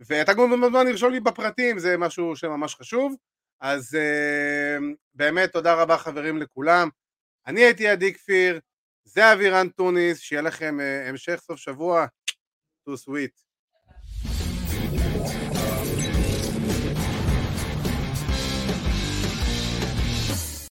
[0.00, 3.16] ואתה גם מוזמן לרשום לי בפרטים, זה משהו שממש חשוב.
[3.60, 4.76] אז אה,
[5.14, 6.88] באמת תודה רבה חברים לכולם.
[7.46, 8.60] אני הייתי עדי כפיר,
[9.04, 12.06] זה אבירן טוניס, שיהיה לכם אה, המשך סוף שבוע.
[12.84, 13.47] טו סוויט.